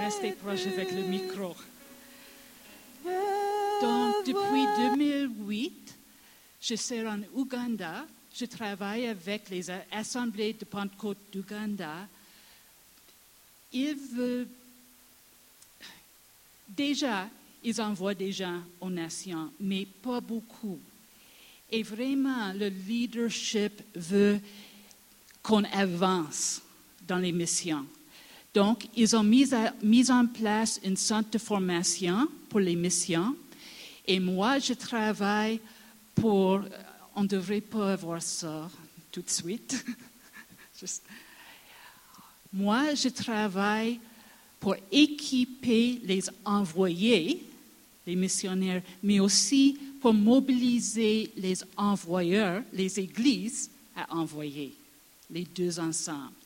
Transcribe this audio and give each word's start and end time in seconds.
Restez 0.00 0.32
proche 0.32 0.66
avec 0.66 0.92
le 0.92 1.02
micro. 1.02 1.54
Donc, 3.82 4.26
depuis 4.26 4.66
2008, 4.76 5.94
je 6.60 6.74
suis 6.74 7.06
en 7.06 7.20
Ouganda. 7.34 8.06
Je 8.34 8.44
travaille 8.44 9.06
avec 9.06 9.50
les 9.50 9.70
assemblées 9.90 10.52
de 10.52 10.64
Pentecôte 10.64 11.18
d'Ouganda. 11.32 12.06
Ils 13.72 13.96
veulent. 13.96 14.48
Déjà, 16.68 17.28
ils 17.64 17.80
envoient 17.80 18.14
des 18.14 18.32
gens 18.32 18.62
aux 18.80 18.90
nations, 18.90 19.50
mais 19.58 19.84
pas 19.84 20.20
beaucoup. 20.20 20.78
Et 21.70 21.82
vraiment, 21.82 22.52
le 22.52 22.68
leadership 22.68 23.82
veut 23.94 24.40
qu'on 25.42 25.64
avance 25.64 26.62
dans 27.06 27.18
les 27.18 27.32
missions. 27.32 27.86
Donc, 28.54 28.88
ils 28.96 29.14
ont 29.14 29.22
mis, 29.22 30.10
en 30.10 30.26
place 30.26 30.80
une 30.84 30.96
centre 30.96 31.30
de 31.30 31.38
formation 31.38 32.28
pour 32.48 32.60
les 32.60 32.76
missions. 32.76 33.36
Et 34.06 34.18
moi, 34.18 34.58
je 34.58 34.72
travaille 34.72 35.60
pour... 36.14 36.60
On 37.14 37.22
ne 37.22 37.28
devrait 37.28 37.60
pas 37.60 37.92
avoir 37.92 38.22
ça 38.22 38.70
tout 39.10 39.22
de 39.22 39.30
suite. 39.30 39.84
Moi, 42.52 42.94
je 42.94 43.08
travaille 43.08 43.98
pour 44.60 44.76
équiper 44.90 46.00
les 46.04 46.22
envoyés, 46.44 47.42
les 48.06 48.16
missionnaires, 48.16 48.82
mais 49.02 49.20
aussi 49.20 49.78
pour 50.00 50.14
mobiliser 50.14 51.30
les 51.36 51.56
envoyeurs, 51.76 52.62
les 52.72 52.98
églises 52.98 53.70
à 53.94 54.14
envoyer, 54.14 54.74
les 55.30 55.44
deux 55.44 55.78
ensemble. 55.78 56.37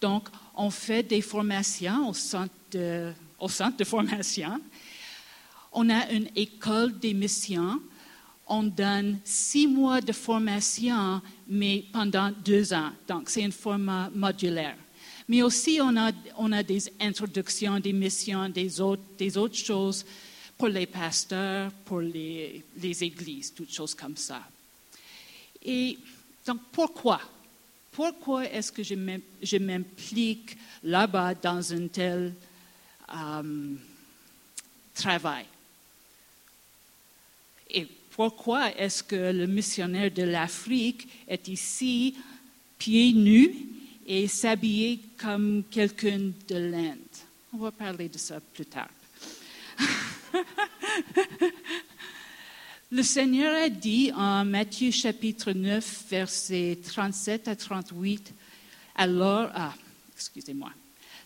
Donc, 0.00 0.28
on 0.54 0.70
fait 0.70 1.02
des 1.02 1.22
formations 1.22 2.08
au 2.08 2.14
centre 2.14 2.52
de, 2.70 3.12
au 3.38 3.48
centre 3.48 3.76
de 3.76 3.84
formation. 3.84 4.60
On 5.72 5.88
a 5.90 6.10
une 6.10 6.28
école 6.34 6.98
des 6.98 7.14
missions. 7.14 7.80
On 8.46 8.62
donne 8.62 9.18
six 9.24 9.66
mois 9.66 10.00
de 10.00 10.12
formation, 10.12 11.20
mais 11.48 11.84
pendant 11.92 12.30
deux 12.44 12.72
ans. 12.72 12.92
Donc, 13.08 13.28
c'est 13.28 13.44
un 13.44 13.50
format 13.50 14.08
modulaire. 14.14 14.76
Mais 15.28 15.42
aussi, 15.42 15.80
on 15.82 15.96
a, 15.96 16.12
on 16.36 16.52
a 16.52 16.62
des 16.62 16.92
introductions, 17.00 17.80
des 17.80 17.92
missions, 17.92 18.48
des 18.48 18.80
autres, 18.80 19.02
des 19.18 19.36
autres 19.36 19.56
choses 19.56 20.04
pour 20.56 20.68
les 20.68 20.86
pasteurs, 20.86 21.72
pour 21.84 22.00
les, 22.00 22.64
les 22.78 23.04
églises, 23.04 23.52
toutes 23.52 23.72
choses 23.72 23.94
comme 23.94 24.16
ça. 24.16 24.40
Et 25.64 25.98
donc, 26.46 26.60
pourquoi? 26.70 27.20
Pourquoi 27.96 28.44
est-ce 28.44 28.70
que 28.70 28.82
je 28.82 29.56
m'implique 29.56 30.58
là-bas 30.82 31.34
dans 31.34 31.72
un 31.72 31.88
tel 31.88 32.34
euh, 33.08 33.74
travail? 34.94 35.46
Et 37.70 37.86
pourquoi 38.10 38.76
est-ce 38.76 39.02
que 39.02 39.32
le 39.32 39.46
missionnaire 39.46 40.10
de 40.10 40.24
l'Afrique 40.24 41.08
est 41.26 41.48
ici, 41.48 42.14
pieds 42.78 43.14
nus, 43.14 43.54
et 44.06 44.28
s'habiller 44.28 45.00
comme 45.16 45.64
quelqu'un 45.70 46.32
de 46.48 46.54
l'Inde? 46.54 46.98
On 47.54 47.56
va 47.56 47.70
parler 47.70 48.10
de 48.10 48.18
ça 48.18 48.40
plus 48.40 48.66
tard. 48.66 48.90
Le 52.92 53.02
Seigneur 53.02 53.52
a 53.52 53.68
dit 53.68 54.12
en 54.14 54.44
Matthieu 54.44 54.92
chapitre 54.92 55.50
9, 55.50 56.04
versets 56.08 56.78
37 56.84 57.48
à 57.48 57.56
38, 57.56 58.32
alors, 58.94 59.50
ah, 59.54 59.74
excusez-moi, 60.14 60.70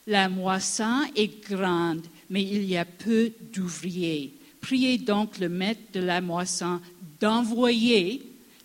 la 0.07 0.31
moisson 0.31 1.03
est 1.15 1.47
grande, 1.47 2.07
mais 2.31 2.43
il 2.43 2.65
y 2.65 2.79
a 2.79 2.87
peu 2.87 3.31
d'ouvriers. 3.53 4.33
Priez 4.63 4.97
donc 4.97 5.39
le 5.39 5.51
maître 5.51 5.83
de 5.93 6.01
la 6.01 6.23
moisson 6.23 6.81
d'envoyer 7.21 8.23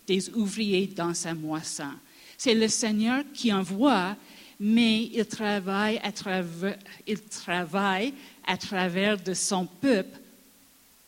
des 0.08 0.30
ouvriers 0.30 0.88
dans 0.88 1.14
sa 1.14 1.34
moisson. 1.34 1.92
C'est 2.38 2.56
le 2.56 2.70
Seigneur 2.70 3.26
qui 3.34 3.52
envoie, 3.52 4.16
mais 4.58 5.04
il 5.14 5.26
travaille 5.26 6.00
à 6.02 6.14
travers, 6.14 6.78
il 7.06 7.20
travaille 7.22 8.14
à 8.48 8.56
travers 8.56 9.22
de 9.22 9.34
son 9.34 9.66
peuple 9.66 10.18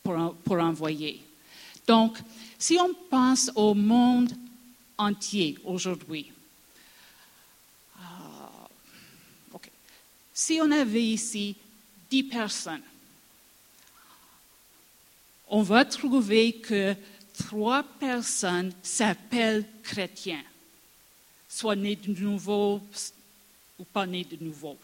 pour, 0.02 0.58
envoyer. 0.58 1.22
Donc, 1.88 2.18
si 2.58 2.76
on 2.78 2.92
pense 3.08 3.50
au 3.54 3.72
monde 3.72 4.30
entier 4.98 5.56
aujourd'hui, 5.64 6.30
euh, 7.98 9.58
si 10.34 10.60
on 10.62 10.70
avait 10.70 11.02
ici 11.02 11.56
dix 12.10 12.24
personnes, 12.24 12.82
on 15.48 15.62
va 15.62 15.86
trouver 15.86 16.52
que 16.52 16.94
trois 17.38 17.82
personnes 17.82 18.72
s'appellent 18.82 19.64
chrétiens, 19.82 20.44
soit 21.48 21.74
nés 21.74 21.96
de 21.96 22.12
nouveau 22.20 22.82
ou 23.78 23.84
pas 23.84 24.06
nés 24.06 24.24
de 24.24 24.36
nouveau. 24.44 24.76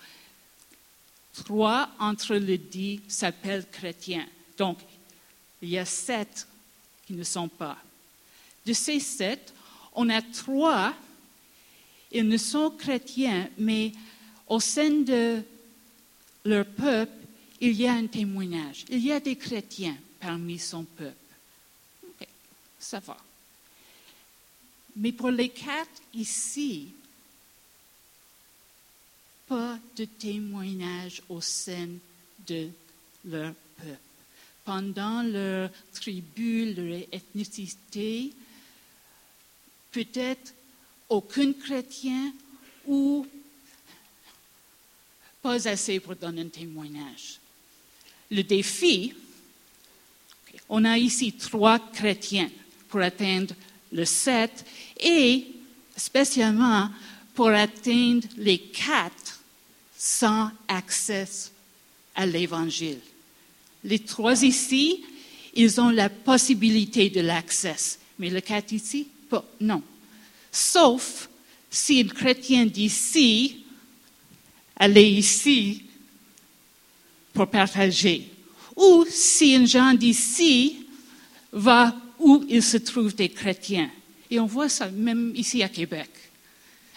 Trois 1.34 1.90
entre 1.98 2.36
les 2.36 2.56
dix 2.56 3.02
s'appellent 3.08 3.68
chrétiens. 3.70 4.26
Donc, 4.56 4.78
il 5.60 5.68
y 5.68 5.76
a 5.76 5.84
sept 5.84 6.46
qui 7.06 7.12
ne 7.12 7.24
sont 7.24 7.48
pas. 7.48 7.78
De 8.64 8.72
ces 8.72 9.00
sept, 9.00 9.52
on 9.94 10.08
a 10.08 10.22
trois, 10.22 10.94
ils 12.10 12.26
ne 12.26 12.36
sont 12.36 12.70
chrétiens, 12.70 13.48
mais 13.58 13.92
au 14.48 14.60
sein 14.60 14.90
de 14.90 15.42
leur 16.44 16.66
peuple, 16.66 17.12
il 17.60 17.72
y 17.72 17.86
a 17.86 17.94
un 17.94 18.06
témoignage. 18.06 18.84
Il 18.88 19.04
y 19.04 19.12
a 19.12 19.20
des 19.20 19.36
chrétiens 19.36 19.96
parmi 20.20 20.58
son 20.58 20.84
peuple. 20.84 21.16
ça 22.78 23.00
va. 23.00 23.16
Mais 24.96 25.12
pour 25.12 25.30
les 25.30 25.48
quatre 25.48 26.02
ici, 26.12 26.88
pas 29.46 29.78
de 29.96 30.04
témoignage 30.04 31.22
au 31.28 31.40
sein 31.40 31.88
de 32.46 32.68
leur 33.24 33.54
peuple 33.76 34.13
pendant 34.64 35.22
leur 35.22 35.70
tribu, 35.92 36.74
leur 36.74 37.00
ethnicité, 37.12 38.32
peut-être 39.92 40.54
aucun 41.08 41.52
chrétien 41.52 42.32
ou 42.86 43.26
pas 45.42 45.68
assez 45.68 46.00
pour 46.00 46.16
donner 46.16 46.42
un 46.42 46.48
témoignage. 46.48 47.38
Le 48.30 48.42
défi, 48.42 49.12
on 50.68 50.84
a 50.84 50.96
ici 50.96 51.32
trois 51.34 51.78
chrétiens 51.78 52.50
pour 52.88 53.00
atteindre 53.00 53.54
le 53.92 54.04
sept 54.04 54.64
et 54.98 55.46
spécialement 55.96 56.90
pour 57.34 57.48
atteindre 57.48 58.26
les 58.36 58.58
quatre 58.58 59.40
sans 59.96 60.50
accès 60.68 61.28
à 62.14 62.24
l'Évangile. 62.26 63.00
Les 63.84 63.98
trois 63.98 64.42
ici, 64.42 65.04
ils 65.54 65.80
ont 65.80 65.90
la 65.90 66.08
possibilité 66.08 67.10
de 67.10 67.20
l'accès, 67.20 67.98
mais 68.18 68.30
le 68.30 68.40
quatre 68.40 68.72
ici, 68.72 69.08
non. 69.60 69.82
Sauf 70.50 71.28
si 71.70 72.00
un 72.00 72.08
chrétien 72.08 72.66
d'ici 72.66 73.64
allait 74.76 75.10
ici 75.10 75.82
pour 77.32 77.48
partager, 77.48 78.28
ou 78.76 79.04
si 79.08 79.54
un 79.54 79.66
gens 79.66 79.92
d'ici 79.94 80.76
va 81.52 81.94
où 82.18 82.44
il 82.48 82.62
se 82.62 82.76
trouve 82.76 83.14
des 83.14 83.28
chrétiens. 83.28 83.90
Et 84.30 84.40
on 84.40 84.46
voit 84.46 84.68
ça 84.68 84.88
même 84.88 85.32
ici 85.34 85.62
à 85.62 85.68
Québec, 85.68 86.10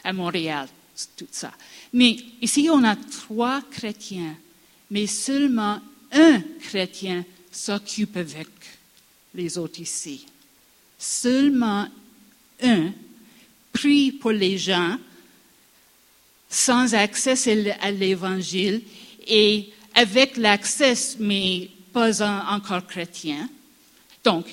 à 0.03 0.13
Montréal, 0.13 0.67
tout 1.15 1.27
ça. 1.31 1.51
Mais 1.93 2.17
ici, 2.41 2.69
on 2.71 2.83
a 2.83 2.95
trois 2.95 3.61
chrétiens, 3.61 4.35
mais 4.89 5.07
seulement 5.07 5.81
un 6.11 6.41
chrétien 6.61 7.25
s'occupe 7.51 8.17
avec 8.17 8.47
les 9.33 9.57
autres 9.57 9.79
ici. 9.79 10.25
Seulement 10.97 11.87
un 12.61 12.91
prie 13.71 14.11
pour 14.11 14.31
les 14.31 14.57
gens 14.57 14.97
sans 16.49 16.93
accès 16.93 17.71
à 17.81 17.91
l'évangile 17.91 18.81
et 19.27 19.69
avec 19.93 20.37
l'accès, 20.37 21.15
mais 21.19 21.69
pas 21.91 22.21
encore 22.21 22.85
chrétien. 22.87 23.49
Donc, 24.23 24.45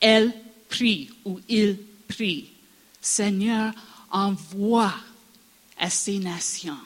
elle 0.00 0.32
prie 0.68 1.10
ou 1.24 1.40
il 1.48 1.78
prie. 2.08 2.50
Seigneur, 3.00 3.72
envoie 4.10 4.94
à 5.78 5.90
ces 5.90 6.18
nations 6.18 6.78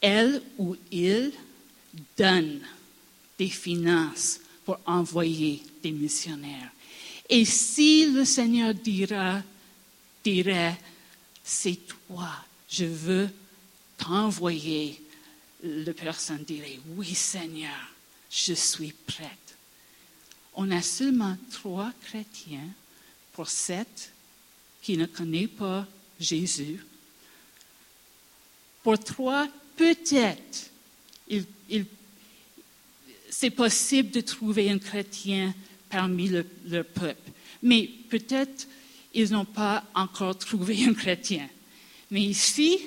elle 0.00 0.42
ou 0.58 0.76
il 0.90 1.32
donne 2.16 2.60
des 3.38 3.48
finances 3.48 4.40
pour 4.64 4.78
envoyer 4.86 5.62
des 5.82 5.92
missionnaires. 5.92 6.70
Et 7.28 7.44
si 7.44 8.06
le 8.06 8.24
Seigneur 8.24 8.74
dira, 8.74 9.42
dirait, 10.24 10.78
c'est 11.42 11.78
toi, 12.08 12.30
je 12.68 12.84
veux 12.84 13.28
t'envoyer, 13.96 15.00
la 15.62 15.92
personne 15.92 16.44
dirait, 16.44 16.78
oui 16.96 17.14
Seigneur, 17.14 17.92
je 18.30 18.54
suis 18.54 18.92
prête. 18.92 19.56
On 20.54 20.70
a 20.70 20.82
seulement 20.82 21.36
trois 21.50 21.92
chrétiens 22.02 22.68
pour 23.32 23.48
sept 23.48 24.12
qui 24.82 24.96
ne 24.96 25.06
connaissent 25.06 25.48
pas 25.56 25.86
Jésus. 26.18 26.84
Pour 28.82 28.98
trois, 28.98 29.48
peut-être, 29.80 30.70
c'est 33.30 33.50
possible 33.50 34.10
de 34.10 34.20
trouver 34.20 34.70
un 34.70 34.78
chrétien 34.78 35.54
parmi 35.88 36.28
le, 36.28 36.44
le 36.66 36.84
peuple. 36.84 37.30
Mais 37.62 37.88
peut-être 38.10 38.66
ils 39.14 39.32
n'ont 39.32 39.46
pas 39.46 39.82
encore 39.94 40.36
trouvé 40.36 40.84
un 40.84 40.94
chrétien. 40.94 41.48
Mais 42.10 42.20
ici, 42.20 42.78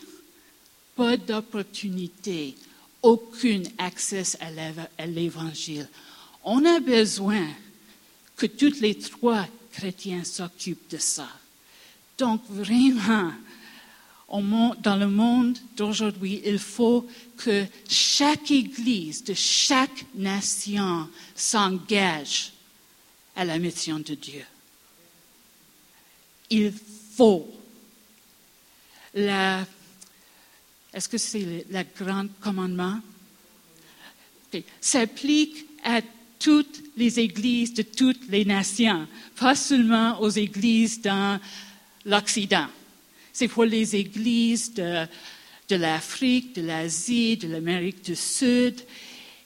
pas 0.96 1.18
d'opportunité, 1.18 2.56
aucun 3.02 3.64
accès 3.78 4.24
à 4.40 5.06
l'évangile. 5.06 5.90
On 6.44 6.64
a 6.66 6.80
besoin 6.80 7.48
que 8.38 8.46
tous 8.46 8.80
les 8.82 8.96
trois 8.96 9.48
chrétiens 9.72 10.24
s'occupent 10.24 10.92
de 10.92 10.98
ça. 10.98 11.28
Donc 12.18 12.42
vraiment, 12.50 13.32
dans 14.30 14.96
le 14.96 15.08
monde 15.08 15.58
d'aujourd'hui, 15.76 16.42
il 16.46 16.60
faut 16.60 17.08
que 17.38 17.66
chaque 17.88 18.50
Église 18.52 19.24
de 19.24 19.34
chaque 19.34 20.06
nation 20.16 21.08
s'engage 21.36 22.54
à 23.36 23.46
la 23.46 23.60
mission 23.60 24.00
de 24.00 24.16
Dieu. 24.16 24.44
Il 26.50 26.74
faut. 27.16 27.48
est-ce 29.16 29.66
que 31.10 31.18
c'est 31.18 31.66
le, 31.70 31.84
grand 31.98 32.28
commandement? 32.40 33.00
S'applique 34.82 35.66
à 35.84 36.02
toutes 36.40 36.84
les 36.98 37.20
églises 37.20 37.74
de 37.74 37.82
toutes 37.82 38.28
les 38.30 38.46
nations, 38.46 39.08
pas 39.36 39.56
seulement 39.56 40.20
aux 40.22 40.30
églises 40.30 41.02
dans 41.02 41.40
l'Occident. 42.06 42.68
C'est 43.34 43.48
pour 43.48 43.66
les 43.66 43.96
églises 43.96 44.74
de, 44.76 45.08
de 45.68 45.76
l'Afrique, 45.76 46.56
de 46.56 46.62
l'Asie, 46.62 47.36
de 47.36 47.48
l'Amérique 47.48 48.06
du 48.06 48.16
Sud. 48.16 48.82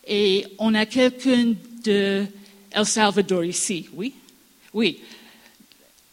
Et 0.05 0.45
on 0.59 0.73
a 0.75 0.85
quelqu'un 0.85 1.53
de 1.83 2.25
El 2.71 2.85
Salvador 2.85 3.45
ici, 3.45 3.87
oui? 3.93 4.13
Oui. 4.73 4.99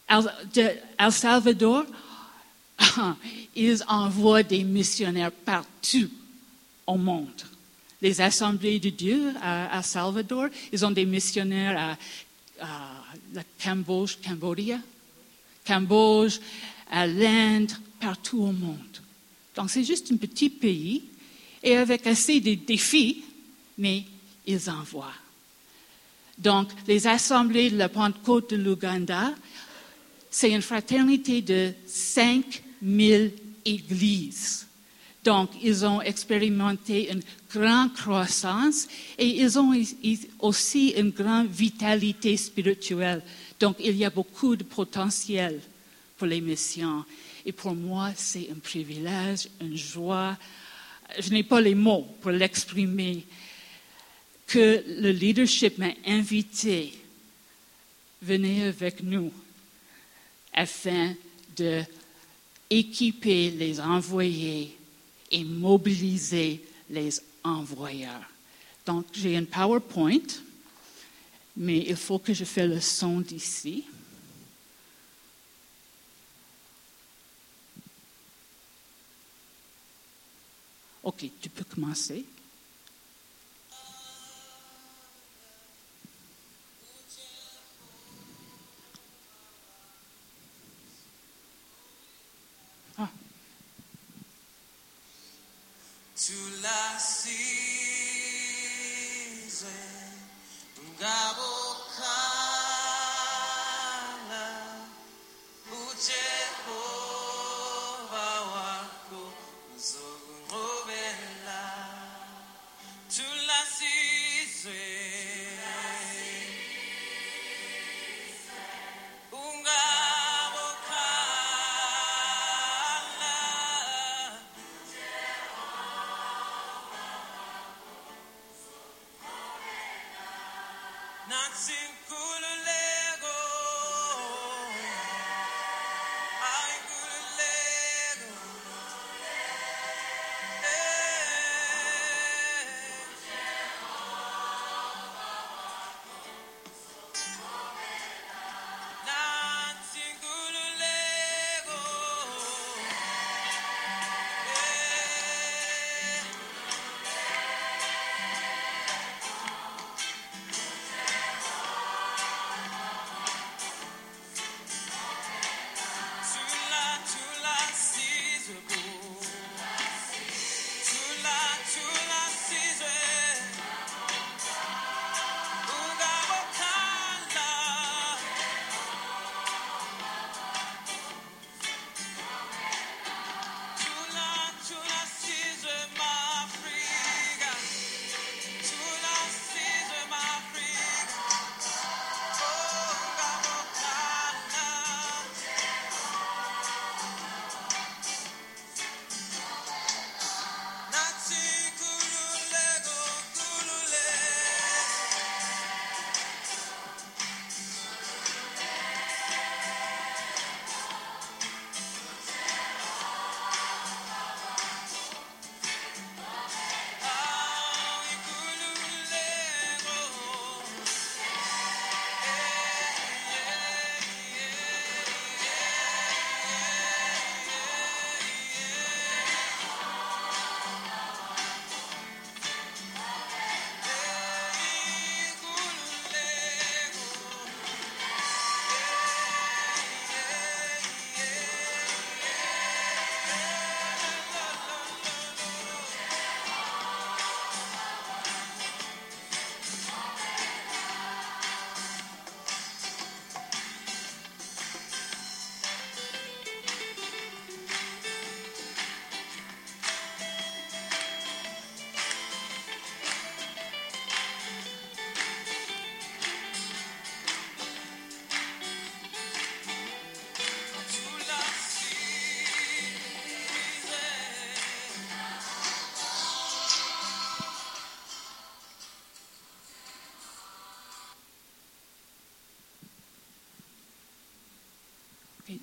El, 0.08 1.12
Salvador, 1.12 1.84
ils 3.56 3.82
envoient 3.88 4.42
des 4.42 4.62
missionnaires 4.62 5.32
partout 5.32 6.08
au 6.86 6.96
monde. 6.96 7.42
Les 8.00 8.20
assemblées 8.20 8.78
de 8.78 8.90
Dieu 8.90 9.32
à, 9.42 9.78
El 9.78 9.84
Salvador, 9.84 10.46
ils 10.72 10.84
ont 10.84 10.90
des 10.90 11.06
missionnaires 11.06 11.96
à, 12.60 13.02
la 13.32 13.42
Cambodge, 13.62 14.16
Cambodia, 14.24 14.78
Cambodge, 15.66 16.38
à 16.94 17.08
l'Inde, 17.08 17.72
partout 18.00 18.38
au 18.38 18.52
monde. 18.52 18.78
Donc 19.56 19.68
c'est 19.68 19.82
juste 19.82 20.12
un 20.12 20.16
petit 20.16 20.48
pays 20.48 21.02
et 21.60 21.76
avec 21.76 22.06
assez 22.06 22.40
de 22.40 22.54
défis, 22.54 23.24
mais 23.76 24.04
ils 24.46 24.70
envoient. 24.70 25.20
Donc, 26.38 26.68
les 26.86 27.06
assemblées 27.06 27.70
de 27.70 27.76
la 27.76 27.88
Pentecôte 27.88 28.50
de 28.50 28.56
l'Ouganda, 28.56 29.32
c'est 30.30 30.50
une 30.50 30.62
fraternité 30.62 31.42
de 31.42 31.72
5000 31.86 33.32
églises. 33.64 34.66
Donc, 35.24 35.50
ils 35.62 35.86
ont 35.86 36.02
expérimenté 36.02 37.10
une 37.10 37.22
grande 37.52 37.94
croissance 37.94 38.88
et 39.16 39.26
ils 39.26 39.58
ont 39.58 39.72
aussi 40.40 40.88
une 40.90 41.10
grande 41.10 41.48
vitalité 41.48 42.36
spirituelle. 42.36 43.22
Donc, 43.58 43.76
il 43.78 43.96
y 43.96 44.04
a 44.04 44.10
beaucoup 44.10 44.56
de 44.56 44.64
potentiel 44.64 45.60
pour 46.16 46.26
les 46.26 46.40
missions. 46.40 47.04
Et 47.44 47.52
pour 47.52 47.74
moi, 47.74 48.12
c'est 48.16 48.48
un 48.50 48.58
privilège, 48.58 49.48
une 49.60 49.76
joie. 49.76 50.36
Je 51.18 51.30
n'ai 51.30 51.42
pas 51.42 51.60
les 51.60 51.74
mots 51.74 52.06
pour 52.20 52.30
l'exprimer 52.30 53.24
que 54.46 54.84
le 54.86 55.10
leadership 55.10 55.78
m'a 55.78 55.92
invité, 56.06 56.92
venez 58.22 58.64
avec 58.64 59.02
nous 59.02 59.32
afin 60.52 61.14
de 61.56 61.82
équiper 62.70 63.50
les 63.50 63.80
envoyés 63.80 64.76
et 65.30 65.44
mobiliser 65.44 66.62
les 66.90 67.10
envoyeurs. 67.42 68.30
Donc, 68.86 69.06
j'ai 69.12 69.36
un 69.36 69.44
PowerPoint, 69.44 70.26
mais 71.56 71.78
il 71.78 71.96
faut 71.96 72.18
que 72.18 72.34
je 72.34 72.44
fasse 72.44 72.68
le 72.68 72.80
son 72.80 73.20
d'ici. 73.20 73.84
OK, 81.04 81.26
tu 81.38 81.50
peux 81.50 81.64
commencer. 81.64 82.24
Ah. 92.96 93.08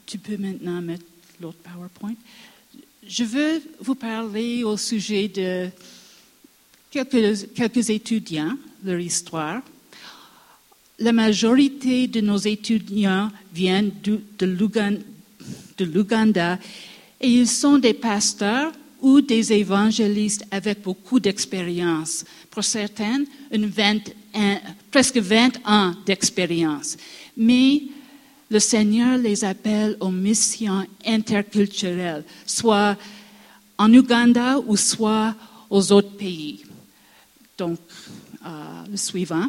Tu 0.06 0.18
peux 0.18 0.38
maintenant 0.38 0.82
mettre 0.82 1.06
l'autre 1.42 1.58
PowerPoint. 1.58 2.16
Je 3.08 3.24
veux 3.24 3.62
vous 3.80 3.96
parler 3.96 4.64
au 4.64 4.78
sujet 4.78 5.28
de 5.28 5.70
quelques, 6.92 7.54
quelques 7.54 7.90
étudiants, 7.90 8.58
leur 8.84 9.00
histoire. 9.00 9.62
La 11.00 11.12
majorité 11.12 12.08
de 12.08 12.22
nos 12.22 12.38
étudiants 12.38 13.32
viennent 13.54 13.92
de 14.04 15.86
l'Ouganda 15.86 16.60
et 17.20 17.28
ils 17.28 17.48
sont 17.48 17.80
des 17.80 17.94
pasteurs 17.94 18.72
ou 19.02 19.20
des 19.20 19.52
évangélistes 19.52 20.46
avec 20.52 20.84
beaucoup 20.84 21.20
d'expérience. 21.20 22.24
Pour 22.52 22.64
certains, 22.64 23.24
presque 24.92 25.18
20 25.18 25.66
ans 25.66 25.96
d'expérience. 26.06 26.98
Mais 27.36 27.82
le 28.52 28.60
Seigneur 28.60 29.18
les 29.18 29.46
appelle 29.46 29.96
aux 30.02 30.12
missions 30.12 30.86
interculturelles, 31.06 32.26
soit 32.46 32.98
en 33.78 33.92
Ouganda 33.94 34.60
ou 34.60 34.76
soit 34.76 35.34
aux 35.70 35.94
autres 35.94 36.18
pays. 36.18 36.66
Donc, 37.58 37.80
euh, 38.46 38.50
le 38.92 38.98
suivant. 38.98 39.48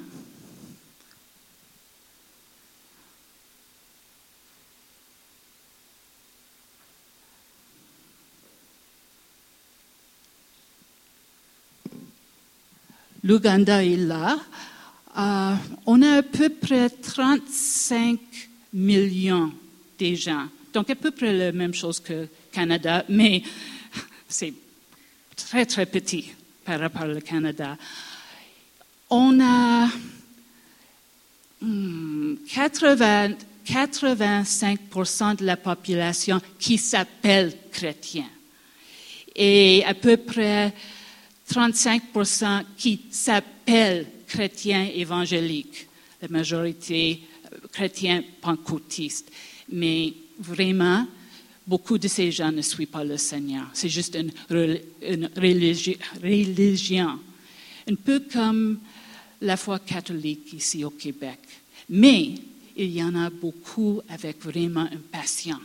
L'Ouganda 13.24 13.84
est 13.84 13.96
là. 13.96 14.38
Euh, 15.18 15.54
on 15.86 16.02
a 16.02 16.18
à 16.18 16.22
peu 16.22 16.48
près 16.48 16.88
35 16.88 18.51
millions 18.72 19.52
de 19.98 20.14
gens. 20.14 20.48
Donc 20.72 20.90
à 20.90 20.94
peu 20.94 21.10
près 21.10 21.32
la 21.32 21.52
même 21.52 21.74
chose 21.74 22.00
que 22.00 22.28
Canada, 22.50 23.04
mais 23.08 23.42
c'est 24.28 24.54
très, 25.36 25.66
très 25.66 25.86
petit 25.86 26.32
par 26.64 26.80
rapport 26.80 27.08
au 27.08 27.20
Canada. 27.20 27.76
On 29.10 29.38
a 29.40 29.88
80, 31.60 33.36
85% 33.66 35.36
de 35.36 35.44
la 35.44 35.56
population 35.56 36.40
qui 36.58 36.78
s'appelle 36.78 37.52
chrétien 37.70 38.26
et 39.34 39.84
à 39.84 39.94
peu 39.94 40.16
près 40.16 40.72
35% 41.50 42.64
qui 42.76 43.02
s'appellent 43.10 44.06
chrétiens 44.26 44.88
évangéliques, 44.94 45.88
la 46.20 46.28
majorité 46.28 47.22
chrétiens 47.72 48.22
pentecôtistes. 48.40 49.32
Mais 49.70 50.12
vraiment, 50.38 51.06
beaucoup 51.66 51.98
de 51.98 52.08
ces 52.08 52.30
gens 52.30 52.52
ne 52.52 52.62
suivent 52.62 52.88
pas 52.88 53.04
le 53.04 53.16
Seigneur. 53.16 53.66
C'est 53.72 53.88
juste 53.88 54.16
une, 54.16 54.30
religion, 55.36 57.18
un 57.88 57.94
peu 57.94 58.20
comme 58.32 58.78
la 59.40 59.56
foi 59.56 59.78
catholique 59.78 60.52
ici 60.52 60.84
au 60.84 60.90
Québec. 60.90 61.38
Mais 61.88 62.34
il 62.76 62.90
y 62.92 63.02
en 63.02 63.14
a 63.14 63.30
beaucoup 63.30 64.00
avec 64.08 64.42
vraiment 64.42 64.88
une 64.90 65.00
passion 65.00 65.58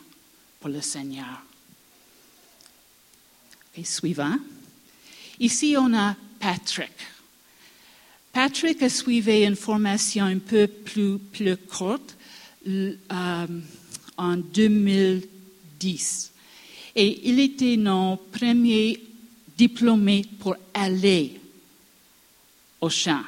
pour 0.59 0.69
le 0.69 0.81
Seigneur. 0.81 1.43
Et 3.75 3.83
suivant. 3.83 4.35
Ici, 5.39 5.75
on 5.77 5.93
a 5.93 6.15
Patrick. 6.39 6.91
Patrick 8.37 8.83
a 8.83 8.89
suivi 8.89 9.45
une 9.45 9.55
formation 9.55 10.25
un 10.25 10.37
peu 10.37 10.67
plus, 10.67 11.17
courte 11.67 12.15
euh, 12.67 13.47
en 14.15 14.37
2010. 14.37 16.31
Et 16.95 17.29
il 17.29 17.39
était 17.39 17.77
notre 17.77 18.25
premier 18.25 19.01
diplômé 19.57 20.23
pour 20.37 20.55
aller 20.71 21.39
au 22.79 22.91
champ. 22.91 23.23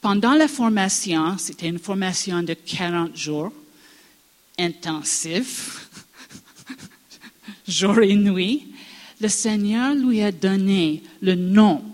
Pendant 0.00 0.32
la 0.32 0.48
formation, 0.48 1.36
c'était 1.36 1.68
une 1.68 1.78
formation 1.78 2.42
de 2.42 2.54
40 2.54 3.14
jours, 3.14 3.52
intensif, 4.58 5.90
jour 7.68 8.00
et 8.00 8.16
nuit, 8.16 8.68
le 9.20 9.28
Seigneur 9.28 9.94
lui 9.94 10.22
a 10.22 10.32
donné 10.32 11.02
le 11.20 11.34
nom 11.34 11.84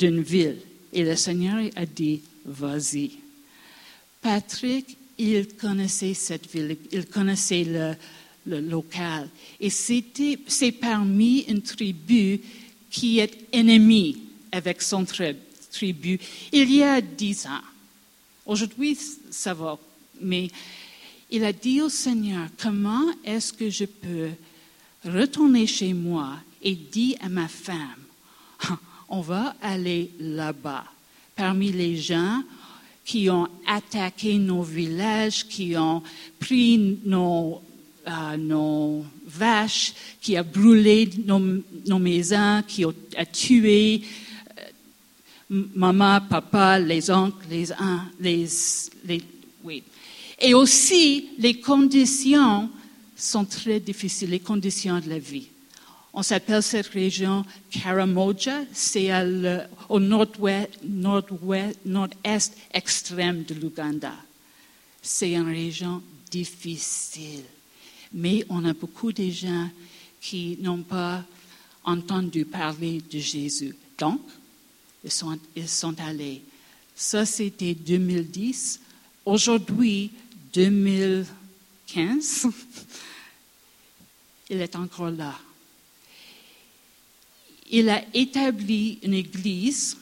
d'une 0.00 0.22
ville 0.22 0.56
et 0.92 1.04
le 1.04 1.14
Seigneur 1.14 1.62
a 1.76 1.86
dit, 1.86 2.22
vas-y. 2.44 3.10
Patrick, 4.22 4.96
il 5.18 5.46
connaissait 5.56 6.14
cette 6.14 6.50
ville, 6.50 6.76
il 6.90 7.06
connaissait 7.06 7.64
le, 7.64 7.96
local. 8.46 9.28
Et 9.60 9.68
c'était, 9.68 10.38
c'est 10.46 10.72
parmi 10.72 11.40
une 11.40 11.60
tribu 11.60 12.40
qui 12.90 13.18
est 13.18 13.36
ennemie 13.52 14.16
avec 14.50 14.80
son 14.82 15.04
tribu 15.04 16.18
il 16.50 16.74
y 16.74 16.82
a 16.82 17.00
dix 17.00 17.46
ans. 17.46 17.62
Aujourd'hui, 18.46 18.98
ça 19.30 19.54
va, 19.54 19.78
mais 20.20 20.48
il 21.30 21.44
a 21.44 21.52
dit 21.52 21.80
au 21.82 21.90
Seigneur, 21.90 22.48
comment 22.60 23.04
est-ce 23.24 23.52
que 23.52 23.68
je 23.68 23.84
peux 23.84 24.30
retourner 25.04 25.66
chez 25.66 25.92
moi 25.92 26.38
et 26.62 26.74
dit 26.74 27.16
à 27.20 27.28
ma 27.28 27.46
femme, 27.46 28.00
on 29.10 29.20
va 29.20 29.54
aller 29.60 30.10
là-bas, 30.20 30.84
parmi 31.36 31.72
les 31.72 31.96
gens 31.96 32.42
qui 33.04 33.28
ont 33.28 33.48
attaqué 33.66 34.38
nos 34.38 34.62
villages, 34.62 35.46
qui 35.48 35.76
ont 35.76 36.02
pris 36.38 36.98
nos, 37.04 37.60
euh, 38.08 39.02
vaches, 39.26 39.94
qui 40.20 40.38
ont 40.38 40.44
brûlé 40.44 41.10
nos, 41.26 41.98
maisons, 41.98 42.62
qui 42.66 42.84
ont 42.84 42.94
tué 43.32 44.02
euh, 44.58 45.64
maman, 45.74 46.20
papa, 46.20 46.78
les 46.78 47.10
oncles, 47.10 47.46
les, 47.50 47.66
les, 48.20 48.46
les 49.04 49.22
oui. 49.64 49.82
Et 50.38 50.54
aussi 50.54 51.30
les 51.38 51.60
conditions 51.60 52.70
sont 53.16 53.44
très 53.44 53.80
difficiles, 53.80 54.30
les 54.30 54.40
conditions 54.40 55.00
de 55.00 55.10
la 55.10 55.18
vie. 55.18 55.48
On 56.12 56.22
s'appelle 56.22 56.62
cette 56.62 56.88
région 56.88 57.44
Karamoja, 57.70 58.62
c'est 58.72 59.10
au 59.88 60.00
nord-ouest, 60.00 60.70
nord-est 61.84 62.56
extrême 62.72 63.44
de 63.44 63.54
l'Ouganda. 63.54 64.12
C'est 65.00 65.32
une 65.32 65.48
région 65.48 66.02
difficile, 66.30 67.44
mais 68.12 68.44
on 68.48 68.64
a 68.64 68.72
beaucoup 68.72 69.12
de 69.12 69.30
gens 69.30 69.68
qui 70.20 70.58
n'ont 70.60 70.82
pas 70.82 71.24
entendu 71.84 72.44
parler 72.44 73.00
de 73.10 73.18
Jésus. 73.18 73.76
Donc, 73.96 74.20
ils 75.04 75.12
sont, 75.12 75.38
ils 75.54 75.68
sont 75.68 75.98
allés. 76.00 76.42
Ça, 76.94 77.24
c'était 77.24 77.74
2010. 77.74 78.80
Aujourd'hui, 79.24 80.10
2015, 80.52 82.46
il 84.50 84.60
est 84.60 84.76
encore 84.76 85.10
là. 85.10 85.34
Il 87.70 87.88
a 87.88 88.02
établi 88.14 88.98
une 89.02 89.14
église 89.14 89.96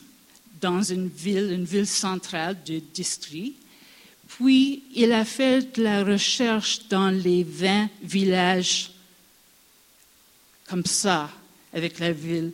dans 0.60 0.82
une 0.82 1.08
ville, 1.08 1.52
une 1.52 1.64
ville 1.64 1.86
centrale 1.86 2.56
du 2.64 2.80
district. 2.80 3.56
Puis, 4.26 4.82
il 4.94 5.12
a 5.12 5.24
fait 5.24 5.76
de 5.76 5.82
la 5.82 6.02
recherche 6.04 6.88
dans 6.88 7.10
les 7.10 7.44
20 7.44 7.88
villages 8.02 8.90
comme 10.66 10.84
ça, 10.84 11.30
avec 11.72 11.98
la 11.98 12.12
ville, 12.12 12.52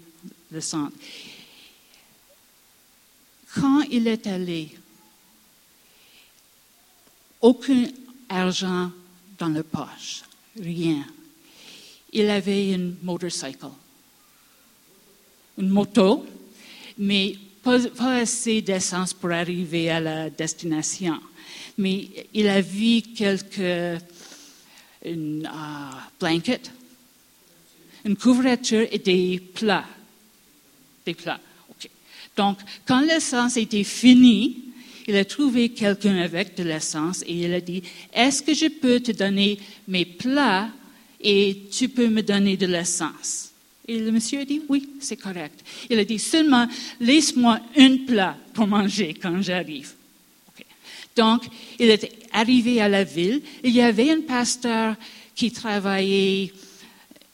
le 0.52 0.60
centre. 0.60 0.96
Quand 3.54 3.80
il 3.90 4.06
est 4.06 4.26
allé, 4.26 4.76
aucun 7.40 7.86
argent 8.28 8.92
dans 9.38 9.48
la 9.48 9.64
poche, 9.64 10.22
rien 10.60 11.04
il 12.14 12.30
avait 12.30 12.70
une 12.72 12.96
motorcycle, 13.02 13.66
une 15.58 15.68
moto, 15.68 16.26
mais 16.98 17.36
pas, 17.62 17.78
assez 18.16 18.60
d'essence 18.60 19.14
pour 19.14 19.30
arriver 19.30 19.90
à 19.90 20.00
la 20.00 20.30
destination. 20.30 21.18
Mais 21.78 22.08
il 22.32 22.48
a 22.48 22.60
vu 22.60 23.02
quelques 23.02 24.00
une, 25.04 25.42
uh, 25.44 25.96
blanket, 26.18 26.70
une 28.04 28.16
couverture 28.16 28.86
et 28.90 28.98
des 28.98 29.40
plats. 29.54 29.86
Des 31.04 31.14
plats. 31.14 31.40
Donc, 32.36 32.58
quand 32.86 33.00
l'essence 33.00 33.56
était 33.56 33.84
finie, 33.84 34.64
il 35.06 35.16
a 35.16 35.24
trouvé 35.24 35.68
quelqu'un 35.68 36.16
avec 36.16 36.56
de 36.56 36.64
l'essence 36.64 37.22
et 37.26 37.32
il 37.32 37.52
a 37.52 37.60
dit, 37.60 37.82
est-ce 38.12 38.42
que 38.42 38.54
je 38.54 38.66
peux 38.66 39.00
te 39.00 39.12
donner 39.12 39.58
mes 39.86 40.04
plats 40.04 40.68
et 41.20 41.68
tu 41.70 41.88
peux 41.88 42.08
me 42.08 42.22
donner 42.22 42.56
de 42.56 42.66
l'essence? 42.66 43.50
Et 43.86 43.98
le 43.98 44.10
monsieur 44.10 44.40
a 44.40 44.44
dit, 44.44 44.62
oui, 44.68 44.88
c'est 45.00 45.16
correct. 45.16 45.60
Il 45.90 45.98
a 45.98 46.04
dit, 46.04 46.18
seulement 46.18 46.66
laisse-moi 47.00 47.60
un 47.76 47.96
plat 47.98 48.36
pour 48.54 48.66
manger 48.66 49.14
quand 49.14 49.42
j'arrive. 49.42 49.92
Donc, 51.14 51.44
il 51.78 51.90
est 51.90 52.10
arrivé 52.32 52.80
à 52.80 52.88
la 52.88 53.04
ville. 53.04 53.42
Il 53.62 53.70
y 53.70 53.80
avait 53.80 54.10
un 54.10 54.22
pasteur 54.22 54.96
qui 55.34 55.52
travaillait 55.52 56.52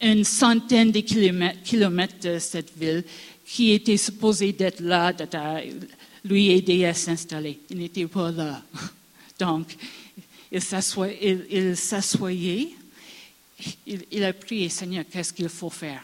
une 0.01 0.25
centaine 0.25 0.91
de 0.91 1.01
kilomètres, 1.01 2.21
de 2.23 2.39
cette 2.39 2.77
ville, 2.77 3.05
qui 3.47 3.73
était 3.73 3.97
supposé 3.97 4.53
d'être 4.53 4.81
là, 4.81 5.13
de 5.13 5.27
lui 6.25 6.51
aider 6.51 6.85
à 6.85 6.95
s'installer. 6.95 7.59
Il 7.71 7.79
n'était 7.79 8.07
pas 8.07 8.31
là. 8.31 8.63
Donc, 9.39 9.77
il 10.53 10.61
s'assoyait, 10.61 12.69
il, 13.87 14.25
a 14.25 14.33
prié, 14.33 14.69
Seigneur, 14.69 15.05
qu'est-ce 15.11 15.33
qu'il 15.33 15.49
faut 15.49 15.71
faire? 15.71 16.03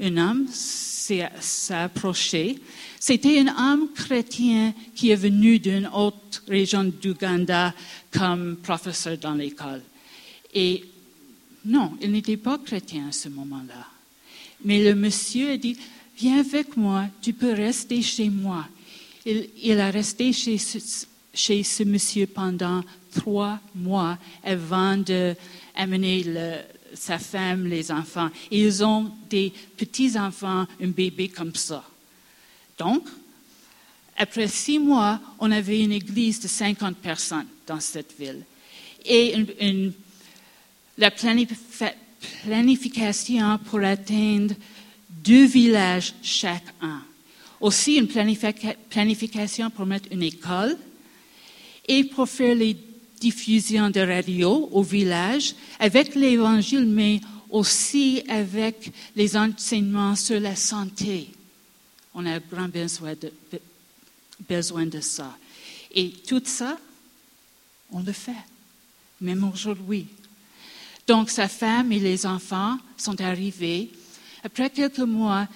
Un 0.00 0.16
homme 0.16 0.46
s'est 0.50 1.28
approché. 1.70 2.58
C'était 2.98 3.38
un 3.40 3.48
homme 3.56 3.88
chrétien 3.94 4.74
qui 4.94 5.10
est 5.10 5.16
venu 5.16 5.58
d'une 5.58 5.86
autre 5.86 6.42
région 6.48 6.84
d'Ouganda 6.84 7.74
comme 8.10 8.56
professeur 8.56 9.18
dans 9.18 9.34
l'école. 9.34 9.82
Et 10.52 10.84
non, 11.64 11.92
il 12.00 12.12
n'était 12.12 12.36
pas 12.36 12.58
chrétien 12.58 13.08
à 13.08 13.12
ce 13.12 13.28
moment-là. 13.28 13.86
Mais 14.64 14.82
le 14.82 14.94
monsieur 14.94 15.50
a 15.50 15.56
dit, 15.56 15.76
viens 16.16 16.40
avec 16.40 16.76
moi, 16.76 17.06
tu 17.22 17.32
peux 17.32 17.52
rester 17.52 18.02
chez 18.02 18.30
moi. 18.30 18.66
Il, 19.26 19.80
a 19.80 19.90
resté 19.90 20.32
chez 20.32 20.58
chez 21.34 21.62
ce 21.62 21.82
monsieur 21.82 22.26
pendant 22.26 22.82
trois 23.12 23.58
mois 23.74 24.16
avant 24.42 24.96
d'amener 24.96 26.24
sa 26.94 27.18
femme, 27.18 27.66
les 27.66 27.90
enfants. 27.90 28.30
ils 28.50 28.84
ont 28.84 29.10
des 29.28 29.52
petits-enfants, 29.76 30.66
un 30.80 30.88
bébé 30.88 31.28
comme 31.28 31.54
ça. 31.54 31.84
Donc, 32.78 33.06
après 34.16 34.48
six 34.48 34.78
mois, 34.78 35.20
on 35.38 35.50
avait 35.50 35.82
une 35.82 35.92
église 35.92 36.40
de 36.40 36.48
50 36.48 36.96
personnes 36.96 37.46
dans 37.66 37.80
cette 37.80 38.14
ville. 38.18 38.42
Et 39.04 39.34
la 40.96 41.10
planification 41.10 43.58
pour 43.58 43.80
atteindre 43.80 44.54
deux 45.08 45.46
villages 45.46 46.14
chacun. 46.22 47.02
Aussi 47.60 47.96
une 47.96 48.08
planification 48.08 49.70
pour 49.70 49.86
mettre 49.86 50.08
une 50.12 50.22
école 50.22 50.76
et 51.88 52.04
pour 52.04 52.28
faire 52.28 52.54
les 52.54 52.76
diffusions 53.24 53.88
de 53.88 54.00
radio 54.00 54.68
au 54.70 54.82
village 54.82 55.54
avec 55.78 56.14
l'évangile, 56.14 56.86
mais 56.86 57.20
aussi 57.48 58.22
avec 58.28 58.92
les 59.16 59.34
enseignements 59.34 60.14
sur 60.14 60.40
la 60.40 60.56
santé. 60.56 61.28
On 62.14 62.26
a 62.26 62.38
grand 62.38 62.68
besoin 62.68 63.14
de, 63.14 63.32
besoin 64.46 64.86
de 64.86 65.00
ça. 65.00 65.36
Et 65.90 66.10
tout 66.26 66.42
ça, 66.44 66.76
on 67.90 68.00
le 68.00 68.12
fait, 68.12 68.44
même 69.20 69.44
aujourd'hui. 69.44 70.06
Donc 71.06 71.30
sa 71.30 71.48
femme 71.48 71.92
et 71.92 72.00
les 72.00 72.26
enfants 72.26 72.76
sont 72.96 73.18
arrivés. 73.20 73.90
Après 74.42 74.68
quelques 74.68 74.98
mois, 74.98 75.48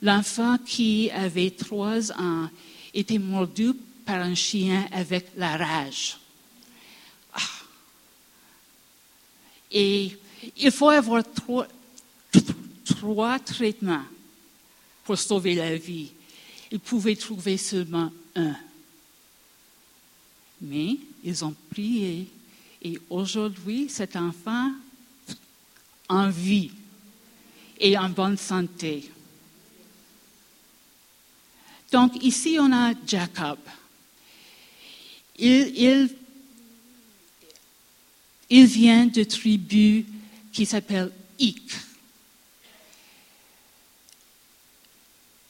l'enfant 0.00 0.58
qui 0.64 1.10
avait 1.10 1.50
trois 1.50 2.12
ans 2.12 2.48
était 2.94 3.18
mordu 3.18 3.72
par 4.04 4.20
un 4.20 4.34
chien 4.34 4.86
avec 4.92 5.26
la 5.36 5.56
rage. 5.56 6.18
Et 9.76 10.16
il 10.56 10.70
faut 10.70 10.88
avoir 10.88 11.22
trois, 11.34 11.68
traitements 13.40 14.04
pour 15.04 15.18
sauver 15.18 15.54
la 15.54 15.76
vie. 15.76 16.10
Ils 16.72 16.80
pouvaient 16.80 17.14
trouver 17.14 17.58
seulement 17.58 18.10
un. 18.34 18.56
Mais 20.62 20.96
ils 21.22 21.44
ont 21.44 21.54
prié 21.70 22.26
et 22.80 22.98
aujourd'hui, 23.10 23.90
cet 23.90 24.16
enfant 24.16 24.72
en 26.08 26.30
vie 26.30 26.70
et 27.78 27.98
en 27.98 28.08
bonne 28.08 28.38
santé. 28.38 29.10
Donc 31.92 32.22
ici, 32.24 32.56
on 32.58 32.72
a 32.72 32.94
Jacob 33.06 33.58
il, 35.38 36.10
vient 38.50 39.06
de 39.06 39.24
tribu 39.24 40.04
qui 40.52 40.66
s'appelle 40.66 41.10
Ik. 41.38 41.62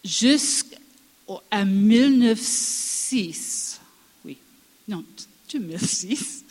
Jusqu'à 0.04 1.64
1906, 1.64 3.80
oui, 4.24 4.36
non, 4.88 5.04
2006, 5.52 6.44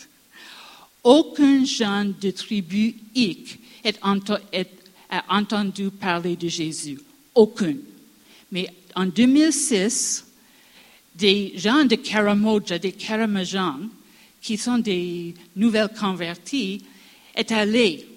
aucun 1.04 1.66
genre 1.66 2.14
de 2.20 2.32
tribu 2.32 2.96
Ik 3.14 3.60
a 5.10 5.24
entendu 5.30 5.92
parler 5.92 6.36
de 6.36 6.50
Jésus. 6.50 7.00
Aucun. 7.34 7.78
Mais 8.52 8.70
en 8.96 9.06
2006, 9.06 10.26
des 11.16 11.54
gens 11.56 11.86
de 11.86 11.96
Karamoja, 11.96 12.80
des 12.80 12.92
Karamajans, 12.92 13.90
qui 14.46 14.58
sont 14.58 14.78
des 14.78 15.34
nouvelles 15.56 15.90
convertis, 16.00 16.84
est 17.34 17.52
allé 17.52 18.08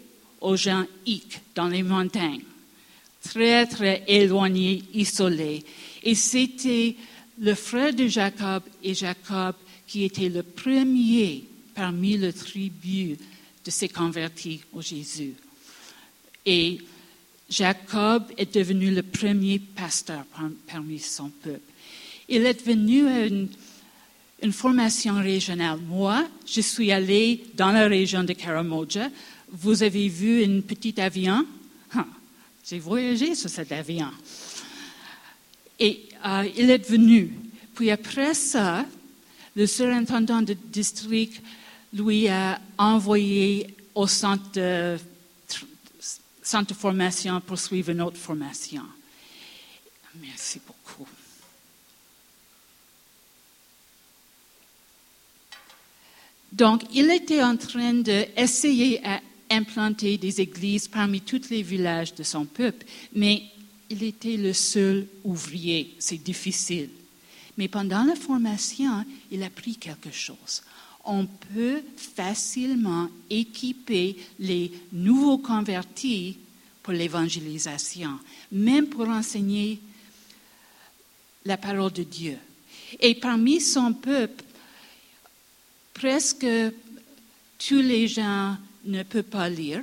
aux 0.42 0.56
gens 0.56 0.84
Ik 1.06 1.40
dans 1.54 1.68
les 1.68 1.82
montagnes, 1.82 2.42
très 3.22 3.64
très 3.64 4.04
éloignés, 4.06 4.84
isolés. 4.92 5.64
Et 6.02 6.14
c'était 6.14 6.96
le 7.40 7.54
frère 7.54 7.94
de 7.94 8.06
Jacob 8.06 8.62
et 8.84 8.92
Jacob 8.92 9.54
qui 9.86 10.04
était 10.04 10.28
le 10.28 10.42
premier 10.42 11.44
parmi 11.74 12.18
les 12.18 12.34
tribus 12.34 13.16
de 13.64 13.70
ces 13.70 13.88
convertis 13.88 14.60
au 14.74 14.82
Jésus. 14.82 15.32
Et 16.44 16.78
Jacob 17.48 18.24
est 18.36 18.54
devenu 18.54 18.94
le 18.94 19.02
premier 19.02 19.60
pasteur 19.60 20.26
parmi 20.66 20.98
son 20.98 21.30
peuple 21.30 21.60
il 22.28 22.44
est 22.44 22.64
venu 22.64 23.08
à 23.08 23.26
une, 24.42 24.52
formation 24.52 25.16
régionale. 25.16 25.78
Moi, 25.80 26.26
je 26.46 26.60
suis 26.60 26.92
allée 26.92 27.44
dans 27.54 27.72
la 27.72 27.86
région 27.88 28.24
de 28.24 28.32
Karamoja. 28.32 29.08
Vous 29.50 29.82
avez 29.82 30.08
vu 30.08 30.44
un 30.44 30.60
petit 30.60 31.00
avion? 31.00 31.44
J'ai 32.68 32.78
voyagé 32.78 33.34
sur 33.34 33.48
cet 33.48 33.72
avion. 33.72 34.10
Et 35.78 36.08
euh, 36.26 36.48
il 36.56 36.70
est 36.70 36.88
venu. 36.88 37.32
Puis 37.74 37.90
après 37.90 38.34
ça, 38.34 38.84
le 39.54 39.66
surintendant 39.66 40.42
du 40.42 40.54
district 40.54 41.42
lui 41.92 42.28
a 42.28 42.60
envoyé 42.76 43.74
au 43.94 44.06
centre 44.06 44.52
de, 44.52 44.98
centre 46.42 46.68
de 46.68 46.78
formation 46.78 47.40
pour 47.40 47.58
suivre 47.58 47.90
une 47.90 48.00
autre 48.00 48.16
formation. 48.16 48.82
Merci 50.20 50.60
beaucoup. 50.66 50.77
Donc, 56.58 56.82
il 56.92 57.08
était 57.12 57.42
en 57.42 57.56
train 57.56 57.94
d'essayer 57.94 59.00
à 59.06 59.20
implanter 59.48 60.18
des 60.18 60.40
églises 60.40 60.88
parmi 60.88 61.20
tous 61.20 61.50
les 61.50 61.62
villages 61.62 62.16
de 62.16 62.24
son 62.24 62.46
peuple, 62.46 62.84
mais 63.14 63.44
il 63.88 64.02
était 64.02 64.36
le 64.36 64.52
seul 64.52 65.06
ouvrier. 65.22 65.94
C'est 66.00 66.22
difficile. 66.22 66.90
Mais 67.56 67.68
pendant 67.68 68.02
la 68.02 68.16
formation, 68.16 69.04
il 69.30 69.44
a 69.44 69.46
appris 69.46 69.76
quelque 69.76 70.10
chose. 70.10 70.62
On 71.04 71.26
peut 71.26 71.80
facilement 71.96 73.08
équiper 73.30 74.16
les 74.40 74.72
nouveaux 74.92 75.38
convertis 75.38 76.38
pour 76.82 76.92
l'évangélisation, 76.92 78.18
même 78.50 78.88
pour 78.88 79.08
enseigner 79.08 79.78
la 81.44 81.56
parole 81.56 81.92
de 81.92 82.02
Dieu. 82.02 82.36
Et 83.00 83.14
parmi 83.14 83.60
son 83.60 83.92
peuple, 83.92 84.44
presque 85.98 86.46
tous 87.58 87.82
les 87.82 88.06
gens 88.06 88.56
ne 88.84 89.02
peuvent 89.02 89.24
pas 89.24 89.48
lire 89.48 89.82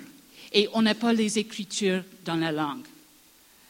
et 0.54 0.70
on 0.74 0.82
n'a 0.82 0.96
pas 0.96 1.12
les 1.12 1.38
écritures 1.38 2.04
dans 2.24 2.38
la 2.38 2.54
langue. 2.54 2.86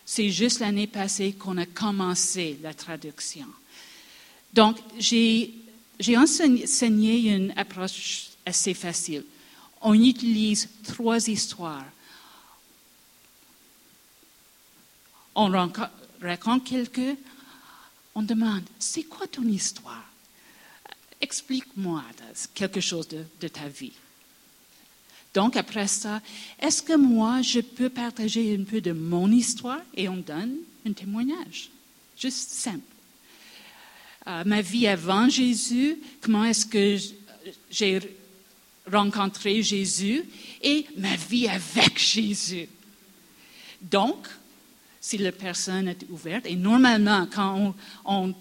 C'est 0.06 0.30
juste 0.30 0.60
l'année 0.60 0.86
passée 0.86 1.34
qu'on 1.34 1.58
a 1.58 1.66
commencé 1.66 2.60
la 2.62 2.76
traduction. 2.76 3.48
Donc, 4.54 4.78
j'ai 5.00 5.52
enseigné 6.16 7.34
une 7.34 7.52
approche 7.58 8.28
assez 8.46 8.76
facile. 8.76 9.26
On 9.82 9.96
utilise 9.96 10.70
trois 10.84 11.28
histoires. 11.28 11.86
On 15.34 15.50
raconte 16.22 16.64
quelque, 16.64 17.16
on 18.14 18.22
demande, 18.22 18.64
c'est 18.78 19.04
quoi 19.04 19.26
ton 19.26 19.44
histoire? 19.44 20.06
Explique-moi 21.26 22.04
quelque 22.54 22.80
chose 22.80 23.08
de, 23.08 23.48
ta 23.48 23.68
vie. 23.68 23.94
Donc, 25.34 25.58
après 25.58 25.88
ça, 25.88 26.22
est-ce 26.60 26.82
que 26.84 26.96
moi, 26.96 27.42
je 27.42 27.62
peux 27.62 27.90
partager 27.90 28.56
un 28.56 28.64
peu 28.64 28.80
de 28.80 28.92
mon 28.92 29.30
histoire 29.32 29.82
et 29.96 30.08
on 30.08 30.18
donne 30.18 30.58
un 30.88 30.94
témoignage? 30.94 31.70
Juste 32.18 32.52
simple. 32.52 32.92
euh, 34.28 34.44
ma 34.46 34.62
vie 34.62 34.88
avant 34.88 35.28
Jésus, 35.28 35.98
comment 36.22 36.46
est-ce 36.46 36.66
que 36.66 36.98
j'ai 37.70 38.00
rencontré 38.92 39.62
Jésus 39.62 40.24
et 40.62 40.86
ma 40.98 41.16
vie 41.16 41.48
avec 41.48 41.98
Jésus? 42.00 42.70
Donc, 43.82 44.28
si 45.02 45.18
la 45.18 45.32
personne 45.32 45.88
est 45.88 46.06
ouverte, 46.10 46.46
et 46.46 46.56
normalement, 46.56 47.28
quand 47.34 47.52
on, 47.60 47.74
on 48.06 48.36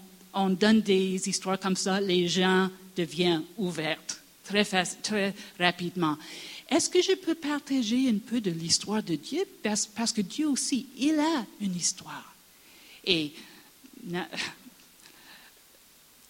donne 0.49 0.81
des 0.81 1.27
histoires 1.27 1.59
comme 1.59 1.75
ça, 1.75 2.01
les 2.01 2.27
gens 2.27 2.69
deviennent 2.95 3.43
ouverts 3.57 3.99
très, 4.45 4.63
très 5.01 5.33
rapidement. 5.59 6.17
Est-ce 6.69 6.89
que 6.89 7.01
je 7.01 7.13
peux 7.13 7.35
partager 7.35 8.09
un 8.09 8.17
peu 8.17 8.41
de 8.41 8.51
l'histoire 8.51 9.03
de 9.03 9.15
Dieu? 9.15 9.43
Parce, 9.63 10.11
que 10.11 10.21
Dieu 10.21 10.47
aussi, 10.47 10.87
il 10.97 11.19
a 11.19 11.45
une 11.61 11.75
histoire. 11.75 12.33
Et 13.05 13.31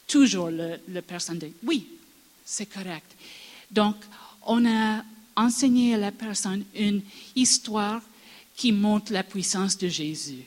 toujours 0.08 0.50
le, 0.50 0.78
le 0.88 1.02
personne 1.02 1.39
dit, 1.39 1.54
oui, 1.63 1.88
c'est 2.44 2.65
correct. 2.65 3.12
Donc, 3.72 3.96
on 4.46 4.65
a 4.65 5.04
enseigné 5.36 5.96
à 5.96 5.98
la 5.98 6.12
personne 6.12 6.63
une 6.76 7.02
histoire 7.36 8.02
qui 8.56 8.72
montre 8.72 9.12
la 9.12 9.24
puissance 9.24 9.78
de 9.78 9.88
Jésus, 9.88 10.46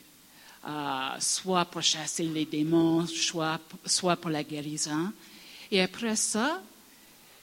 soit 1.21 1.65
pour 1.65 1.83
chasser 1.83 2.25
les 2.25 2.45
démons, 2.45 3.07
soit, 3.07 3.61
soit 3.87 4.17
pour 4.17 4.31
la 4.31 4.43
guérison. 4.43 5.13
Et 5.71 5.81
après 5.81 6.17
ça, 6.17 6.63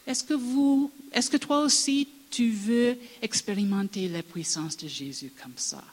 est-ce 0.06 0.24
que 0.24 0.34
vous, 0.34 0.92
est-ce 1.12 1.30
que 1.30 1.38
toi 1.38 1.62
aussi, 1.62 2.08
tu 2.30 2.52
veux 2.52 2.98
expérimenter 3.22 4.08
la 4.08 4.22
puissance 4.22 4.78
de 4.78 4.88
Jésus 4.88 5.32
comme 5.42 5.54
ça? 5.56 5.84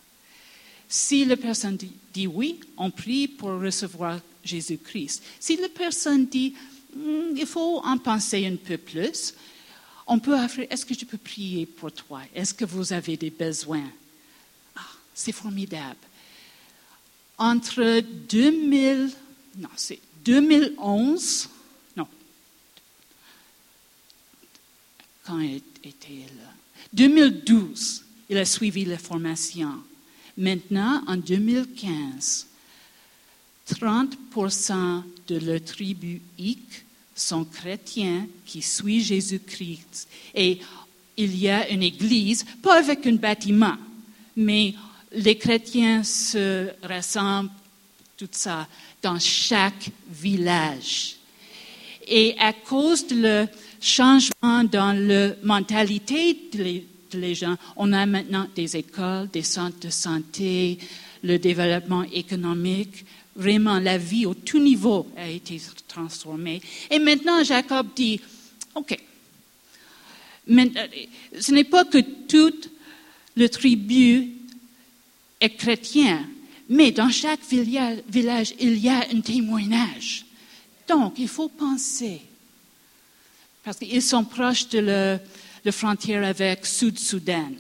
Si 0.88 1.24
la 1.24 1.36
personne 1.36 1.78
dit, 2.12 2.26
oui, 2.26 2.60
on 2.76 2.90
prie 2.90 3.26
pour 3.26 3.60
recevoir 3.60 4.20
Jésus-Christ. 4.44 5.22
Si 5.40 5.56
la 5.56 5.68
personne 5.68 6.26
dit, 6.26 6.54
hmm, 6.94 7.36
il 7.36 7.46
faut 7.46 7.80
en 7.82 7.96
penser 7.96 8.46
un 8.46 8.56
peu 8.56 8.76
plus, 8.76 9.34
on 10.06 10.18
peut 10.18 10.38
offrir, 10.38 10.66
est-ce 10.68 10.84
que 10.84 10.94
je 10.94 11.06
peux 11.06 11.16
prier 11.16 11.64
pour 11.64 11.92
toi? 11.92 12.20
Est-ce 12.34 12.52
que 12.52 12.66
vous 12.66 12.92
avez 12.92 13.16
des 13.16 13.30
besoins? 13.30 13.88
Ah, 14.76 14.80
c'est 15.14 15.32
formidable. 15.32 15.96
Entre 17.42 18.04
2000, 18.28 19.10
non, 19.58 19.68
c'est 19.74 19.98
2011, 20.24 21.48
non, 21.96 22.06
quand 25.24 25.40
était-il? 25.40 26.30
2012, 26.92 28.04
il 28.30 28.38
a 28.38 28.44
suivi 28.44 28.84
la 28.84 28.96
formation. 28.96 29.72
Maintenant, 30.38 31.02
en 31.08 31.16
2015, 31.16 32.46
30% 33.68 35.02
de 35.26 35.38
la 35.38 35.58
tribu 35.58 36.22
Ic 36.38 36.84
sont 37.12 37.44
chrétiens 37.44 38.28
qui 38.46 38.62
suivent 38.62 39.06
Jésus-Christ. 39.06 40.06
Et 40.36 40.60
il 41.16 41.36
y 41.36 41.48
a 41.48 41.68
une 41.70 41.82
église, 41.82 42.44
pas 42.62 42.78
avec 42.78 43.04
un 43.04 43.16
bâtiment, 43.16 43.78
mais 44.36 44.76
les 45.14 45.36
chrétiens 45.36 46.02
se 46.02 46.70
rassemblent, 46.82 47.50
tout 48.16 48.28
ça, 48.30 48.66
dans 49.02 49.18
chaque 49.18 49.90
village. 50.10 51.16
Et 52.06 52.34
à 52.38 52.52
cause 52.52 53.06
du 53.06 53.24
changement 53.80 54.64
dans 54.64 54.92
la 54.92 55.34
mentalité 55.42 56.38
des 56.52 57.34
gens, 57.34 57.56
on 57.76 57.92
a 57.92 58.06
maintenant 58.06 58.46
des 58.54 58.76
écoles, 58.76 59.28
des 59.32 59.42
centres 59.42 59.80
de 59.80 59.90
santé, 59.90 60.78
le 61.22 61.38
développement 61.38 62.02
économique, 62.04 63.04
Vraiment, 63.34 63.78
la 63.78 63.96
vie 63.96 64.26
au 64.26 64.34
tout 64.34 64.58
niveau 64.58 65.06
a 65.16 65.26
été 65.26 65.58
transformée. 65.88 66.60
Et 66.90 66.98
maintenant, 66.98 67.42
Jacob 67.42 67.86
dit, 67.96 68.20
OK, 68.74 68.98
ce 70.46 71.52
n'est 71.52 71.64
pas 71.64 71.86
que 71.86 71.98
toute 72.28 72.70
le 73.34 73.48
tribu 73.48 74.32
est 75.42 75.56
chrétien, 75.56 76.26
mais 76.68 76.90
dans 76.90 77.10
chaque 77.10 77.40
village, 77.42 78.54
il 78.58 78.78
y 78.78 78.88
a 78.88 79.06
un 79.12 79.20
témoignage. 79.20 80.24
Donc, 80.88 81.14
il 81.18 81.28
faut 81.28 81.48
penser, 81.48 82.20
parce 83.64 83.78
qu'ils 83.78 84.02
sont 84.02 84.24
proches 84.24 84.68
de 84.68 84.78
la, 85.64 85.72
frontière 85.72 86.24
avec 86.24 86.66
Sud-Soudan. 86.66 87.52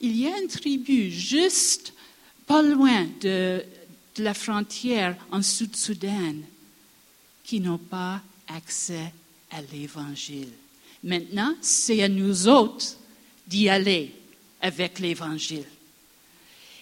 Il 0.00 0.16
y 0.16 0.26
a 0.26 0.38
une 0.38 0.48
tribu 0.48 1.10
juste 1.10 1.92
pas 2.46 2.62
loin 2.62 3.06
de 3.20 3.64
de 4.14 4.22
la 4.22 4.34
frontière 4.34 5.16
en 5.30 5.42
Sud-Soudan 5.42 6.34
qui 7.42 7.60
n'ont 7.60 7.78
pas 7.78 8.20
accès 8.48 9.12
à 9.50 9.60
l'Évangile. 9.72 10.52
Maintenant, 11.02 11.54
c'est 11.60 12.02
à 12.02 12.08
nous 12.08 12.48
autres 12.48 12.96
d'y 13.46 13.68
aller 13.68 14.14
avec 14.60 14.98
l'Évangile. 14.98 15.66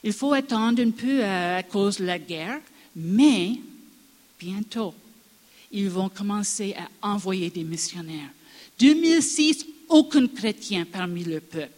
Il 0.05 0.13
faut 0.13 0.33
attendre 0.33 0.83
un 0.83 0.91
peu 0.91 1.25
à, 1.25 1.63
cause 1.63 1.99
de 1.99 2.05
la 2.05 2.19
guerre, 2.19 2.61
mais 2.97 3.59
bientôt, 4.39 4.95
ils 5.71 5.89
vont 5.89 6.09
commencer 6.09 6.75
à 7.01 7.13
envoyer 7.13 7.51
des 7.51 7.65
missionnaires. 7.65 8.31
2006, 8.79 9.67
aucun 9.89 10.27
chrétien 10.27 10.85
parmi 10.85 11.25
le 11.25 11.41
peuple. 11.41 11.71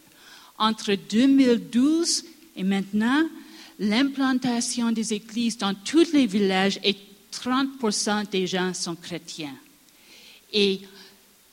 Entre 0.58 0.94
2012 0.94 2.24
et 2.56 2.62
maintenant, 2.62 3.28
l'implantation 3.78 4.92
des 4.92 5.12
églises 5.12 5.58
dans 5.58 5.74
tous 5.74 6.12
les 6.12 6.26
villages 6.26 6.80
et 6.82 6.96
30% 7.32 8.30
des 8.30 8.46
gens 8.46 8.72
sont 8.72 8.94
chrétiens. 8.94 9.56
Et 10.52 10.80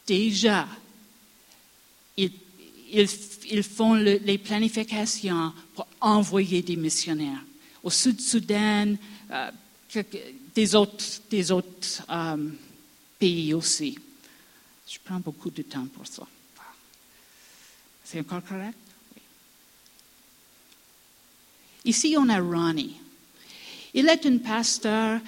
déjà, 0.07 0.67
ils, 2.17 3.63
font 3.63 3.95
les 3.95 4.37
planifications 4.37 5.51
pour 5.81 5.87
envoyer 6.07 6.61
des 6.61 6.75
missionnaires 6.75 7.43
au 7.83 7.89
Sud-Soudan, 7.89 8.95
euh, 9.31 9.51
des 10.53 10.75
autres, 10.75 12.03
euh, 12.09 12.49
pays 13.17 13.53
aussi. 13.53 13.97
Je 14.87 14.97
prends 15.03 15.19
beaucoup 15.19 15.49
de 15.49 15.63
temps 15.63 15.87
pour 15.87 16.05
ça. 16.05 16.27
C'est 18.03 18.19
encore 18.19 18.43
correct? 18.43 18.77
Ici, 21.85 22.15
on 22.17 22.29
a 22.29 22.39
Ronnie. 22.39 22.97
Il 23.93 24.07
est 24.07 24.25
un 24.25 24.37
pasteur. 24.37 25.19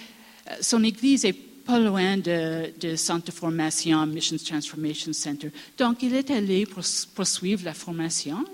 Euh, 0.50 0.56
son 0.62 0.84
église 0.84 1.26
est 1.26 1.34
pas 1.34 1.80
loin 1.80 2.18
de, 2.18 2.74
de 2.80 2.96
centre 2.96 3.26
de 3.28 3.32
formation 3.32 4.06
Missions 4.06 4.38
Transformation 4.38 5.14
Center. 5.14 5.50
Donc, 5.78 6.04
il 6.04 6.14
est 6.14 6.30
allé 6.30 6.66
pour, 6.66 6.86
suivre 7.26 7.64
la 7.64 7.74
formation. 7.74 8.46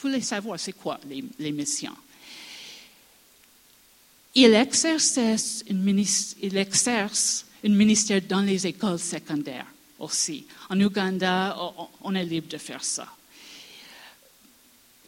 Voulait 0.00 0.20
savoir 0.20 0.58
c'est 0.60 0.72
quoi 0.72 1.00
les, 1.38 1.52
missions? 1.52 1.96
Il 4.34 4.54
exerce, 4.54 5.18
une, 5.68 5.82
ministère 7.74 8.20
dans 8.22 8.42
les 8.42 8.66
écoles 8.66 8.98
secondaires 8.98 9.66
aussi. 9.98 10.46
En 10.68 10.80
Ouganda, 10.80 11.56
on 12.02 12.14
est 12.14 12.24
libre 12.24 12.48
de 12.48 12.58
faire 12.58 12.84
ça 12.84 13.08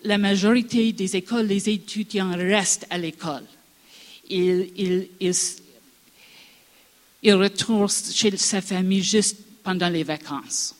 la 0.05 0.19
majorité 0.19 0.93
des 0.93 1.17
écoles, 1.17 1.47
les 1.47 1.69
étudiants 1.69 2.37
restent 2.37 2.87
à 2.91 2.99
l'école. 2.99 3.45
Ils, 4.31 5.09
retournent 7.25 7.89
chez 7.89 8.37
sa 8.37 8.61
famille 8.61 9.03
juste 9.03 9.39
pendant 9.63 9.89
les 9.89 10.05
vacances. 10.05 10.75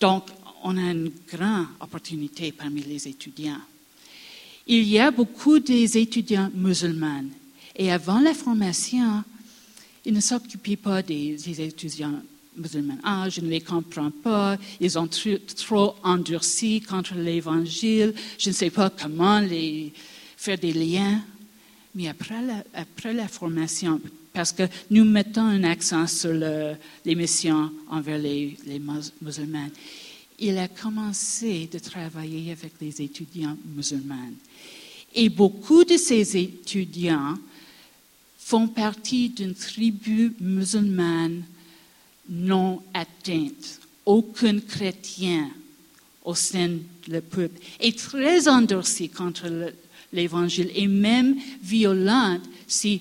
Donc, 0.00 0.26
on 0.64 0.76
a 0.78 0.90
une 0.90 1.12
grande 1.30 1.66
opportunité 1.78 2.50
parmi 2.50 2.82
les 2.82 3.06
étudiants. 3.06 3.60
Il 4.66 4.84
y 4.84 4.98
a 4.98 5.10
beaucoup 5.10 5.58
des 5.58 5.98
étudiants 5.98 6.50
musulmans. 6.54 7.24
Et 7.76 7.92
avant 7.92 8.18
la 8.20 8.32
formation, 8.32 9.22
ils 10.06 10.14
ne 10.14 10.20
s'occupaient 10.20 10.76
pas 10.76 11.02
des 11.02 11.60
étudiants 11.60 12.18
musulmans. 12.56 12.96
Ah, 13.02 13.28
je 13.28 13.42
ne 13.42 13.50
les 13.50 13.60
comprends 13.60 14.10
pas, 14.10 14.56
ils 14.80 14.98
ont 14.98 15.06
trop, 15.06 15.96
endurci 16.02 16.80
contre 16.80 17.14
l'évangile, 17.14 18.14
je 18.38 18.48
ne 18.48 18.54
sais 18.54 18.70
pas 18.70 18.88
comment 18.88 19.40
les, 19.40 19.92
faire 20.36 20.58
des 20.58 20.72
liens. 20.72 21.20
Mais 21.94 22.08
après 22.08 23.12
la, 23.12 23.28
formation, 23.28 24.00
parce 24.32 24.52
que 24.52 24.62
nous 24.90 25.04
mettons 25.04 25.42
un 25.42 25.62
accent 25.62 26.06
sur 26.06 26.32
les 26.32 27.14
missions 27.14 27.70
envers 27.90 28.18
les 28.18 28.56
musulmans, 29.20 29.68
il 30.38 30.58
a 30.58 30.68
commencé 30.68 31.68
de 31.72 31.78
travailler 31.78 32.52
avec 32.52 32.72
les 32.80 33.02
étudiants 33.02 33.56
musulmans. 33.74 34.32
Et 35.14 35.28
beaucoup 35.28 35.84
de 35.84 35.96
ces 35.96 36.36
étudiants 36.36 37.38
font 38.38 38.68
partie 38.68 39.28
d'une 39.28 39.54
tribu 39.54 40.34
musulmane 40.40 41.44
non 42.28 42.82
atteinte. 42.92 43.80
Aucun 44.04 44.60
chrétien 44.60 45.50
au 46.24 46.34
sein 46.34 46.68
du 47.06 47.20
peuple 47.20 47.60
est 47.80 47.98
très 47.98 48.48
endurci 48.48 49.08
contre 49.08 49.72
l'Évangile 50.12 50.70
et 50.74 50.86
même 50.86 51.36
violente 51.62 52.42
si 52.66 53.00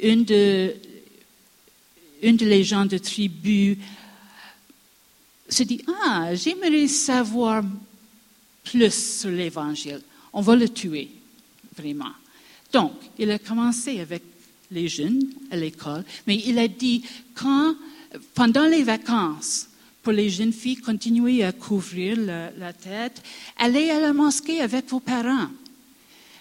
une 0.00 0.24
de 0.24 0.74
une 2.22 2.36
des 2.36 2.62
gens 2.62 2.86
de 2.86 2.98
tribu 2.98 3.78
se 5.52 5.62
dit, 5.62 5.82
ah, 6.04 6.34
j'aimerais 6.34 6.88
savoir 6.88 7.62
plus 8.64 9.18
sur 9.20 9.30
l'Évangile. 9.30 10.00
On 10.32 10.40
va 10.40 10.56
le 10.56 10.68
tuer, 10.68 11.10
vraiment. 11.76 12.12
Donc, 12.72 12.92
il 13.18 13.30
a 13.30 13.38
commencé 13.38 14.00
avec 14.00 14.22
les 14.70 14.88
jeunes 14.88 15.22
à 15.50 15.56
l'école, 15.56 16.04
mais 16.26 16.36
il 16.46 16.58
a 16.58 16.68
dit, 16.68 17.04
quand, 17.34 17.74
pendant 18.34 18.64
les 18.64 18.82
vacances, 18.82 19.68
pour 20.02 20.12
les 20.12 20.30
jeunes 20.30 20.52
filles, 20.52 20.76
continuez 20.76 21.44
à 21.44 21.52
couvrir 21.52 22.18
la, 22.18 22.72
tête, 22.72 23.22
allez 23.56 23.90
à 23.90 24.00
la 24.00 24.12
mosquée 24.12 24.60
avec 24.60 24.88
vos 24.88 25.00
parents. 25.00 25.48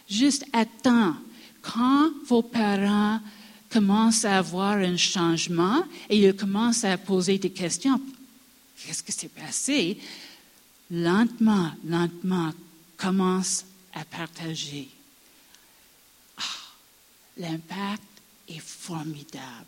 Juste 0.10 0.46
attends. 0.52 1.16
Quand 1.62 2.10
vos 2.26 2.42
parents 2.42 3.20
commencent 3.70 4.26
à 4.26 4.40
avoir 4.40 4.78
un 4.78 4.98
changement 4.98 5.84
et 6.10 6.18
ils 6.18 6.36
commencent 6.36 6.84
à 6.84 6.98
poser 6.98 7.38
des 7.38 7.52
questions, 7.52 8.02
qu'est-ce 8.86 9.04
qui 9.04 9.12
s'est 9.12 9.28
passé? 9.28 10.00
Lentement, 10.90 11.74
lentement, 11.86 12.54
commence 12.98 13.66
à 13.94 14.04
partager. 14.06 14.88
Ah, 16.38 16.42
l'impact 17.38 18.02
est 18.48 18.60
formidable. 18.60 19.68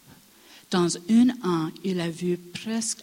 Dans 0.70 0.96
un 1.10 1.30
an, 1.44 1.70
il 1.84 2.00
a 2.00 2.10
vu 2.10 2.38
presque, 2.38 3.02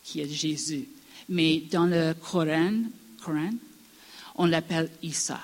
qui 0.06 0.21
est 0.21 0.34
Jésus. 0.34 0.88
Mais 1.27 1.63
dans 1.69 1.86
le 1.86 2.13
Coran, 2.13 2.84
Coran 3.21 3.49
on 4.36 4.45
l'appelle 4.45 4.89
Issa. 5.03 5.41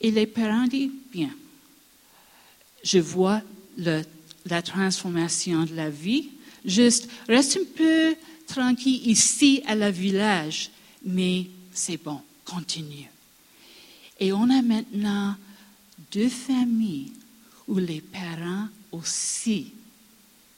Et 0.00 0.10
les 0.10 0.26
parents 0.26 0.66
disent, 0.66 0.90
bien, 1.12 1.30
je 2.82 3.00
vois 3.00 3.42
la 3.76 4.62
transformation 4.62 5.64
de 5.64 5.74
la 5.74 5.90
vie, 5.90 6.30
juste 6.64 7.10
reste 7.28 7.58
un 7.58 7.66
peu 7.76 8.16
tranquille 8.46 9.06
ici 9.06 9.62
à 9.66 9.74
la 9.74 9.90
village, 9.90 10.70
mais 11.04 11.48
c'est 11.70 12.02
bon, 12.02 12.22
continue. 12.46 13.10
Et 14.18 14.32
on 14.32 14.48
a 14.48 14.62
maintenant 14.62 15.36
deux 16.12 16.28
familles 16.28 17.12
où 17.66 17.78
les 17.78 18.00
parents 18.00 18.68
aussi 18.92 19.72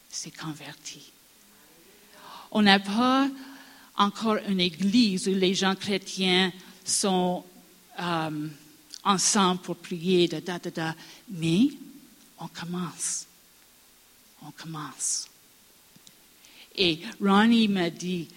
s'est 0.08 0.30
convertis. 0.30 1.12
On 2.52 2.62
n'a 2.62 2.78
pas 2.78 3.28
encore 3.96 4.38
une 4.48 4.60
église 4.60 5.28
où 5.28 5.34
les 5.34 5.54
gens 5.54 5.74
chrétiens 5.74 6.52
sont 6.84 7.44
euh, 7.98 8.48
ensemble 9.04 9.60
pour 9.60 9.76
prier, 9.76 10.28
da, 10.28 10.40
da, 10.40 10.58
da, 10.58 10.94
mais 11.28 11.68
on 12.38 12.48
commence. 12.48 13.26
On 14.42 14.50
commence. 14.52 15.28
Et 16.76 17.00
Ronnie 17.20 17.68
m'a 17.68 17.90
dit, 17.90 18.28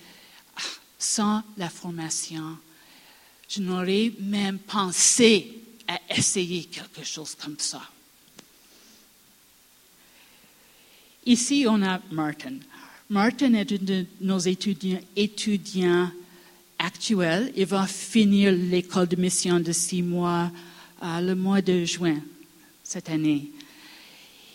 sans 0.99 1.43
la 1.57 1.69
formation, 1.69 2.57
je 3.47 3.61
n'aurais 3.61 4.11
même 4.19 4.59
pensé 4.59 5.62
à 5.87 5.99
essayer 6.09 6.63
quelque 6.65 7.03
chose 7.03 7.35
comme 7.35 7.57
ça. 7.59 7.81
Ici, 11.25 11.65
on 11.67 11.81
a 11.83 12.01
Martin. 12.11 12.55
Martin 13.09 13.53
est 13.53 13.71
un 13.71 13.77
de 13.77 14.05
nos 14.21 14.39
étudiants, 14.39 14.99
étudiants 15.15 16.09
actuel. 16.79 17.51
Il 17.55 17.65
va 17.65 17.87
finir 17.87 18.51
l'école 18.51 19.07
de 19.07 19.15
mission 19.15 19.59
de 19.59 19.71
six 19.71 20.01
mois 20.01 20.51
euh, 21.01 21.19
le 21.21 21.35
mois 21.35 21.61
de 21.61 21.85
juin 21.85 22.19
cette 22.83 23.09
année. 23.09 23.51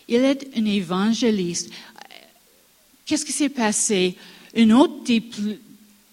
Il 0.08 0.16
est 0.16 0.48
un 0.56 0.64
évangéliste. 0.64 1.70
Qu'est-ce 3.04 3.24
qui 3.24 3.32
s'est 3.32 3.48
passé? 3.48 4.16
Un 4.56 4.70
autre 4.70 5.10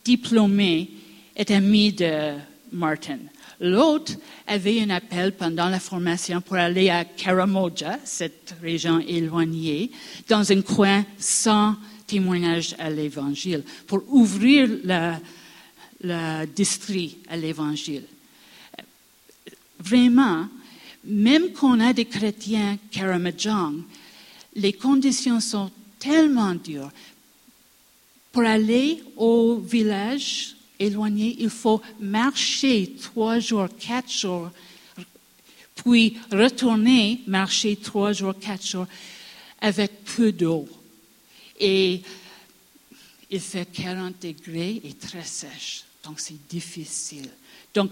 diplômé 0.03 0.89
est 1.35 1.51
ami 1.51 1.93
de 1.93 2.35
Martin. 2.71 3.19
L'autre 3.59 4.13
avait 4.47 4.81
un 4.81 4.89
appel 4.89 5.31
pendant 5.33 5.69
la 5.69 5.79
formation 5.79 6.41
pour 6.41 6.57
aller 6.57 6.89
à 6.89 7.05
Karamoja, 7.05 7.99
cette 8.03 8.55
région 8.61 8.99
éloignée, 8.99 9.91
dans 10.27 10.51
un 10.51 10.61
coin 10.61 11.05
sans 11.17 11.75
témoignage 12.05 12.75
à 12.77 12.89
l'Évangile, 12.89 13.63
pour 13.87 14.03
ouvrir 14.07 14.67
le 16.01 16.45
district 16.47 17.17
à 17.29 17.37
l'Évangile. 17.37 18.03
Vraiment, 19.79 20.47
même 21.03 21.51
qu'on 21.53 21.79
a 21.79 21.93
des 21.93 22.05
chrétiens 22.05 22.77
Karamajong, 22.91 23.83
les 24.55 24.73
conditions 24.73 25.39
sont 25.39 25.71
tellement 25.99 26.55
dures. 26.55 26.91
Pour 28.31 28.43
aller 28.43 29.01
au 29.15 29.57
village 29.57 30.54
éloigné, 30.79 31.35
il 31.39 31.49
faut 31.49 31.81
marcher 31.99 32.93
trois 33.01 33.39
jours, 33.39 33.67
quatre 33.79 34.11
jours, 34.11 34.51
puis 35.75 36.17
retourner 36.31 37.21
marcher 37.27 37.75
trois 37.75 38.13
jours, 38.13 38.33
quatre 38.39 38.65
jours 38.65 38.87
avec 39.59 40.03
peu 40.03 40.31
d'eau. 40.31 40.67
Et 41.59 42.01
il 43.29 43.39
fait 43.39 43.65
40 43.65 44.21
degrés 44.21 44.81
et 44.83 44.93
très 44.93 45.23
sèche. 45.23 45.83
Donc, 46.03 46.19
c'est 46.19 46.47
difficile. 46.47 47.29
Donc, 47.73 47.91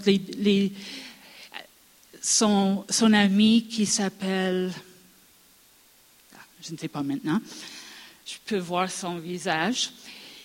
son, 2.22 2.86
ami 3.13 3.67
qui 3.67 3.86
s'appelle, 3.86 4.72
je 6.62 6.72
ne 6.72 6.78
sais 6.78 6.88
pas 6.88 7.04
maintenant, 7.04 7.41
je 8.26 8.36
peux 8.46 8.60
voir 8.60 8.89
son 8.89 9.17
visage, 9.17 9.91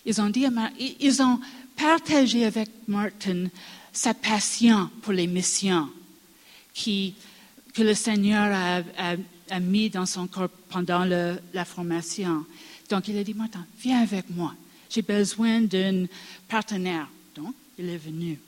ils 0.05 0.21
ont, 0.21 0.31
dit 0.31 0.47
ils 0.99 1.23
ont 1.23 1.39
partagé 1.79 2.45
avec 2.45 2.69
Martin 2.87 3.47
sa 3.93 4.13
passion 4.15 4.91
pour 5.03 5.13
les 5.13 5.27
missions 5.27 5.89
qui, 6.75 7.15
que 7.73 7.83
le 7.83 7.95
Seigneur 7.95 8.53
a, 8.99 9.61
mis 9.61 9.89
dans 9.89 10.07
son 10.07 10.27
corps 10.27 10.51
pendant 10.69 11.05
la 11.05 11.65
formation. 11.65 12.45
Donc, 12.91 13.09
il 13.09 13.17
a 13.17 13.25
dit, 13.25 13.35
Martin, 13.35 13.65
viens 13.81 14.03
avec 14.03 14.29
moi. 14.31 14.55
J'ai 14.91 15.03
besoin 15.03 15.61
d'un 15.61 16.07
partenaire 16.49 17.09
il 17.79 17.89
est 17.89 17.97
venu. 17.97 18.39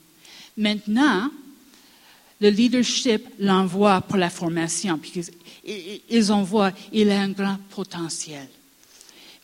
Maintenant, 0.57 1.29
le 2.39 2.49
leadership 2.49 3.27
l'envoie 3.39 4.01
pour 4.01 4.17
la 4.17 4.29
formation, 4.29 4.97
parce 4.97 5.29
qu'ils 5.29 6.31
envoient, 6.31 6.71
il 6.91 7.09
a 7.11 7.21
un 7.21 7.29
grand 7.29 7.57
potentiel. 7.69 8.47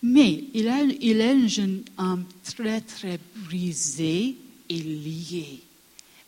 Mais 0.03 0.43
il, 0.53 0.67
est 0.67 1.31
un 1.31 1.47
jeune 1.47 1.83
homme 1.97 2.25
très, 2.43 2.81
très 2.81 3.19
brisé 3.35 4.35
et 4.69 4.77
lié. 4.77 5.61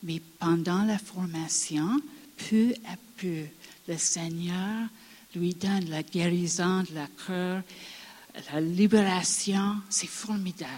Mais 0.03 0.21
pendant 0.39 0.83
la 0.83 0.97
formation, 0.97 2.01
peu 2.49 2.73
à 2.87 2.95
peu, 3.17 3.43
le 3.87 3.97
Seigneur 3.97 4.87
lui 5.35 5.53
donne 5.53 5.89
la 5.89 6.01
guérison 6.01 6.81
de 6.83 6.95
la 6.95 7.07
cœur, 7.27 7.61
la 8.51 8.61
libération. 8.61 9.75
C'est 9.89 10.09
formidable. 10.09 10.71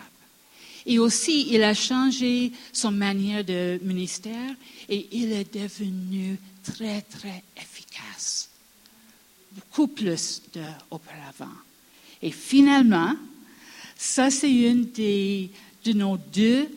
Et 0.86 1.00
aussi, 1.00 1.48
il 1.52 1.64
a 1.64 1.74
changé 1.74 2.52
son 2.74 2.92
manière 2.92 3.46
de 3.46 3.80
ministère 3.84 4.56
et 4.90 5.08
il 5.12 5.32
est 5.32 5.54
devenu 5.54 6.38
très, 6.64 7.02
très 7.04 7.44
efficace. 7.56 8.50
Beaucoup 9.52 9.88
plus 9.88 10.42
d'auparavant. 10.54 11.56
Et 12.22 12.32
finalement, 12.32 13.16
ça, 13.98 14.30
c'est 14.30 14.52
une 14.52 14.86
des, 14.86 15.50
de 15.86 15.94
nos 15.94 16.18
deux 16.18 16.68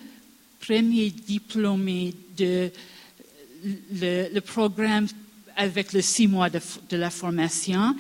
premiers 0.61 1.11
diplômés 1.11 2.15
de 2.37 2.71
le, 3.93 4.41
programme 4.41 5.07
avec 5.57 5.93
les 5.93 6.03
six 6.03 6.27
mois 6.27 6.51
de, 6.51 6.61
la 6.97 7.11
formation. 7.11 7.95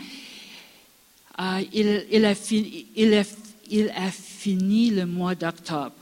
Euh, 1.40 1.62
il, 1.72 2.24
a 2.24 2.34
fini, 2.34 2.86
il 2.96 3.90
a 3.94 4.10
fini 4.10 4.90
le 4.90 5.06
mois 5.06 5.34
d'octobre. 5.34 5.94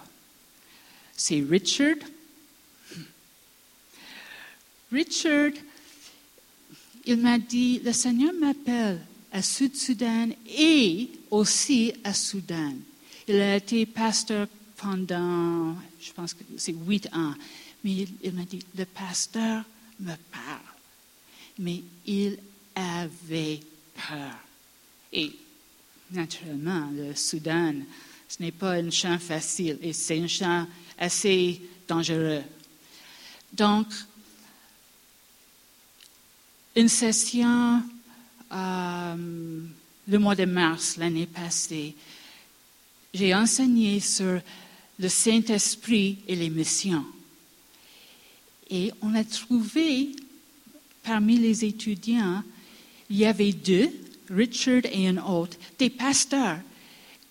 C'est 1.17 1.45
Richard. 1.49 1.97
Richard, 4.91 5.53
il 7.07 7.17
m'a 7.17 7.39
dit, 7.39 7.81
le 7.85 7.93
Seigneur 7.93 8.33
m'appelle 8.35 9.01
à 9.33 9.41
Sud-Soudan 9.43 10.29
et 10.47 11.09
aussi 11.33 11.95
à 12.05 12.13
Soudan. 12.13 12.75
Il 13.27 13.41
a 13.41 13.57
été 13.57 13.87
pasteur 13.87 14.47
pendant, 14.77 15.75
je 16.01 16.13
pense 16.13 16.35
que 16.35 16.45
c'est 16.57 16.75
huit 16.87 17.09
ans. 17.13 17.35
Mais 17.83 18.07
il, 18.23 18.33
m'a 18.33 18.45
dit, 18.45 18.65
le 18.77 18.85
pasteur 18.85 19.65
me 19.99 20.15
parle. 20.31 20.61
Mais 21.59 21.83
il 22.07 22.39
avait 22.75 23.61
peur. 23.95 24.35
Et 25.13 25.33
naturellement, 26.11 26.91
le 26.93 27.15
Soudan, 27.15 27.75
ce 28.29 28.43
n'est 28.43 28.53
pas 28.53 28.73
un 28.73 28.91
champ 28.91 29.19
facile 29.19 29.79
et 29.81 29.93
c'est 29.93 30.21
un 30.21 30.29
champ 30.29 30.67
assez 30.99 31.61
dangereux. 31.89 32.43
Donc, 33.53 33.87
une 36.77 36.89
session 36.89 37.83
euh, 38.53 39.67
le 40.13 40.19
mois 40.19 40.35
de 40.35 40.45
mars 40.45 40.99
l'année 40.99 41.27
passée, 41.27 41.95
j'ai 43.15 43.35
enseigné 43.35 43.99
sur 43.99 44.41
le 44.99 45.09
Saint-Esprit 45.09 46.19
et 46.29 46.37
les 46.37 46.51
missions. 46.51 47.05
Et 48.69 48.93
on 49.01 49.15
a 49.15 49.25
trouvé 49.25 50.11
parmi 51.03 51.39
les 51.39 51.65
étudiants, 51.65 52.43
il 53.09 53.17
y 53.17 53.25
avait 53.25 53.53
deux, 53.53 53.91
Richard 54.31 54.83
et 54.85 55.09
un 55.09 55.17
autre, 55.17 55.57
des 55.79 55.91
pasteurs 55.91 56.61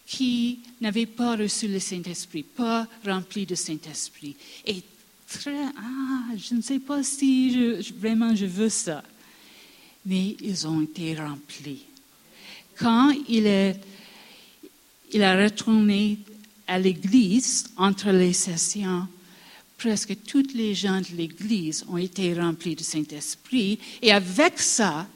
qui 0.07 0.59
n'avaient 0.81 1.05
pas 1.05 1.35
reçu 1.35 1.67
le 1.67 1.79
Saint-Esprit, 1.79 2.43
pas 2.43 2.87
remplis 3.05 3.45
de 3.45 3.55
Saint-Esprit. 3.55 4.35
Et 4.65 4.81
très, 5.27 5.65
ah, 5.77 6.35
je 6.35 6.55
ne 6.55 6.61
sais 6.61 6.79
pas 6.79 7.03
si 7.03 7.79
vraiment 7.97 8.35
je 8.35 8.45
veux 8.45 8.69
ça 8.69 9.03
mais 10.05 10.35
ils 10.41 10.67
ont 10.67 10.81
été 10.81 11.15
remplis. 11.15 11.85
Quand 12.81 13.13
il, 13.27 13.45
est, 13.45 13.79
il 15.11 15.23
a 15.23 15.43
retourné 15.43 16.17
à 16.67 16.79
l'église 16.79 17.65
entre 17.77 18.09
les 18.09 18.33
sessions, 18.33 19.07
presque 19.77 20.15
toutes 20.25 20.53
les 20.53 20.73
gens 20.73 21.01
de 21.01 21.15
l'église 21.15 21.85
ont 21.87 21.97
été 21.97 22.33
remplis 22.33 22.75
du 22.75 22.83
Saint-Esprit. 22.83 23.77
Et 24.01 24.11
avec 24.11 24.59
ça, 24.59 25.07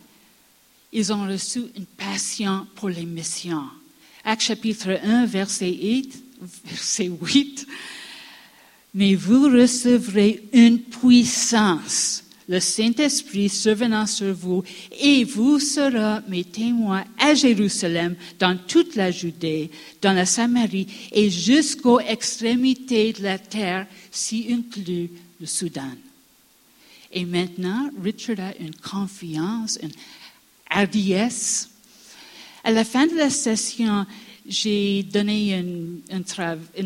ils 0.94 1.12
ont 1.12 1.28
reçu 1.28 1.64
une 1.76 1.86
passion 1.86 2.68
pour 2.76 2.90
les 2.90 3.06
missions. 3.06 3.66
Acte 4.24 4.44
chapitre 4.44 5.00
1, 5.04 5.26
verset 5.26 5.72
8, 5.72 6.24
verset 6.66 7.12
8 7.22 7.68
mais 8.96 9.14
vous 9.14 9.50
recevrez 9.50 10.42
une 10.54 10.80
puissance 10.80 12.24
le 12.48 12.60
Saint-Esprit 12.60 13.50
survenant 13.50 14.06
sur 14.06 14.34
vous, 14.34 14.64
et 15.00 15.24
vous 15.24 15.60
serez 15.60 16.22
mes 16.28 16.44
témoins 16.44 17.04
à 17.18 17.34
Jérusalem, 17.34 18.16
dans 18.40 18.58
toute 18.58 18.96
la 18.96 19.12
Judée, 19.12 19.72
dans 20.02 20.14
la 20.14 20.26
Samarie 20.26 20.88
et 21.12 21.30
jusqu'aux 21.30 22.00
extrémités 22.00 23.14
de 23.14 23.24
la 23.24 23.40
terre, 23.40 23.88
si 24.12 24.48
inclus 24.52 25.10
le 25.40 25.46
Soudan. 25.46 25.92
Et 27.12 27.26
maintenant, 27.26 27.90
Richard 28.02 28.40
a 28.40 28.56
une 28.58 28.76
confiance, 28.76 29.80
une 29.82 29.92
hardiesse. 30.70 31.70
À 32.64 32.72
la 32.72 32.84
fin 32.84 33.08
de 33.08 33.16
la 33.16 33.30
session, 33.30 34.06
j'ai 34.48 35.04
donné 35.04 35.64
un, 36.12 36.22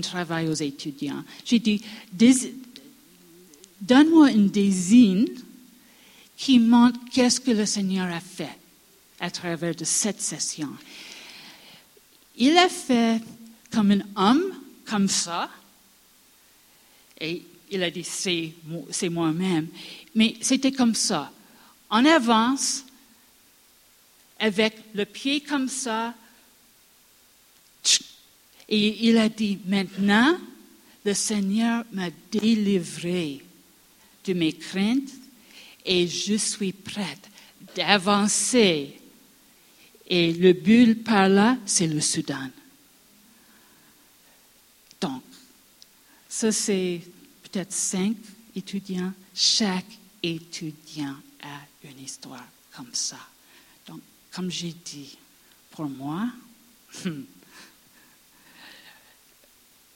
travail 0.01 0.47
aux 0.47 0.53
étudiants. 0.53 1.23
J'ai 1.43 1.59
dit, 1.59 1.81
donne-moi 3.81 4.31
une 4.31 4.49
désigne 4.49 5.25
qui 6.39 6.57
montre 6.57 6.97
qu'est-ce 7.11 7.41
que 7.41 7.51
le 7.51 7.65
Seigneur 7.65 8.09
a 8.09 8.21
fait 8.21 8.57
à 9.19 9.29
travers 9.29 9.75
de 9.75 9.83
cette 9.83 10.21
session. 10.21 10.69
Il 12.37 12.57
a 12.57 12.69
fait 12.69 13.21
comme 13.69 13.91
un 13.91 14.01
homme, 14.15 14.53
comme 14.85 15.09
ça, 15.09 15.49
et 17.19 17.43
il 17.69 17.83
a 17.83 17.91
dit 17.91 18.05
c'est, 18.05 18.53
moi-même, 19.09 19.67
mais 20.15 20.37
c'était 20.39 20.71
comme 20.71 20.95
ça. 20.95 21.29
En 21.89 22.05
avance, 22.05 22.85
avec 24.39 24.77
le 24.93 25.03
pied 25.03 25.41
comme 25.41 25.67
ça, 25.67 26.13
et 28.69 29.09
il 29.09 29.17
a 29.17 29.27
dit, 29.27 29.59
maintenant, 29.65 30.39
le 31.03 31.13
Seigneur 31.13 31.83
m'a 31.91 32.09
délivré 32.31 33.43
de 34.23 34.33
mes 34.33 34.53
craintes, 34.53 35.18
et 35.89 36.07
je 36.07 36.35
suis 36.35 36.71
prête 36.71 37.29
d'avancer. 37.75 38.95
Et 40.05 40.31
le 40.33 40.53
but 40.53 41.03
par 41.03 41.27
là, 41.27 41.57
c'est 41.65 41.87
le 41.87 41.99
Soudan. 41.99 42.49
Donc, 45.01 45.23
ça 46.29 46.51
c'est 46.51 47.01
peut-être 47.41 47.73
cinq 47.73 48.15
étudiants. 48.55 49.11
Chaque 49.33 49.97
étudiant 50.21 51.15
a 51.41 51.59
une 51.83 52.03
histoire 52.03 52.45
comme 52.75 52.93
ça. 52.93 53.19
Donc, 53.87 54.01
comme 54.31 54.51
j'ai 54.51 54.73
dit, 54.85 55.17
pour 55.71 55.85
moi, 55.85 56.29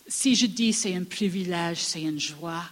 si 0.08 0.34
je 0.34 0.48
dis 0.48 0.74
c'est 0.74 0.96
un 0.96 1.04
privilège, 1.04 1.84
c'est 1.84 2.02
une 2.02 2.20
joie, 2.20 2.66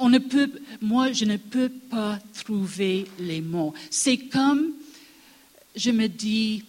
on 0.00 0.08
ne 0.08 0.18
peut, 0.18 0.50
moi, 0.80 1.12
je 1.12 1.24
ne 1.24 1.36
peux 1.36 1.68
pas 1.68 2.18
trouver 2.34 3.06
les 3.18 3.40
mots. 3.40 3.72
C'est 3.90 4.18
comme, 4.18 4.72
je 5.74 5.90
me 5.90 6.08
dis, 6.08 6.64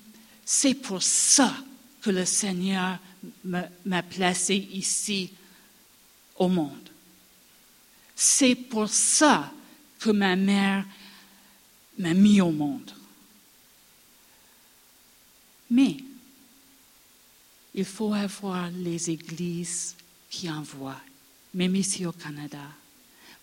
c'est 0.45 0.75
pour 0.75 1.01
ça 1.01 1.55
que 2.01 2.11
le 2.11 2.25
Seigneur 2.25 2.99
m'a 3.43 4.03
placé 4.03 4.55
ici 4.71 5.31
au 6.37 6.47
monde. 6.47 6.89
C'est 8.15 8.55
pour 8.55 8.87
ça 8.87 9.51
que 9.99 10.11
ma 10.11 10.35
mère 10.35 10.85
m'a 11.97 12.13
mis 12.13 12.39
au 12.39 12.51
monde. 12.51 12.91
Mais 15.71 15.97
il 17.73 17.85
faut 17.85 18.13
avoir 18.13 18.69
les 18.69 19.09
églises 19.09 19.95
qui 20.29 20.49
envoient, 20.49 21.01
même 21.53 21.75
ici 21.75 22.05
au 22.05 22.11
Canada. 22.11 22.63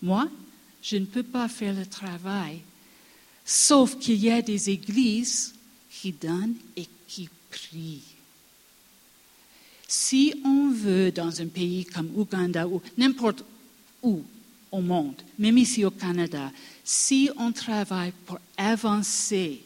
Moi, 0.05 0.29
je 0.83 0.97
ne 0.97 1.05
peux 1.05 1.23
pas 1.23 1.47
faire 1.47 1.73
le 1.73 1.87
travail, 1.87 2.61
sauf 3.43 3.97
qu'il 3.97 4.23
y 4.23 4.29
a 4.29 4.39
des 4.39 4.69
églises 4.69 5.55
qui 5.89 6.11
donnent 6.11 6.57
et 6.77 6.87
qui 7.07 7.27
prient. 7.49 8.03
Si 9.87 10.31
on 10.45 10.69
veut, 10.69 11.11
dans 11.11 11.41
un 11.41 11.47
pays 11.47 11.85
comme 11.85 12.11
Ouganda 12.15 12.67
ou 12.67 12.83
n'importe 12.99 13.43
où 14.03 14.21
au 14.71 14.79
monde, 14.79 15.19
même 15.39 15.57
ici 15.57 15.83
au 15.83 15.89
Canada, 15.89 16.51
si 16.83 17.31
on 17.37 17.51
travaille 17.51 18.13
pour 18.27 18.37
avancer 18.57 19.63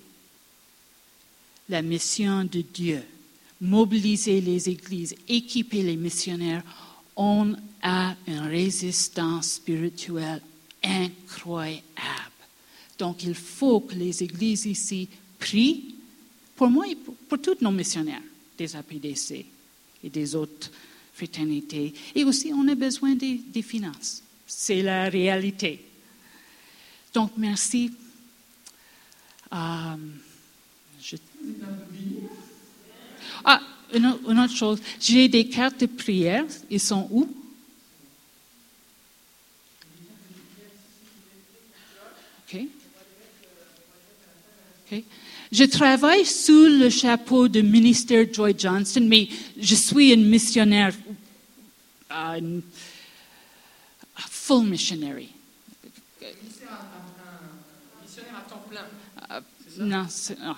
la 1.68 1.82
mission 1.82 2.46
de 2.46 2.62
Dieu, 2.62 3.04
mobiliser 3.60 4.40
les 4.40 4.70
églises, 4.70 5.16
équiper 5.28 5.84
les 5.84 5.98
missionnaires, 5.98 6.64
on 7.20 7.54
a 7.82 8.16
une 8.28 8.48
résistance 8.48 9.56
spirituelle 9.56 10.42
incroyable. 10.82 11.84
Donc, 12.98 13.24
il 13.24 13.36
faut 13.36 13.82
que 13.82 13.94
les 13.94 14.24
églises 14.24 14.66
ici 14.66 15.10
prient 15.38 15.96
pour 16.56 16.70
moi 16.70 16.88
et 16.88 16.96
pour, 16.96 17.16
tous 17.42 17.58
nos 17.60 17.72
missionnaires 17.72 18.22
des 18.58 18.74
APDC 18.74 19.46
et 20.02 20.10
des 20.10 20.34
autres 20.34 20.72
fraternités. 21.14 21.94
Et 22.16 22.24
aussi, 22.24 22.54
on 22.54 22.66
a 22.70 22.76
besoin 22.76 23.16
des, 23.16 23.62
finances. 23.64 24.24
C'est 24.48 24.82
la 24.82 25.10
réalité. 25.10 25.86
Donc, 27.14 27.32
merci. 27.36 27.92
Euh, 29.52 29.96
ah, 33.44 33.62
une, 33.94 34.40
autre 34.40 34.56
chose, 34.56 34.80
j'ai 35.00 35.28
des 35.28 35.48
cartes 35.48 35.82
de 35.82 35.86
prière. 35.86 36.46
Ils 36.70 36.80
sont 36.80 37.08
où? 37.12 37.28
OK. 42.48 42.62
OK. 44.92 45.04
Je 45.52 45.64
travaille 45.64 46.26
sous 46.26 46.68
le 46.68 46.90
chapeau 46.90 47.48
du 47.48 47.64
ministère 47.64 48.32
Joy 48.32 48.56
Johnson, 48.58 49.06
mais 49.08 49.28
je 49.60 49.76
suis 49.76 50.14
une 50.14 50.26
missionnaire, 50.26 50.94
uh, 52.12 52.62
full 54.30 54.66
missionary. 54.66 55.30
Missionnaire 58.04 58.36
à 58.38 58.50
temps 58.50 58.64
plein. 58.70 58.86
Uh, 59.30 59.42
non, 59.80 60.08
non, 60.42 60.56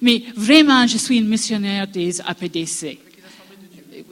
Mais 0.00 0.22
vraiment, 0.36 0.86
je 0.86 0.98
suis 0.98 1.18
une 1.18 1.28
missionnaire 1.28 1.86
des 1.86 2.20
APDC. 2.20 2.98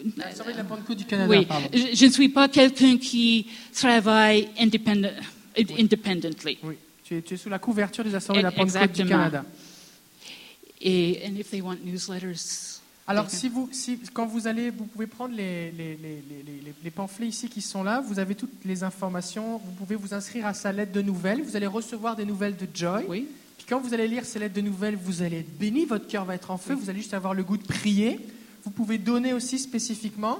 De 0.04 0.12
la 0.20 0.94
du 0.94 1.04
Canada, 1.04 1.28
Oui, 1.28 1.44
pardon. 1.46 1.68
je, 1.72 2.06
ne 2.06 2.10
suis 2.10 2.28
pas 2.28 2.48
quelqu'un 2.48 2.96
qui 2.96 3.46
travaille 3.72 4.48
indépendant- 4.58 5.10
independently. 5.78 6.58
Oui, 6.62 6.74
tu 7.04 7.16
es, 7.16 7.22
tu 7.22 7.34
es 7.34 7.36
sous 7.36 7.48
la 7.48 7.58
couverture 7.58 8.04
des 8.04 8.14
Assemblées 8.14 8.40
de 8.42 8.44
la 8.46 8.50
Pentecôte 8.52 8.72
du 8.72 8.78
Exactement. 9.02 9.08
Canada. 9.08 9.44
Et 10.80 11.22
and 11.26 11.36
if 11.36 11.50
they 11.50 11.60
want 11.60 11.76
newsletters, 11.84 12.80
Alors, 13.08 13.30
si 13.30 13.48
vous, 13.48 13.68
si, 13.72 13.98
quand 14.12 14.26
vous 14.26 14.46
allez, 14.46 14.70
vous 14.70 14.84
pouvez 14.86 15.06
prendre 15.06 15.34
les, 15.34 15.70
les, 15.70 15.96
les, 15.96 16.22
les- 16.82 16.90
pamphlets 16.90 17.28
ici 17.28 17.48
qui 17.48 17.60
sont 17.60 17.84
là. 17.84 18.00
Vous 18.00 18.18
avez 18.18 18.34
toutes 18.34 18.64
les 18.64 18.82
informations. 18.82 19.58
Vous 19.64 19.72
pouvez 19.72 19.94
vous 19.94 20.12
inscrire 20.12 20.46
à 20.46 20.54
sa 20.54 20.72
lettre 20.72 20.92
de 20.92 21.02
nouvelles. 21.02 21.42
Vous 21.42 21.54
allez 21.56 21.66
recevoir 21.68 22.16
des 22.16 22.24
nouvelles 22.24 22.56
de 22.56 22.66
Joy. 22.74 23.04
oui, 23.08 23.26
quand 23.68 23.80
vous 23.80 23.94
allez 23.94 24.06
lire 24.06 24.24
ces 24.24 24.38
lettres 24.38 24.54
de 24.54 24.60
nouvelles, 24.60 24.96
vous 24.96 25.22
allez 25.22 25.40
être 25.40 25.58
béni. 25.58 25.84
Votre 25.84 26.06
cœur 26.06 26.24
va 26.24 26.34
être 26.34 26.50
en 26.50 26.58
feu. 26.58 26.74
Vous 26.74 26.88
allez 26.88 27.00
juste 27.00 27.14
avoir 27.14 27.34
le 27.34 27.42
goût 27.42 27.56
de 27.56 27.66
prier. 27.66 28.20
Vous 28.64 28.70
pouvez 28.70 28.98
donner 28.98 29.32
aussi 29.32 29.58
spécifiquement. 29.58 30.38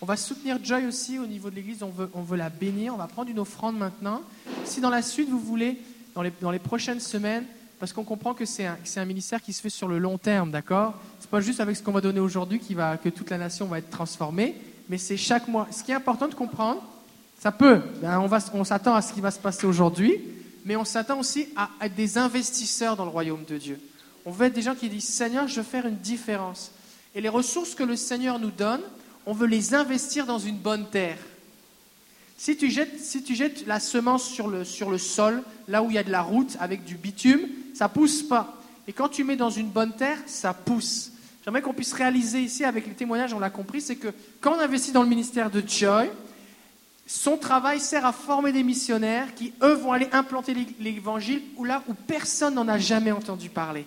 On 0.00 0.06
va 0.06 0.16
soutenir 0.16 0.58
Joy 0.62 0.86
aussi 0.86 1.18
au 1.18 1.26
niveau 1.26 1.50
de 1.50 1.56
l'Église. 1.56 1.82
On 1.82 1.90
veut, 1.90 2.08
on 2.14 2.22
veut 2.22 2.36
la 2.36 2.50
bénir. 2.50 2.94
On 2.94 2.96
va 2.96 3.08
prendre 3.08 3.30
une 3.30 3.40
offrande 3.40 3.76
maintenant. 3.76 4.22
Si 4.64 4.80
dans 4.80 4.90
la 4.90 5.02
suite 5.02 5.28
vous 5.28 5.40
voulez, 5.40 5.76
dans 6.14 6.22
les, 6.22 6.32
dans 6.40 6.52
les 6.52 6.60
prochaines 6.60 7.00
semaines, 7.00 7.44
parce 7.80 7.92
qu'on 7.92 8.04
comprend 8.04 8.34
que 8.34 8.44
c'est 8.44 8.66
un, 8.66 8.76
un 8.96 9.04
ministère 9.04 9.40
qui 9.42 9.52
se 9.52 9.60
fait 9.60 9.70
sur 9.70 9.88
le 9.88 9.98
long 9.98 10.18
terme, 10.18 10.50
d'accord? 10.50 10.94
C'est 11.20 11.30
pas 11.30 11.40
juste 11.40 11.60
avec 11.60 11.76
ce 11.76 11.82
qu'on 11.82 11.92
va 11.92 12.00
donner 12.00 12.20
aujourd'hui 12.20 12.60
va, 12.70 12.96
que 12.96 13.08
toute 13.08 13.30
la 13.30 13.38
nation 13.38 13.66
va 13.66 13.78
être 13.78 13.90
transformée, 13.90 14.56
mais 14.88 14.98
c'est 14.98 15.16
chaque 15.16 15.46
mois. 15.48 15.68
Ce 15.70 15.84
qui 15.84 15.92
est 15.92 15.94
important 15.94 16.28
de 16.28 16.34
comprendre, 16.34 16.82
ça 17.38 17.52
peut. 17.52 17.80
Ben, 18.02 18.18
on 18.18 18.26
va, 18.26 18.38
on 18.54 18.64
s'attend 18.64 18.94
à 18.94 19.02
ce 19.02 19.12
qui 19.12 19.20
va 19.20 19.30
se 19.30 19.38
passer 19.38 19.66
aujourd'hui, 19.66 20.20
mais 20.68 20.76
on 20.76 20.84
s'attend 20.84 21.18
aussi 21.18 21.48
à 21.56 21.70
être 21.80 21.94
des 21.94 22.18
investisseurs 22.18 22.94
dans 22.94 23.06
le 23.06 23.10
royaume 23.10 23.44
de 23.46 23.56
Dieu. 23.56 23.80
On 24.26 24.30
veut 24.30 24.48
être 24.48 24.54
des 24.54 24.60
gens 24.60 24.74
qui 24.74 24.90
disent 24.90 25.08
Seigneur, 25.08 25.48
je 25.48 25.56
veux 25.56 25.62
faire 25.62 25.86
une 25.86 25.96
différence. 25.96 26.72
Et 27.14 27.22
les 27.22 27.30
ressources 27.30 27.74
que 27.74 27.82
le 27.82 27.96
Seigneur 27.96 28.38
nous 28.38 28.50
donne, 28.50 28.82
on 29.24 29.32
veut 29.32 29.46
les 29.46 29.72
investir 29.72 30.26
dans 30.26 30.38
une 30.38 30.58
bonne 30.58 30.86
terre. 30.90 31.16
Si 32.36 32.58
tu 32.58 32.68
jettes, 32.68 33.66
la 33.66 33.80
semence 33.80 34.28
sur 34.28 34.46
le, 34.46 34.62
sur 34.62 34.90
le 34.90 34.98
sol, 34.98 35.42
là 35.68 35.82
où 35.82 35.88
il 35.88 35.94
y 35.94 35.98
a 35.98 36.04
de 36.04 36.12
la 36.12 36.20
route 36.20 36.58
avec 36.60 36.84
du 36.84 36.96
bitume, 36.96 37.48
ça 37.72 37.88
pousse 37.88 38.22
pas. 38.22 38.54
Et 38.86 38.92
quand 38.92 39.08
tu 39.08 39.24
mets 39.24 39.36
dans 39.36 39.48
une 39.48 39.70
bonne 39.70 39.96
terre, 39.96 40.18
ça 40.26 40.52
pousse. 40.52 41.12
J'aimerais 41.46 41.62
qu'on 41.62 41.72
puisse 41.72 41.94
réaliser 41.94 42.42
ici, 42.42 42.66
avec 42.66 42.86
les 42.86 42.92
témoignages, 42.92 43.32
on 43.32 43.38
l'a 43.38 43.48
compris, 43.48 43.80
c'est 43.80 43.96
que 43.96 44.08
quand 44.42 44.52
on 44.52 44.60
investit 44.60 44.92
dans 44.92 45.02
le 45.02 45.08
ministère 45.08 45.50
de 45.50 45.62
Joy, 45.66 46.10
son 47.10 47.38
travail 47.38 47.80
sert 47.80 48.04
à 48.04 48.12
former 48.12 48.52
des 48.52 48.62
missionnaires 48.62 49.34
qui, 49.34 49.54
eux, 49.62 49.72
vont 49.72 49.92
aller 49.92 50.10
implanter 50.12 50.52
l'é- 50.52 50.66
l'évangile 50.78 51.40
là 51.64 51.82
où 51.88 51.94
personne 51.94 52.54
n'en 52.54 52.68
a 52.68 52.78
jamais 52.78 53.10
entendu 53.12 53.48
parler. 53.48 53.86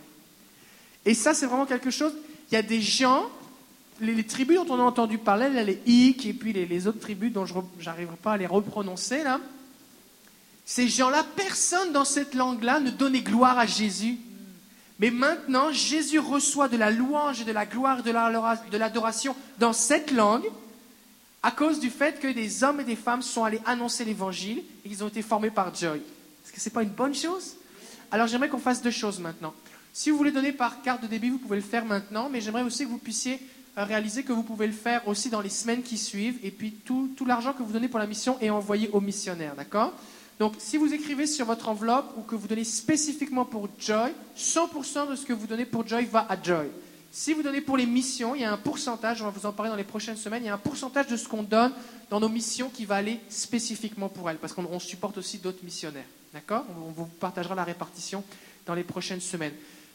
Et 1.06 1.14
ça, 1.14 1.36
c'est 1.36 1.46
vraiment 1.46 1.68
quelque 1.68 1.92
chose. 1.92 2.14
Il 2.52 2.56
y 2.56 2.58
a 2.58 2.64
des 2.64 2.82
gens, 2.82 3.26
les, 4.00 4.24
tribus 4.24 4.58
dont 4.58 4.74
on 4.74 4.80
a 4.80 4.84
entendu 4.84 5.20
parler, 5.20 5.50
là, 5.50 5.64
les 5.64 5.80
Hik 5.86 6.26
et 6.26 6.34
puis 6.34 6.52
les, 6.52 6.66
les 6.66 6.88
autres 6.88 7.00
tribus 7.00 7.32
dont 7.32 7.46
je 7.46 7.54
n'arriverai 7.86 8.16
pas 8.16 8.34
à 8.34 8.38
les 8.38 8.48
reprononcer, 8.48 9.24
là. 9.24 9.40
Ces 10.66 10.88
gens-là, 10.88 11.24
personne 11.36 11.92
dans 11.92 12.06
cette 12.06 12.34
langue-là 12.34 12.80
ne 12.80 12.90
donnait 12.90 13.22
gloire 13.22 13.60
à 13.60 13.68
Jésus. 13.68 14.18
Mais 14.98 15.12
maintenant, 15.12 15.72
Jésus 15.72 16.18
reçoit 16.18 16.70
de 16.70 16.78
la 16.78 16.90
louange 16.90 17.42
et 17.42 17.44
de 17.44 17.52
la 17.52 17.68
gloire 17.68 18.02
de 18.02 18.78
l'adoration 18.78 19.36
dans 19.60 19.74
cette 19.74 20.12
langue 20.12 20.46
à 21.44 21.52
cause 21.52 21.80
du 21.80 21.90
fait 21.90 22.20
que 22.20 22.28
des 22.28 22.64
hommes 22.64 22.80
et 22.80 22.84
des 22.84 22.96
femmes 22.96 23.22
sont 23.22 23.44
allés 23.44 23.62
annoncer 23.66 24.06
l'évangile 24.06 24.64
et 24.86 24.90
qu'ils 24.90 25.04
ont 25.04 25.08
été 25.08 25.22
formés 25.22 25.50
par 25.50 25.74
Joy. 25.74 25.98
Est-ce 25.98 26.52
que 26.52 26.60
ce 26.60 26.70
n'est 26.70 26.74
pas 26.74 26.84
une 26.84 26.90
bonne 26.90 27.16
chose? 27.16 27.56
Alors 28.12 28.28
j'aimerais 28.28 28.50
qu'on 28.50 28.60
fasse 28.60 28.82
deux 28.82 28.92
choses 28.92 29.20
maintenant. 29.20 29.54
Si 29.94 30.10
vous 30.10 30.18
voulez 30.18 30.32
donner 30.32 30.52
par 30.52 30.82
carte 30.82 31.02
de 31.02 31.08
débit, 31.08 31.30
vous 31.30 31.38
pouvez 31.38 31.58
le 31.58 31.62
faire 31.62 31.86
maintenant, 31.86 32.30
mais 32.30 32.42
j'aimerais 32.42 32.64
aussi 32.64 32.86
que 32.86 32.90
vous 32.90 32.98
puissiez 32.98 33.40
euh, 33.78 33.84
réaliser 33.84 34.24
que 34.24 34.34
vous 34.34 34.44
pouvez 34.44 34.68
le 34.68 34.74
faire 34.74 35.08
aussi 35.08 35.30
dans 35.30 35.42
les 35.42 35.50
semaines 35.50 35.82
qui 35.82 35.98
suivent, 35.98 36.38
et 36.44 36.52
puis 36.52 36.72
tout, 36.72 37.10
tout 37.16 37.26
l'argent 37.26 37.54
que 37.54 37.64
vous 37.64 37.72
donnez 37.72 37.88
pour 37.88 38.00
la 38.00 38.08
mission 38.08 38.38
est 38.40 38.50
envoyé 38.50 38.90
aux 38.92 39.02
missionnaires, 39.02 39.56
d'accord? 39.56 39.94
Donc 40.40 40.56
si 40.58 40.78
vous 40.78 40.94
écrivez 40.94 41.28
sur 41.28 41.46
votre 41.46 41.70
enveloppe 41.70 42.14
ou 42.18 42.22
que 42.22 42.36
vous 42.36 42.48
donnez 42.48 42.64
spécifiquement 42.64 43.46
pour 43.46 43.70
Joy, 43.80 44.12
100% 44.38 45.10
de 45.10 45.16
ce 45.16 45.26
que 45.26 45.34
vous 45.34 45.48
donnez 45.48 45.66
pour 45.66 45.88
Joy 45.88 46.06
va 46.06 46.26
à 46.28 46.42
Joy. 46.42 46.68
Si 47.14 47.34
vous 47.34 47.44
donnez 47.44 47.60
pour 47.60 47.76
les 47.76 47.86
missions, 47.86 48.36
il 48.36 48.42
y 48.42 48.46
a 48.46 48.54
un 48.54 48.58
pourcentage, 48.58 49.22
on 49.22 49.26
va 49.26 49.32
vous 49.32 49.46
en 49.46 49.52
parler 49.52 49.70
dans 49.70 49.76
les 49.76 49.84
prochaines 49.84 50.16
semaines, 50.16 50.44
il 50.44 50.46
y 50.46 50.50
a 50.50 50.54
un 50.54 50.58
pourcentage 50.58 51.08
de 51.08 51.18
ce 51.18 51.28
qu'on 51.28 51.44
donne 51.44 51.74
dans 52.10 52.22
nos 52.22 52.30
missions 52.30 52.72
qui 52.74 52.86
va 52.86 52.96
aller 52.96 53.20
spécifiquement 53.28 54.08
pour 54.08 54.30
elles, 54.30 54.38
parce 54.38 54.54
qu'on 54.54 54.66
on 54.72 54.80
supporte 54.80 55.18
aussi 55.18 55.38
d'autres 55.38 55.64
missionnaires. 55.64 56.06
D'accord? 56.34 56.64
On, 56.88 56.92
vous 56.92 57.06
partagera 57.06 57.54
la 57.54 57.66
répartition 57.66 58.24
dans 58.66 58.74
les 58.74 58.84
prochaines 58.84 59.20
semaines. 59.20 59.52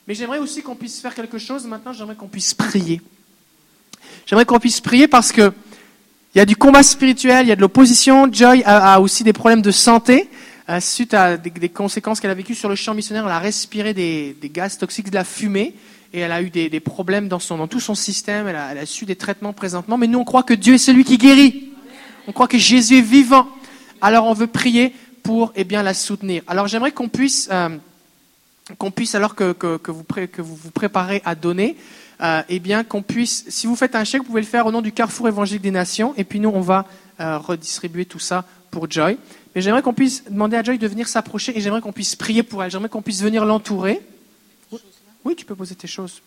Mais 0.06 0.14
j'aimerais 0.14 0.38
aussi 0.38 0.62
qu'on 0.62 0.76
puisse 0.76 1.00
faire 1.00 1.14
quelque 1.14 1.38
chose. 1.38 1.64
Maintenant, 1.66 1.94
j'aimerais 1.94 2.16
qu'on 2.16 2.28
puisse 2.28 2.52
prier. 2.52 3.00
J'aimerais 4.26 4.44
qu'on 4.44 4.58
puisse 4.60 4.82
prier 4.82 5.08
parce 5.08 5.32
que 5.32 5.54
il 6.34 6.38
y 6.38 6.40
a 6.42 6.44
du 6.44 6.54
combat 6.54 6.82
spirituel, 6.82 7.46
il 7.46 7.48
y 7.48 7.52
a 7.52 7.56
de 7.56 7.62
l'opposition. 7.62 8.30
Joy 8.30 8.62
a, 8.66 9.00
aussi 9.00 9.24
des 9.24 9.32
problèmes 9.32 9.62
de 9.62 9.70
santé 9.70 10.28
euh, 10.68 10.80
suite 10.80 11.14
à 11.14 11.38
des, 11.38 11.70
conséquences 11.70 12.20
qu'elle 12.20 12.30
a 12.30 12.34
vécues 12.34 12.54
sur 12.54 12.68
le 12.68 12.74
champ 12.74 12.92
missionnaire. 12.92 13.24
Elle 13.24 13.32
a 13.32 13.38
respiré 13.38 13.94
des 13.94 14.36
gaz 14.52 14.76
toxiques, 14.76 15.08
de 15.08 15.14
la 15.14 15.24
fumée, 15.24 15.74
et 16.16 16.20
elle 16.20 16.32
a 16.32 16.40
eu 16.40 16.48
des, 16.48 16.80
problèmes 16.80 17.28
dans, 17.28 17.38
tout 17.68 17.78
son 17.78 17.94
système. 17.94 18.48
Elle 18.48 18.56
a, 18.56 18.86
su 18.86 19.04
des 19.04 19.16
traitements 19.16 19.52
présentement. 19.52 19.98
Mais 19.98 20.06
nous, 20.06 20.18
on 20.18 20.24
croit 20.24 20.42
que 20.42 20.54
Dieu 20.54 20.74
est 20.74 20.78
celui 20.78 21.04
qui 21.04 21.18
guérit. 21.18 21.68
On 22.26 22.32
croit 22.32 22.48
que 22.48 22.56
Jésus 22.56 22.98
est 22.98 23.02
vivant. 23.02 23.46
Alors, 24.00 24.26
on 24.26 24.32
veut 24.32 24.46
prier 24.46 24.94
pour 25.22 25.52
eh 25.56 25.64
bien, 25.64 25.82
la 25.82 25.92
soutenir. 25.92 26.42
Alors, 26.46 26.68
j'aimerais 26.68 26.92
qu'on 26.92 27.10
puisse, 27.10 27.50
euh, 27.52 27.68
puisse 28.94 29.14
alors 29.14 29.34
que, 29.34 29.54
vous, 29.88 30.04
que 30.04 30.40
vous 30.40 30.56
vous 30.56 30.70
préparez 30.70 31.20
à 31.26 31.34
donner, 31.34 31.76
euh, 32.22 32.42
eh 32.48 32.60
bien, 32.60 32.82
qu'on 32.82 33.02
puisse, 33.02 33.44
si 33.48 33.66
vous 33.66 33.76
faites 33.76 33.94
un 33.94 34.04
chèque, 34.04 34.22
vous 34.22 34.28
pouvez 34.28 34.40
le 34.40 34.46
faire 34.46 34.64
au 34.64 34.72
nom 34.72 34.80
du 34.80 34.92
Carrefour 34.92 35.28
Évangélique 35.28 35.62
des 35.62 35.70
Nations, 35.70 36.14
et 36.16 36.24
puis 36.24 36.40
nous, 36.40 36.48
on 36.48 36.62
va 36.62 36.86
euh, 37.20 37.36
redistribuer 37.36 38.06
tout 38.06 38.18
ça 38.18 38.46
pour 38.70 38.90
Joy. 38.90 39.18
Mais 39.54 39.60
j'aimerais 39.60 39.82
qu'on 39.82 39.92
puisse 39.92 40.24
demander 40.30 40.56
à 40.56 40.62
Joy 40.62 40.78
de 40.78 40.88
venir 40.88 41.08
s'approcher, 41.08 41.56
et 41.58 41.60
j'aimerais 41.60 41.82
qu'on 41.82 41.92
puisse 41.92 42.16
prier 42.16 42.42
pour 42.42 42.64
elle. 42.64 42.70
J'aimerais 42.70 42.88
qu'on 42.88 43.02
puisse 43.02 43.22
venir 43.22 43.44
l'entourer. 43.44 44.00
Oui, 45.26 45.34
tu 45.34 45.44
peux 45.44 45.56
poser 45.56 45.74
tes 45.74 45.88
choses. 45.88 46.22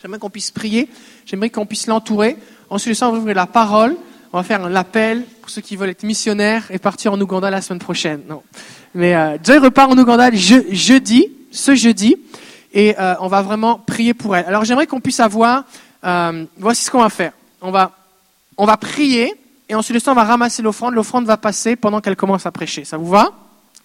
J'aimerais 0.00 0.18
qu'on 0.18 0.30
puisse 0.30 0.50
prier, 0.50 0.88
j'aimerais 1.26 1.50
qu'on 1.50 1.66
puisse 1.66 1.86
l'entourer. 1.86 2.38
Ensuite 2.70 3.02
on 3.02 3.12
va 3.12 3.18
ouvrir 3.18 3.36
la 3.36 3.46
parole. 3.46 3.98
On 4.32 4.38
va 4.38 4.44
faire 4.44 4.64
un 4.64 4.74
appel 4.74 5.26
pour 5.42 5.50
ceux 5.50 5.60
qui 5.60 5.76
veulent 5.76 5.90
être 5.90 6.02
missionnaires 6.02 6.64
et 6.70 6.78
partir 6.78 7.12
en 7.12 7.20
Ouganda 7.20 7.50
la 7.50 7.60
semaine 7.60 7.80
prochaine. 7.80 8.22
Non. 8.26 8.42
Mais 8.94 9.14
euh, 9.14 9.36
Joy 9.44 9.58
repart 9.58 9.92
en 9.92 9.98
Ouganda 9.98 10.30
je- 10.32 10.72
jeudi, 10.72 11.26
ce 11.50 11.74
jeudi, 11.74 12.16
et 12.72 12.98
euh, 12.98 13.14
on 13.20 13.28
va 13.28 13.42
vraiment 13.42 13.78
prier 13.78 14.14
pour 14.14 14.34
elle. 14.34 14.46
Alors 14.46 14.64
j'aimerais 14.64 14.86
qu'on 14.86 15.02
puisse 15.02 15.20
avoir, 15.20 15.64
euh, 16.04 16.46
voici 16.56 16.82
ce 16.84 16.90
qu'on 16.90 17.02
va 17.02 17.10
faire. 17.10 17.34
On 17.60 17.70
va, 17.70 17.94
on 18.56 18.64
va 18.64 18.78
prier, 18.78 19.34
et 19.68 19.74
ensuite 19.74 20.08
on 20.08 20.14
va 20.14 20.24
ramasser 20.24 20.62
l'offrande. 20.62 20.94
L'offrande 20.94 21.26
va 21.26 21.36
passer 21.36 21.76
pendant 21.76 22.00
qu'elle 22.00 22.16
commence 22.16 22.46
à 22.46 22.52
prêcher. 22.52 22.86
Ça 22.86 22.96
vous 22.96 23.10
va? 23.10 23.34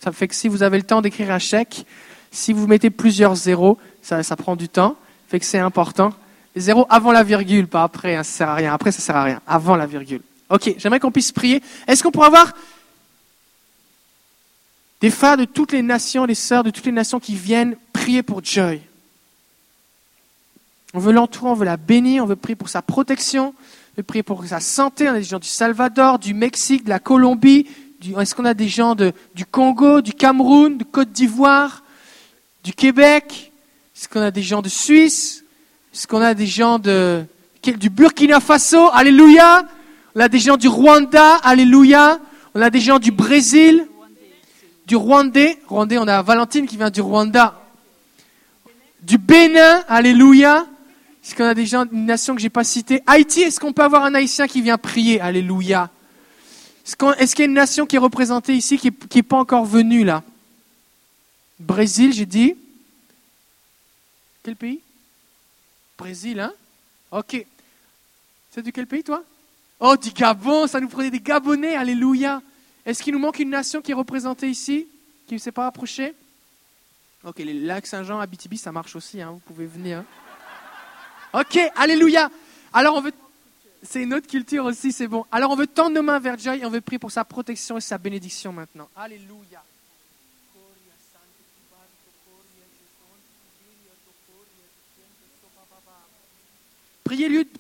Ça 0.02 0.14
fait 0.14 0.30
que 0.30 0.36
si 0.36 0.48
vous 0.48 0.64
avez 0.64 0.78
le 0.78 0.84
temps 0.84 1.02
d'écrire 1.02 1.30
un 1.32 1.40
chèque, 1.40 1.86
si 2.32 2.54
vous 2.54 2.68
mettez 2.68 2.90
plusieurs 2.90 3.36
zéros, 3.36 3.78
ça, 4.08 4.36
prend 4.36 4.56
du 4.56 4.70
temps, 4.70 4.96
fait 5.28 5.40
que 5.40 5.46
c'est 5.46 5.60
important. 5.60 6.14
Les 6.56 6.62
zéros 6.62 6.88
avant 6.90 7.12
la 7.12 7.24
virgule, 7.24 7.68
pas 7.68 7.84
après, 7.84 8.16
hein, 8.16 8.24
ça 8.24 8.38
sert 8.38 8.50
à 8.50 8.56
rien. 8.56 8.74
Après, 8.74 8.92
ça 8.92 9.00
sert 9.00 9.16
à 9.16 9.24
rien. 9.24 9.42
Avant 9.46 9.76
la 9.76 9.86
virgule. 9.86 10.22
Ok, 10.50 10.74
j'aimerais 10.78 11.00
qu'on 11.00 11.12
puisse 11.12 11.32
prier. 11.32 11.62
Est-ce 11.88 12.02
qu'on 12.02 12.12
pourrait 12.12 12.28
avoir 12.28 12.54
des 15.02 15.12
frères 15.12 15.38
de 15.38 15.46
toutes 15.46 15.74
les 15.74 15.82
nations, 15.82 16.26
des 16.26 16.36
sœurs 16.36 16.64
de 16.64 16.70
toutes 16.70 16.86
les 16.86 16.92
nations 16.92 17.20
qui 17.20 17.36
viennent 17.36 17.76
prier 17.94 18.24
pour 18.24 18.44
Joy? 18.44 18.82
On 20.94 21.00
veut 21.00 21.12
l'entourer, 21.12 21.52
on 21.52 21.56
veut 21.56 21.66
la 21.66 21.78
bénir, 21.78 22.24
on 22.24 22.28
veut 22.28 22.38
prier 22.38 22.56
pour 22.56 22.70
sa 22.70 22.82
protection, 22.82 23.50
on 23.50 23.98
veut 23.98 24.04
prier 24.04 24.24
pour 24.24 24.44
sa 24.46 24.62
santé. 24.62 25.10
On 25.10 25.12
a 25.12 25.18
des 25.18 25.24
gens 25.24 25.40
du 25.40 25.50
Salvador, 25.50 26.18
du 26.18 26.34
Mexique, 26.34 26.86
de 26.86 26.90
la 26.90 27.00
Colombie. 27.00 27.68
Est-ce 28.18 28.34
qu'on 28.34 28.46
a 28.46 28.54
des 28.54 28.70
gens 28.70 28.96
du 28.96 29.46
Congo, 29.46 30.02
du 30.02 30.14
Cameroun, 30.14 30.78
de 30.78 30.86
Côte 30.86 31.12
d'Ivoire, 31.12 31.84
du 32.64 32.74
Québec? 32.74 33.52
Est-ce 33.98 34.08
qu'on 34.08 34.22
a 34.22 34.30
des 34.30 34.44
gens 34.44 34.62
de 34.62 34.70
Suisse? 34.70 35.44
Est-ce 35.92 36.06
qu'on 36.06 36.22
a 36.22 36.36
des 36.36 36.46
gens 36.46 36.78
de, 36.78 37.26
du 37.64 37.90
Burkina 37.90 38.40
Faso? 38.40 38.90
Alléluia. 38.94 39.68
On 40.14 40.20
a 40.20 40.30
des 40.30 40.38
gens 40.38 40.56
du 40.56 40.68
Rwanda? 40.68 41.38
Alléluia. 41.38 42.20
On 42.54 42.62
a 42.62 42.70
des 42.70 42.80
gens 42.80 43.00
du 43.00 43.10
Brésil? 43.10 43.88
Du 44.86 44.96
Rwandais? 44.96 45.58
Rwandais, 45.68 45.98
on 45.98 46.08
a 46.08 46.22
Valentine 46.22 46.68
qui 46.68 46.78
vient 46.78 46.92
du 46.92 47.02
Rwanda. 47.02 47.60
Du 49.02 49.18
Bénin? 49.18 49.84
Alléluia. 49.88 50.68
Est-ce 51.24 51.34
qu'on 51.34 51.46
a 51.46 51.56
des 51.56 51.66
gens 51.66 51.86
d'une 51.86 52.06
nation 52.06 52.36
que 52.36 52.42
j'ai 52.42 52.52
pas 52.52 52.64
citée? 52.64 53.02
Haïti, 53.08 53.42
est-ce 53.42 53.60
qu'on 53.60 53.74
peut 53.74 53.82
avoir 53.82 54.04
un 54.04 54.14
Haïtien 54.14 54.48
qui 54.48 54.62
vient 54.62 54.78
prier? 54.78 55.20
Alléluia. 55.20 55.90
Est-ce 56.86 57.36
qu'il 57.36 57.44
y 57.44 57.48
a 57.48 57.50
une 57.50 57.54
nation 57.54 57.88
qui 57.88 57.96
est 57.96 58.00
représentée 58.00 58.54
ici 58.54 58.78
qui 58.78 58.92
n'est 59.16 59.24
pas 59.24 59.38
encore 59.38 59.66
venue 59.66 60.04
là? 60.04 60.22
Brésil, 61.60 62.14
j'ai 62.14 62.28
dit. 62.28 62.56
Quel 64.48 64.56
pays? 64.56 64.80
Brésil, 65.98 66.40
hein? 66.40 66.54
Ok. 67.12 67.46
C'est 68.50 68.62
de 68.62 68.72
quel 68.72 68.88
pays, 68.88 69.04
toi? 69.04 69.22
Oh, 69.82 69.98
du 69.98 70.12
Gabon, 70.12 70.68
ça 70.68 70.80
nous 70.80 70.88
prenait 70.88 71.12
des 71.12 71.20
Gabonais, 71.20 71.76
alléluia. 71.76 72.42
Est-ce 72.86 73.04
qu'il 73.04 73.12
nous 73.14 73.20
manque 73.20 73.40
une 73.40 73.50
nation 73.50 73.82
qui 73.82 73.92
est 73.92 73.94
représentée 73.94 74.48
ici, 74.48 74.88
qui 75.28 75.34
ne 75.34 75.40
s'est 75.40 75.52
pas 75.52 75.68
approchée 75.68 76.16
Ok, 77.26 77.40
les 77.40 77.56
lacs 77.56 77.88
Saint-Jean, 77.88 78.22
Abitibi, 78.22 78.58
ça 78.58 78.72
marche 78.72 78.96
aussi, 78.96 79.22
hein, 79.22 79.32
vous 79.32 79.40
pouvez 79.40 79.66
venir. 79.66 80.06
Ok, 81.34 81.60
alléluia. 81.76 82.32
Alors 82.72 82.96
on 82.96 83.02
veut... 83.02 83.12
C'est 83.84 84.04
une 84.04 84.14
autre 84.14 84.28
culture 84.28 84.64
aussi, 84.64 84.94
c'est 84.94 85.10
bon. 85.10 85.26
Alors 85.30 85.52
on 85.52 85.58
veut 85.58 85.68
tendre 85.68 85.96
nos 85.96 86.04
mains 86.04 86.20
vers 86.20 86.40
Joy 86.40 86.60
et 86.60 86.66
on 86.66 86.70
veut 86.70 86.80
prier 86.80 87.00
pour 87.00 87.12
sa 87.12 87.26
protection 87.26 87.76
et 87.80 87.82
sa 87.82 87.98
bénédiction 87.98 88.54
maintenant. 88.54 88.88
Alléluia. 88.96 89.62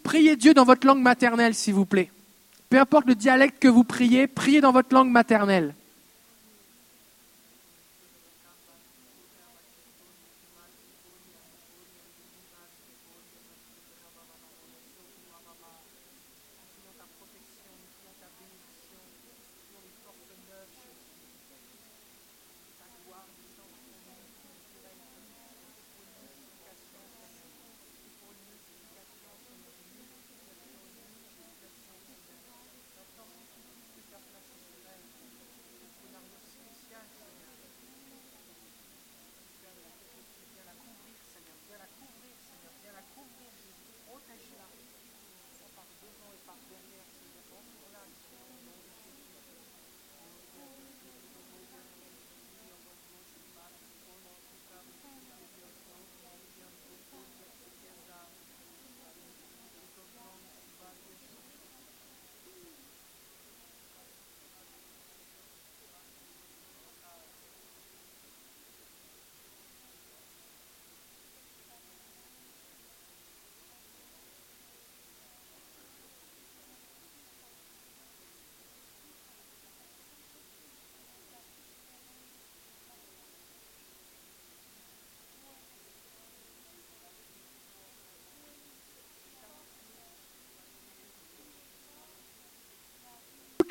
Priez, 0.03 0.35
Dieu 0.35 0.53
dans 0.53 0.65
votre 0.65 0.85
langue 0.85 1.01
maternelle, 1.01 1.53
s'il 1.55 1.73
vous 1.73 1.85
plaît. 1.85 2.11
Peu 2.69 2.79
importe 2.79 3.07
le 3.07 3.15
dialecte 3.15 3.59
que 3.59 3.67
vous 3.67 3.83
priez, 3.83 4.27
priez 4.27 4.61
dans 4.61 4.71
votre 4.71 4.93
langue 4.93 5.09
maternelle. 5.09 5.73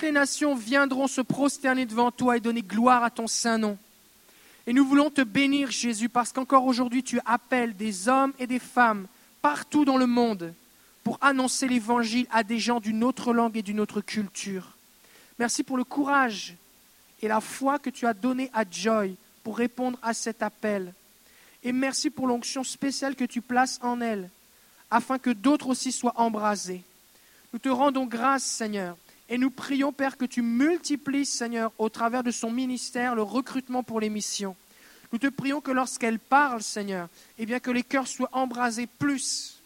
Les 0.06 0.12
nations 0.12 0.54
viendront 0.54 1.08
se 1.08 1.20
prosterner 1.20 1.84
devant 1.84 2.12
toi 2.12 2.36
et 2.36 2.40
donner 2.40 2.62
gloire 2.62 3.02
à 3.02 3.10
ton 3.10 3.26
saint 3.26 3.58
nom. 3.58 3.76
Et 4.68 4.72
nous 4.72 4.86
voulons 4.86 5.10
te 5.10 5.20
bénir, 5.20 5.72
Jésus, 5.72 6.08
parce 6.08 6.32
qu'encore 6.32 6.64
aujourd'hui 6.64 7.02
tu 7.02 7.18
appelles 7.26 7.76
des 7.76 8.08
hommes 8.08 8.32
et 8.38 8.46
des 8.46 8.60
femmes 8.60 9.08
partout 9.42 9.84
dans 9.84 9.96
le 9.96 10.06
monde 10.06 10.54
pour 11.02 11.18
annoncer 11.20 11.66
l'évangile 11.66 12.28
à 12.30 12.44
des 12.44 12.60
gens 12.60 12.78
d'une 12.78 13.02
autre 13.02 13.32
langue 13.32 13.56
et 13.56 13.62
d'une 13.62 13.80
autre 13.80 14.00
culture. 14.00 14.76
Merci 15.40 15.64
pour 15.64 15.76
le 15.76 15.84
courage 15.84 16.54
et 17.20 17.26
la 17.26 17.40
foi 17.40 17.80
que 17.80 17.90
tu 17.90 18.06
as 18.06 18.14
donné 18.14 18.48
à 18.54 18.62
Joy 18.68 19.16
pour 19.42 19.58
répondre 19.58 19.98
à 20.02 20.14
cet 20.14 20.40
appel. 20.40 20.94
Et 21.64 21.72
merci 21.72 22.10
pour 22.10 22.28
l'onction 22.28 22.62
spéciale 22.62 23.16
que 23.16 23.24
tu 23.24 23.40
places 23.40 23.80
en 23.82 24.00
elle, 24.00 24.30
afin 24.88 25.18
que 25.18 25.30
d'autres 25.30 25.66
aussi 25.66 25.90
soient 25.90 26.14
embrasés. 26.14 26.84
Nous 27.52 27.58
te 27.58 27.68
rendons 27.68 28.06
grâce, 28.06 28.44
Seigneur, 28.44 28.96
et 29.28 29.38
nous 29.38 29.50
prions, 29.50 29.92
Père, 29.92 30.16
que 30.16 30.24
tu 30.24 30.42
multiplies, 30.42 31.26
Seigneur, 31.26 31.72
au 31.78 31.88
travers 31.88 32.22
de 32.22 32.30
son 32.30 32.50
ministère, 32.50 33.14
le 33.14 33.22
recrutement 33.22 33.82
pour 33.82 34.00
les 34.00 34.10
missions. 34.10 34.56
Nous 35.12 35.18
te 35.18 35.26
prions 35.28 35.60
que 35.60 35.70
lorsqu'elle 35.70 36.18
parle, 36.18 36.62
Seigneur, 36.62 37.08
eh 37.38 37.60
que 37.60 37.70
les 37.70 37.82
cœurs 37.82 38.06
soient 38.06 38.30
embrasés 38.32 38.86
plus. 38.86 39.62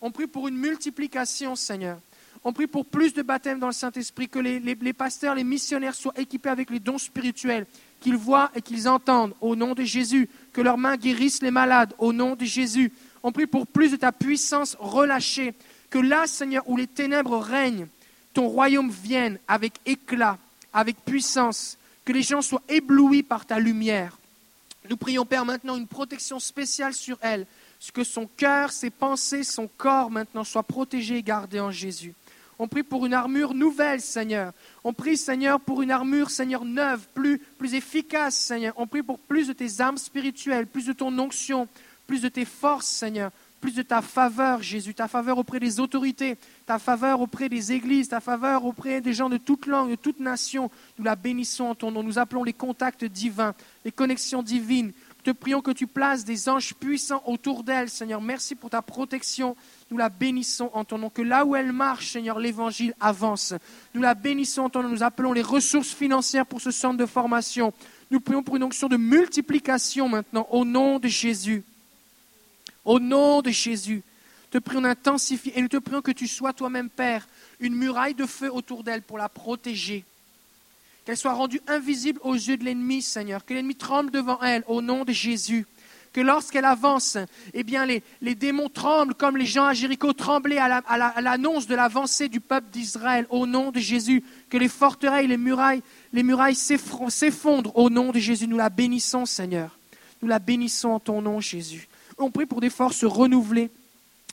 On 0.00 0.10
prie 0.10 0.26
pour 0.26 0.48
une 0.48 0.56
multiplication, 0.56 1.56
Seigneur. 1.56 1.98
On 2.44 2.52
prie 2.52 2.66
pour 2.66 2.86
plus 2.86 3.14
de 3.14 3.22
baptême 3.22 3.58
dans 3.58 3.68
le 3.68 3.72
Saint-Esprit, 3.72 4.28
que 4.28 4.38
les, 4.38 4.58
les, 4.58 4.92
pasteurs, 4.92 5.34
les 5.34 5.44
missionnaires 5.44 5.94
soient 5.94 6.18
équipés 6.18 6.48
avec 6.48 6.70
les 6.70 6.80
dons 6.80 6.98
spirituels, 6.98 7.66
qu'ils 8.00 8.16
voient 8.16 8.50
et 8.54 8.62
qu'ils 8.62 8.88
entendent 8.88 9.34
au 9.40 9.54
nom 9.54 9.74
de 9.74 9.84
Jésus, 9.84 10.28
que 10.52 10.60
leurs 10.60 10.78
mains 10.78 10.96
guérissent 10.96 11.42
les 11.42 11.52
malades 11.52 11.94
au 11.98 12.12
nom 12.12 12.34
de 12.34 12.44
Jésus. 12.44 12.92
On 13.22 13.30
prie 13.30 13.46
pour 13.46 13.66
plus 13.66 13.92
de 13.92 13.96
ta 13.96 14.10
puissance 14.10 14.76
relâchée, 14.80 15.54
que 15.88 15.98
là, 15.98 16.26
Seigneur, 16.26 16.68
où 16.68 16.76
les 16.76 16.88
ténèbres 16.88 17.38
règnent, 17.38 17.86
ton 18.32 18.48
royaume 18.48 18.90
vienne 18.90 19.38
avec 19.48 19.74
éclat, 19.86 20.38
avec 20.72 20.96
puissance, 21.04 21.76
que 22.04 22.12
les 22.12 22.22
gens 22.22 22.42
soient 22.42 22.62
éblouis 22.68 23.22
par 23.22 23.46
ta 23.46 23.58
lumière. 23.58 24.18
Nous 24.90 24.96
prions, 24.96 25.24
Père, 25.24 25.44
maintenant 25.44 25.76
une 25.76 25.86
protection 25.86 26.40
spéciale 26.40 26.94
sur 26.94 27.18
elle, 27.20 27.46
que 27.92 28.04
son 28.04 28.28
cœur, 28.36 28.72
ses 28.72 28.90
pensées, 28.90 29.44
son 29.44 29.68
corps 29.76 30.10
maintenant 30.10 30.44
soient 30.44 30.62
protégés 30.62 31.18
et 31.18 31.22
gardés 31.22 31.60
en 31.60 31.70
Jésus. 31.70 32.14
On 32.58 32.68
prie 32.68 32.82
pour 32.82 33.06
une 33.06 33.14
armure 33.14 33.54
nouvelle, 33.54 34.00
Seigneur. 34.00 34.52
On 34.84 34.92
prie, 34.92 35.16
Seigneur, 35.16 35.58
pour 35.58 35.82
une 35.82 35.90
armure, 35.90 36.30
Seigneur, 36.30 36.64
neuve, 36.64 37.00
plus, 37.14 37.38
plus 37.58 37.74
efficace, 37.74 38.36
Seigneur. 38.36 38.74
On 38.76 38.86
prie 38.86 39.02
pour 39.02 39.18
plus 39.18 39.48
de 39.48 39.52
tes 39.52 39.80
armes 39.80 39.98
spirituelles, 39.98 40.66
plus 40.66 40.86
de 40.86 40.92
ton 40.92 41.16
onction, 41.18 41.66
plus 42.06 42.20
de 42.20 42.28
tes 42.28 42.44
forces, 42.44 42.86
Seigneur 42.86 43.32
plus 43.62 43.76
de 43.76 43.82
ta 43.82 44.02
faveur, 44.02 44.60
Jésus, 44.60 44.92
ta 44.92 45.06
faveur 45.06 45.38
auprès 45.38 45.60
des 45.60 45.78
autorités, 45.78 46.36
ta 46.66 46.80
faveur 46.80 47.20
auprès 47.20 47.48
des 47.48 47.70
églises, 47.70 48.08
ta 48.08 48.20
faveur 48.20 48.64
auprès 48.64 49.00
des 49.00 49.12
gens 49.12 49.28
de 49.28 49.36
toute 49.36 49.66
langue, 49.66 49.90
de 49.90 49.94
toute 49.94 50.18
nation. 50.18 50.68
Nous 50.98 51.04
la 51.04 51.14
bénissons 51.14 51.66
en 51.66 51.74
ton 51.76 51.92
nom. 51.92 52.02
Nous 52.02 52.18
appelons 52.18 52.42
les 52.42 52.52
contacts 52.52 53.04
divins, 53.04 53.54
les 53.84 53.92
connexions 53.92 54.42
divines. 54.42 54.86
Nous 54.88 55.32
te 55.32 55.38
prions 55.38 55.60
que 55.60 55.70
tu 55.70 55.86
places 55.86 56.24
des 56.24 56.48
anges 56.48 56.74
puissants 56.74 57.22
autour 57.24 57.62
d'elle, 57.62 57.88
Seigneur. 57.88 58.20
Merci 58.20 58.56
pour 58.56 58.68
ta 58.68 58.82
protection. 58.82 59.54
Nous 59.92 59.96
la 59.96 60.08
bénissons 60.08 60.70
en 60.74 60.84
ton 60.84 60.98
nom. 60.98 61.08
Que 61.08 61.22
là 61.22 61.44
où 61.44 61.54
elle 61.54 61.70
marche, 61.70 62.10
Seigneur, 62.10 62.40
l'évangile 62.40 62.94
avance. 62.98 63.54
Nous 63.94 64.02
la 64.02 64.14
bénissons 64.14 64.62
en 64.62 64.70
ton 64.70 64.82
nom. 64.82 64.88
Nous 64.88 65.04
appelons 65.04 65.32
les 65.32 65.40
ressources 65.40 65.94
financières 65.94 66.46
pour 66.46 66.60
ce 66.60 66.72
centre 66.72 66.96
de 66.96 67.06
formation. 67.06 67.72
Nous 68.10 68.18
prions 68.18 68.42
pour 68.42 68.56
une 68.56 68.64
onction 68.64 68.88
de 68.88 68.96
multiplication 68.96 70.08
maintenant, 70.08 70.48
au 70.50 70.64
nom 70.64 70.98
de 70.98 71.06
Jésus. 71.06 71.62
Au 72.84 72.98
nom 72.98 73.42
de 73.42 73.50
Jésus, 73.50 74.02
te 74.50 74.58
prions 74.58 74.82
d'intensifie 74.82 75.52
et 75.54 75.62
nous 75.62 75.68
te 75.68 75.78
prions 75.78 76.02
que 76.02 76.10
tu 76.10 76.26
sois 76.26 76.52
toi-même, 76.52 76.90
Père, 76.90 77.26
une 77.60 77.74
muraille 77.74 78.14
de 78.14 78.26
feu 78.26 78.52
autour 78.52 78.84
d'elle 78.84 79.02
pour 79.02 79.18
la 79.18 79.28
protéger. 79.28 80.04
Qu'elle 81.04 81.16
soit 81.16 81.32
rendue 81.32 81.60
invisible 81.66 82.20
aux 82.22 82.34
yeux 82.34 82.56
de 82.56 82.64
l'ennemi, 82.64 83.02
Seigneur. 83.02 83.44
Que 83.44 83.54
l'ennemi 83.54 83.74
tremble 83.74 84.10
devant 84.10 84.40
elle, 84.42 84.62
au 84.66 84.82
nom 84.82 85.04
de 85.04 85.12
Jésus. 85.12 85.66
Que 86.12 86.20
lorsqu'elle 86.20 86.66
avance, 86.66 87.16
eh 87.54 87.62
bien, 87.62 87.86
les, 87.86 88.34
démons 88.34 88.68
tremblent 88.68 89.14
comme 89.14 89.36
les 89.36 89.46
gens 89.46 89.64
à 89.64 89.72
Jéricho 89.72 90.12
tremblaient 90.12 90.58
à 90.58 91.20
l'annonce 91.20 91.66
de 91.66 91.74
l'avancée 91.74 92.28
du 92.28 92.40
peuple 92.40 92.70
d'Israël, 92.70 93.26
au 93.30 93.46
nom 93.46 93.70
de 93.70 93.80
Jésus. 93.80 94.22
Que 94.50 94.58
les 94.58 94.68
forteresses, 94.68 95.26
les 95.26 95.38
murailles, 95.38 95.82
les 96.12 96.22
murailles 96.22 96.54
s'effondrent 96.54 97.76
au 97.76 97.88
nom 97.88 98.12
de 98.12 98.18
Jésus. 98.18 98.46
Nous 98.46 98.58
la 98.58 98.68
bénissons, 98.68 99.24
Seigneur. 99.24 99.78
Nous 100.20 100.28
la 100.28 100.38
bénissons 100.38 100.90
en 100.90 101.00
ton 101.00 101.22
nom, 101.22 101.40
Jésus. 101.40 101.88
On 102.22 102.30
prie 102.30 102.46
pour 102.46 102.60
des 102.60 102.70
forces 102.70 103.04
renouvelées. 103.04 103.70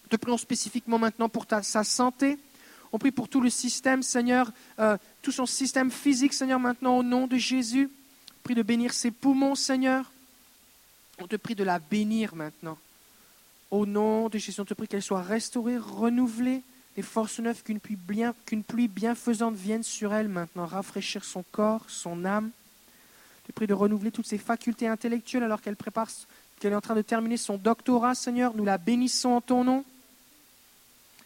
Te 0.09 0.15
prions 0.15 0.37
spécifiquement 0.37 0.99
maintenant 0.99 1.29
pour 1.29 1.45
sa 1.61 1.83
santé. 1.83 2.37
On 2.91 2.97
prie 2.97 3.11
pour 3.11 3.29
tout 3.29 3.41
le 3.41 3.49
système, 3.49 4.01
Seigneur, 4.01 4.51
euh, 4.79 4.97
tout 5.21 5.31
son 5.31 5.45
système 5.45 5.91
physique, 5.91 6.33
Seigneur, 6.33 6.59
maintenant 6.59 6.97
au 6.97 7.03
nom 7.03 7.27
de 7.27 7.37
Jésus. 7.37 7.89
On 7.89 8.41
prie 8.43 8.55
de 8.55 8.63
bénir 8.63 8.93
ses 8.93 9.11
poumons, 9.11 9.55
Seigneur. 9.55 10.11
On 11.19 11.27
te 11.27 11.35
prie 11.35 11.55
de 11.55 11.63
la 11.63 11.79
bénir 11.79 12.35
maintenant. 12.35 12.77
Au 13.71 13.85
nom 13.85 14.29
de 14.29 14.37
Jésus, 14.37 14.59
on 14.61 14.65
te 14.65 14.73
prie 14.73 14.87
qu'elle 14.87 15.03
soit 15.03 15.21
restaurée, 15.21 15.77
renouvelée, 15.77 16.63
des 16.95 17.01
forces 17.03 17.39
neuves, 17.39 17.61
qu'une 17.63 17.79
pluie, 17.79 18.87
bienfaisante 18.87 19.55
vienne 19.55 19.83
sur 19.83 20.13
elle 20.13 20.27
maintenant, 20.27 20.65
rafraîchir 20.65 21.23
son 21.23 21.43
corps, 21.51 21.85
son 21.87 22.25
âme. 22.25 22.49
On 23.43 23.47
te 23.47 23.51
prie 23.51 23.67
de 23.67 23.73
renouveler 23.73 24.11
toutes 24.11 24.27
ses 24.27 24.39
facultés 24.39 24.87
intellectuelles 24.87 25.43
alors 25.43 25.61
qu'elle 25.61 25.75
prépare 25.75 26.09
qu'elle 26.59 26.73
est 26.73 26.75
en 26.75 26.81
train 26.81 26.95
de 26.95 27.01
terminer 27.01 27.37
son 27.37 27.57
doctorat, 27.57 28.15
Seigneur. 28.15 28.53
Nous 28.55 28.65
la 28.65 28.77
bénissons 28.77 29.29
en 29.29 29.41
ton 29.41 29.63
nom. 29.63 29.83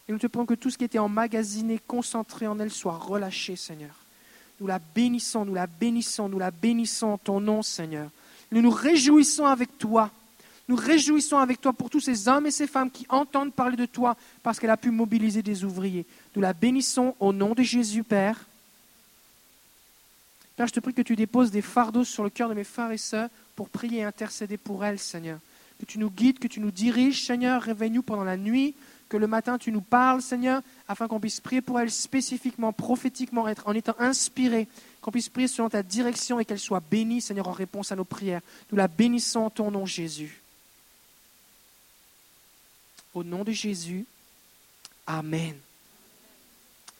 Et 0.07 0.11
nous 0.11 0.19
te 0.19 0.27
prions 0.27 0.45
que 0.45 0.53
tout 0.53 0.69
ce 0.69 0.77
qui 0.77 0.83
était 0.83 0.99
emmagasiné, 0.99 1.79
concentré 1.87 2.47
en 2.47 2.59
elle, 2.59 2.71
soit 2.71 2.97
relâché, 2.97 3.55
Seigneur. 3.55 3.95
Nous 4.59 4.67
la 4.67 4.79
bénissons, 4.79 5.45
nous 5.45 5.53
la 5.53 5.67
bénissons, 5.67 6.29
nous 6.29 6.39
la 6.39 6.51
bénissons 6.51 7.07
en 7.07 7.17
ton 7.17 7.39
nom, 7.39 7.63
Seigneur. 7.63 8.09
Nous 8.51 8.61
nous 8.61 8.71
réjouissons 8.71 9.45
avec 9.45 9.77
toi. 9.77 10.11
Nous 10.67 10.75
réjouissons 10.75 11.37
avec 11.37 11.59
toi 11.59 11.73
pour 11.73 11.89
tous 11.89 11.99
ces 11.99 12.27
hommes 12.27 12.45
et 12.45 12.51
ces 12.51 12.67
femmes 12.67 12.91
qui 12.91 13.05
entendent 13.09 13.53
parler 13.53 13.75
de 13.75 13.85
toi 13.85 14.15
parce 14.43 14.59
qu'elle 14.59 14.69
a 14.69 14.77
pu 14.77 14.91
mobiliser 14.91 15.41
des 15.41 15.63
ouvriers. 15.63 16.05
Nous 16.35 16.41
la 16.41 16.53
bénissons 16.53 17.15
au 17.19 17.33
nom 17.33 17.53
de 17.53 17.63
Jésus, 17.63 18.03
Père. 18.03 18.45
Père, 20.55 20.67
je 20.67 20.73
te 20.73 20.79
prie 20.79 20.93
que 20.93 21.01
tu 21.01 21.15
déposes 21.15 21.51
des 21.51 21.61
fardeaux 21.61 22.03
sur 22.03 22.23
le 22.23 22.29
cœur 22.29 22.47
de 22.47 22.53
mes 22.53 22.63
frères 22.63 22.91
et 22.91 22.97
sœurs 22.97 23.29
pour 23.55 23.69
prier 23.69 23.99
et 23.99 24.03
intercéder 24.03 24.57
pour 24.57 24.83
elles, 24.85 24.99
Seigneur. 24.99 25.39
Que 25.79 25.85
tu 25.85 25.99
nous 25.99 26.09
guides, 26.09 26.39
que 26.39 26.47
tu 26.47 26.59
nous 26.59 26.71
diriges, 26.71 27.25
Seigneur. 27.25 27.61
Réveille-nous 27.61 28.03
pendant 28.03 28.23
la 28.23 28.37
nuit, 28.37 28.75
que 29.09 29.17
le 29.17 29.27
matin 29.27 29.57
tu 29.57 29.71
nous 29.71 29.81
parles, 29.81 30.21
Seigneur, 30.21 30.61
afin 30.87 31.07
qu'on 31.07 31.19
puisse 31.19 31.39
prier 31.39 31.61
pour 31.61 31.79
elles 31.79 31.91
spécifiquement, 31.91 32.73
prophétiquement, 32.73 33.45
en 33.65 33.73
étant 33.73 33.95
inspirés, 33.99 34.67
qu'on 35.01 35.11
puisse 35.11 35.29
prier 35.29 35.47
selon 35.47 35.69
ta 35.69 35.83
direction 35.83 36.39
et 36.39 36.45
qu'elle 36.45 36.59
soit 36.59 36.83
bénie, 36.89 37.21
Seigneur, 37.21 37.47
en 37.47 37.51
réponse 37.51 37.91
à 37.91 37.95
nos 37.95 38.05
prières. 38.05 38.41
Nous 38.71 38.77
la 38.77 38.87
bénissons 38.87 39.41
en 39.41 39.49
ton 39.49 39.71
nom, 39.71 39.85
Jésus. 39.85 40.41
Au 43.13 43.23
nom 43.23 43.43
de 43.43 43.51
Jésus, 43.51 44.05
Amen. 45.05 45.55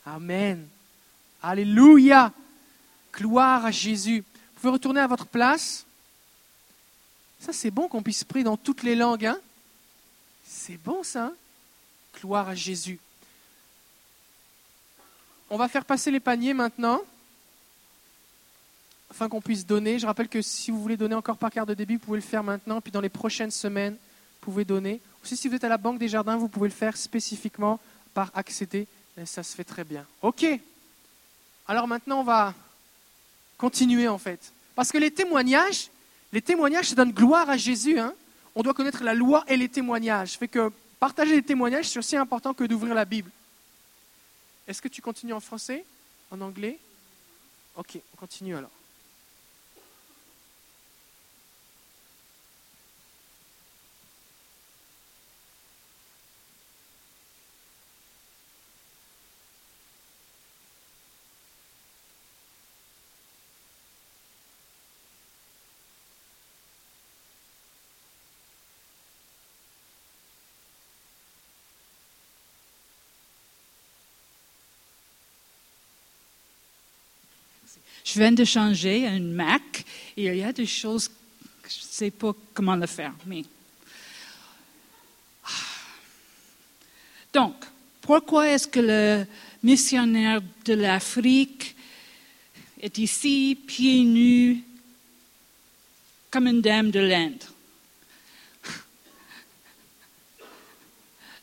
Amen. 0.06 0.68
Alléluia. 1.42 2.32
Gloire 3.14 3.66
à 3.66 3.72
Jésus. 3.72 4.20
Vous 4.20 4.62
pouvez 4.62 4.74
retourner 4.74 5.00
à 5.00 5.08
votre 5.08 5.28
place. 5.28 5.86
Ça, 7.44 7.52
c'est 7.52 7.72
bon 7.72 7.90
qu'on 7.90 8.02
puisse 8.02 8.24
prier 8.24 8.46
dans 8.46 8.56
toutes 8.56 8.84
les 8.84 8.96
langues. 8.96 9.26
Hein? 9.26 9.38
C'est 10.46 10.78
bon, 10.78 11.04
ça. 11.04 11.26
Hein? 11.26 11.34
Gloire 12.18 12.48
à 12.48 12.56
Jésus. 12.56 13.00
On 15.50 15.58
va 15.58 15.68
faire 15.68 15.84
passer 15.84 16.10
les 16.10 16.22
paniers 16.22 16.54
maintenant, 16.54 17.02
afin 19.12 19.28
qu'on 19.28 19.42
puisse 19.42 19.66
donner. 19.66 20.00
Je 20.00 20.06
rappelle 20.06 20.30
que 20.30 20.42
si 20.42 20.72
vous 20.72 20.82
voulez 20.82 20.96
donner 20.96 21.16
encore 21.16 21.36
par 21.36 21.52
carte 21.52 21.68
de 21.68 21.74
débit, 21.74 21.96
vous 21.96 22.00
pouvez 22.06 22.20
le 22.20 22.24
faire 22.24 22.44
maintenant. 22.44 22.80
Puis 22.80 22.94
dans 22.94 23.02
les 23.02 23.10
prochaines 23.10 23.52
semaines, 23.52 23.94
vous 23.96 24.40
pouvez 24.40 24.64
donner. 24.64 25.02
Aussi, 25.22 25.36
si 25.36 25.50
vous 25.50 25.56
êtes 25.56 25.66
à 25.66 25.70
la 25.70 25.78
Banque 25.78 26.00
des 26.00 26.08
Jardins, 26.08 26.38
vous 26.38 26.48
pouvez 26.48 26.70
le 26.70 26.74
faire 26.74 26.96
spécifiquement 26.96 27.78
par 28.14 28.32
accéder. 28.36 28.88
Et 29.18 29.26
ça 29.26 29.44
se 29.44 29.54
fait 29.54 29.66
très 29.66 29.84
bien. 29.84 30.06
OK. 30.22 30.46
Alors 31.68 31.90
maintenant, 31.90 32.22
on 32.22 32.24
va 32.24 32.54
continuer 33.58 34.08
en 34.08 34.18
fait. 34.18 34.54
Parce 34.76 34.94
que 34.94 34.98
les 34.98 35.12
témoignages, 35.12 35.90
les 36.34 36.42
témoignages, 36.42 36.90
ça 36.90 36.96
donne 36.96 37.12
gloire 37.12 37.50
à 37.50 37.58
Jésus. 37.58 38.00
Hein. 38.00 38.14
On 38.56 38.64
doit 38.64 38.74
connaître 38.74 39.04
la 39.04 39.14
loi 39.14 39.46
et 39.48 39.56
les 39.56 39.70
témoignages. 39.70 40.34
Fait 40.34 40.48
que 40.48 40.72
partager 41.00 41.36
les 41.36 41.44
témoignages, 41.44 41.90
c'est 41.90 42.00
aussi 42.00 42.18
important 42.18 42.54
que 42.54 42.64
d'ouvrir 42.64 42.96
la 42.96 43.06
Bible. 43.06 43.30
Est-ce 44.68 44.82
que 44.82 44.88
tu 44.88 45.02
continues 45.02 45.34
en 45.34 45.40
français? 45.40 45.86
En 46.32 46.42
anglais? 46.42 46.80
Ok, 47.76 48.00
on 48.14 48.18
continue 48.18 48.56
alors. 48.56 48.72
Je 78.04 78.20
viens 78.20 78.32
de 78.32 78.44
changer 78.44 79.08
un 79.08 79.20
Mac 79.20 79.86
et 80.18 80.26
il 80.26 80.36
y 80.36 80.44
a 80.44 80.52
des 80.52 80.66
choses 80.66 81.08
que 81.08 81.70
je 81.70 81.80
ne 81.80 81.92
sais 81.92 82.12
pas 82.12 82.36
comment 82.54 82.76
le 82.76 82.88
faire. 82.88 83.14
Donc, 87.32 87.56
pourquoi 88.02 88.50
est-ce 88.50 88.68
que 88.68 88.80
le 88.80 89.26
missionnaire 89.64 90.42
de 90.66 90.74
l'Afrique 90.74 91.76
est 92.80 92.98
ici, 92.98 93.58
pieds 93.66 94.04
nus, 94.04 94.62
comme 96.30 96.48
une 96.48 96.62
dame 96.62 96.92
de 96.92 97.00
l'Inde? 97.00 97.44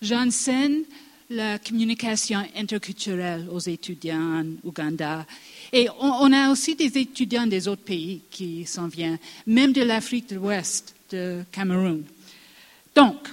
J'enseigne 0.03 0.83
la 1.31 1.59
communication 1.59 2.47
interculturelle 2.57 3.49
aux 3.51 3.61
étudiants 3.61 4.41
en 4.41 4.47
Ouganda 4.65 5.27
et 5.73 5.89
on, 6.01 6.33
a 6.33 6.51
aussi 6.51 6.75
des 6.75 6.99
étudiants 6.99 7.47
des 7.47 7.69
autres 7.69 7.83
pays 7.83 8.23
qui 8.31 8.67
s'en 8.67 8.89
viennent, 8.89 9.19
même 9.47 9.73
de 9.73 9.83
l'Afrique 9.83 10.29
de 10.29 10.37
l'Ouest, 10.37 10.95
de 11.11 11.45
Cameroun. 11.53 12.03
Donc, 12.95 13.29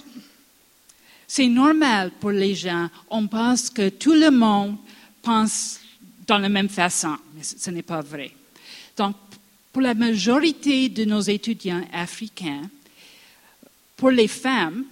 c'est 1.27 1.47
normal 1.47 2.11
pour 2.19 2.31
les 2.31 2.53
gens, 2.53 2.89
on 3.09 3.27
pense 3.27 3.69
que 3.69 3.89
tout 3.89 4.13
le 4.13 4.29
monde 4.29 4.77
pense 5.21 5.79
dans 6.27 6.37
la 6.37 6.49
même 6.49 6.69
façon, 6.69 7.17
mais 7.35 7.43
ce 7.43 7.71
n'est 7.71 7.81
pas 7.81 8.01
vrai. 8.01 8.31
Donc, 8.95 9.15
pour 9.73 9.81
la 9.81 9.93
majorité 9.93 10.89
de 10.89 11.05
nos 11.05 11.21
étudiants 11.21 11.85
africains, 11.91 12.69
pour 13.95 14.11
les 14.11 14.27
femmes, 14.27 14.85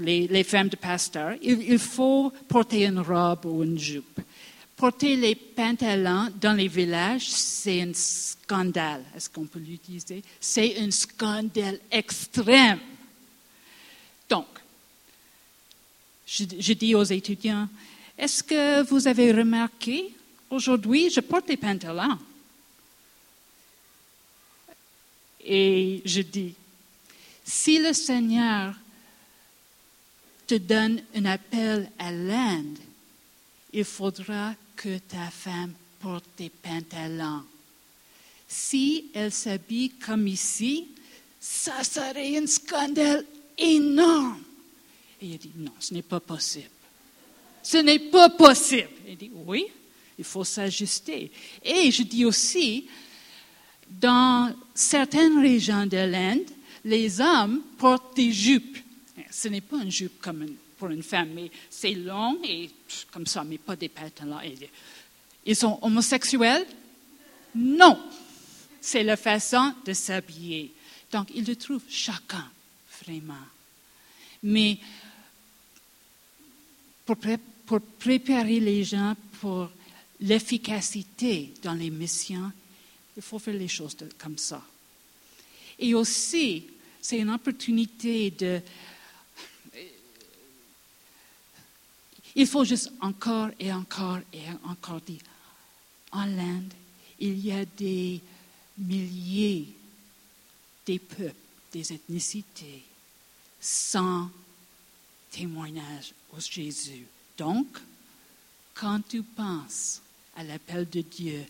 les, 0.00 0.44
femmes 0.44 0.68
de 0.68 0.76
pasteur, 0.76 1.34
il, 1.42 1.78
faut 1.78 2.32
porter 2.46 2.86
une 2.86 3.00
robe 3.00 3.46
ou 3.46 3.62
une 3.62 3.78
jupe 3.78 4.20
porter 4.78 5.16
les 5.16 5.34
pantalons 5.34 6.32
dans 6.40 6.52
les 6.52 6.68
villages, 6.68 7.28
c'est 7.28 7.82
un 7.82 7.92
scandale. 7.92 9.04
Est-ce 9.14 9.28
qu'on 9.28 9.44
peut 9.44 9.58
l'utiliser? 9.58 10.22
C'est 10.40 10.78
un 10.78 10.90
scandale 10.92 11.80
extrême. 11.90 12.78
Donc, 14.28 14.46
je, 16.24 16.72
dis 16.74 16.94
aux 16.94 17.02
étudiants, 17.02 17.68
est-ce 18.16 18.44
que 18.44 18.82
vous 18.82 19.08
avez 19.08 19.32
remarqué, 19.32 20.14
aujourd'hui, 20.48 21.10
je 21.10 21.20
porte 21.20 21.48
des 21.48 21.56
pantalons? 21.56 22.18
Et 25.44 26.02
je 26.04 26.20
dis, 26.20 26.54
si 27.44 27.78
le 27.78 27.92
Seigneur 27.92 28.74
te 30.46 30.54
donne 30.54 31.02
un 31.16 31.24
appel 31.24 31.90
à 31.98 32.12
l'Inde, 32.12 32.78
il 33.72 33.84
faudra 33.84 34.54
que 34.78 34.98
ta 34.98 35.28
femme 35.30 35.72
porte 36.00 36.24
des 36.38 36.50
pantalons. 36.50 37.42
Si 38.46 39.06
elle 39.12 39.32
s'habille 39.32 39.90
comme 39.90 40.28
ici, 40.28 40.88
ça 41.40 41.82
serait 41.82 42.38
un 42.38 42.46
scandale 42.46 43.24
énorme. 43.58 44.40
Et 45.20 45.26
il 45.26 45.38
dit, 45.38 45.50
non, 45.56 45.72
ce 45.80 45.92
n'est 45.92 46.02
pas 46.02 46.20
possible. 46.20 46.70
Ce 47.62 47.78
n'est 47.78 47.98
pas 47.98 48.30
possible. 48.30 48.88
Il 49.06 49.16
dit, 49.16 49.30
oui, 49.34 49.66
il 50.16 50.24
faut 50.24 50.44
s'ajuster. 50.44 51.30
Et 51.62 51.90
je 51.90 52.04
dis 52.04 52.24
aussi, 52.24 52.86
dans 53.88 54.54
certaines 54.74 55.40
régions 55.40 55.86
de 55.86 55.96
l'Inde, 55.96 56.46
les 56.84 57.20
hommes 57.20 57.62
portent 57.76 58.16
des 58.16 58.30
jupes. 58.30 58.78
Ce 59.30 59.48
n'est 59.48 59.60
pas 59.60 59.82
une 59.82 59.90
jupe 59.90 60.20
comme 60.20 60.42
une 60.42 60.56
pour 60.78 60.88
une 60.88 61.02
femme, 61.02 61.30
mais 61.34 61.50
c'est 61.68 61.94
long 61.94 62.38
et 62.44 62.70
comme 63.10 63.26
ça, 63.26 63.44
mais 63.44 63.58
pas 63.58 63.76
des 63.76 63.88
pantalons. 63.88 64.40
Ils 65.44 65.56
sont 65.56 65.78
homosexuels? 65.82 66.66
Non. 67.54 67.98
C'est 68.80 69.02
la 69.02 69.16
façon 69.16 69.74
de 69.84 69.92
s'habiller. 69.92 70.72
Donc, 71.10 71.30
ils 71.34 71.44
le 71.44 71.56
trouvent 71.56 71.82
chacun, 71.88 72.48
vraiment. 73.02 73.34
Mais 74.42 74.78
pour 77.04 77.16
préparer 77.98 78.60
les 78.60 78.84
gens 78.84 79.16
pour 79.40 79.68
l'efficacité 80.20 81.52
dans 81.62 81.74
les 81.74 81.90
missions, 81.90 82.52
il 83.16 83.22
faut 83.22 83.38
faire 83.38 83.54
les 83.54 83.68
choses 83.68 83.96
comme 84.16 84.38
ça. 84.38 84.62
Et 85.78 85.94
aussi, 85.94 86.64
c'est 87.00 87.18
une 87.18 87.30
opportunité 87.30 88.30
de 88.30 88.60
Il 92.38 92.46
faut 92.46 92.64
juste 92.64 92.92
encore 93.00 93.50
et 93.58 93.72
encore 93.72 94.20
et 94.32 94.44
encore 94.64 95.00
dire, 95.00 95.20
en 96.12 96.20
Inde, 96.20 96.72
il 97.18 97.44
y 97.44 97.50
a 97.50 97.64
des 97.64 98.20
milliers 98.78 99.66
des 100.86 101.00
peuples, 101.00 101.34
des 101.72 101.92
ethnicités, 101.92 102.84
sans 103.60 104.30
témoignage 105.32 106.12
au 106.32 106.38
Jésus. 106.38 107.08
Donc, 107.36 107.76
quand 108.72 109.00
tu 109.08 109.24
penses 109.24 110.00
à 110.36 110.44
l'appel 110.44 110.88
de 110.88 111.00
Dieu, 111.00 111.44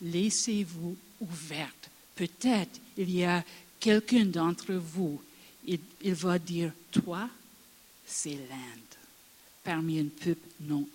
laissez-vous 0.00 0.96
ouverte. 1.20 1.90
Peut-être 2.14 2.80
il 2.96 3.10
y 3.10 3.22
a 3.22 3.44
quelqu'un 3.78 4.24
d'entre 4.24 4.72
vous, 4.72 5.20
il 5.66 6.14
va 6.14 6.38
dire, 6.38 6.72
toi, 6.90 7.28
c'est 8.06 8.30
l'Inde 8.48 8.91
parmi 9.62 10.00
un 10.00 10.06
peuple 10.06 10.48
non, 10.60 10.86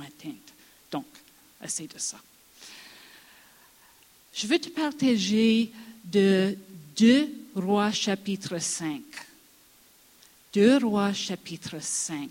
atteinte. 0.00 0.52
Donc, 0.90 1.06
assez 1.60 1.86
de 1.86 1.98
ça. 1.98 2.20
Je 4.34 4.46
veux 4.46 4.58
te 4.58 4.68
partager 4.70 5.70
de 6.04 6.56
2 6.96 7.28
Rois 7.54 7.92
chapitre 7.92 8.58
5. 8.58 9.02
2 10.54 10.78
Rois 10.78 11.12
chapitre 11.12 11.80
5. 11.80 12.30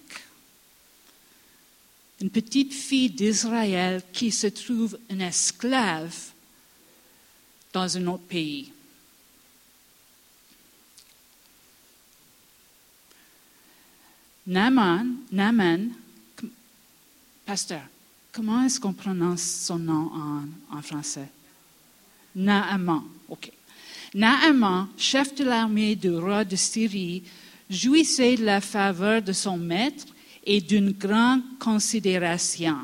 Une 2.22 2.30
petite 2.30 2.74
fille 2.74 3.10
d'Israël 3.10 4.04
qui 4.14 4.32
se 4.32 4.48
trouve 4.48 4.98
une 5.10 5.22
esclave 5.22 6.16
dans 7.74 7.98
un 7.98 8.08
autre 8.08 8.24
pays. 8.24 8.72
Naaman, 14.48 15.18
Naaman, 15.32 15.90
pasteur, 17.46 17.84
comment 18.32 18.64
est-ce 18.64 18.80
qu'on 18.80 18.94
prononce 18.94 19.42
son 19.42 19.78
nom 19.78 20.12
en, 20.72 20.82
français? 20.82 21.30
Naaman, 22.36 23.04
ok. 23.30 23.52
Naaman, 24.16 24.88
chef 24.98 25.36
de 25.36 25.44
l'armée 25.44 25.96
du 25.96 26.10
roi 26.10 26.44
de 26.44 26.56
Syrie, 26.56 27.24
jouissait 27.70 28.36
de 28.36 28.46
la 28.46 28.62
faveur 28.62 29.22
de 29.22 29.32
son 29.32 29.58
maître 29.58 30.06
et 30.44 30.60
d'une 30.60 30.92
grande 30.92 31.44
considération, 31.60 32.78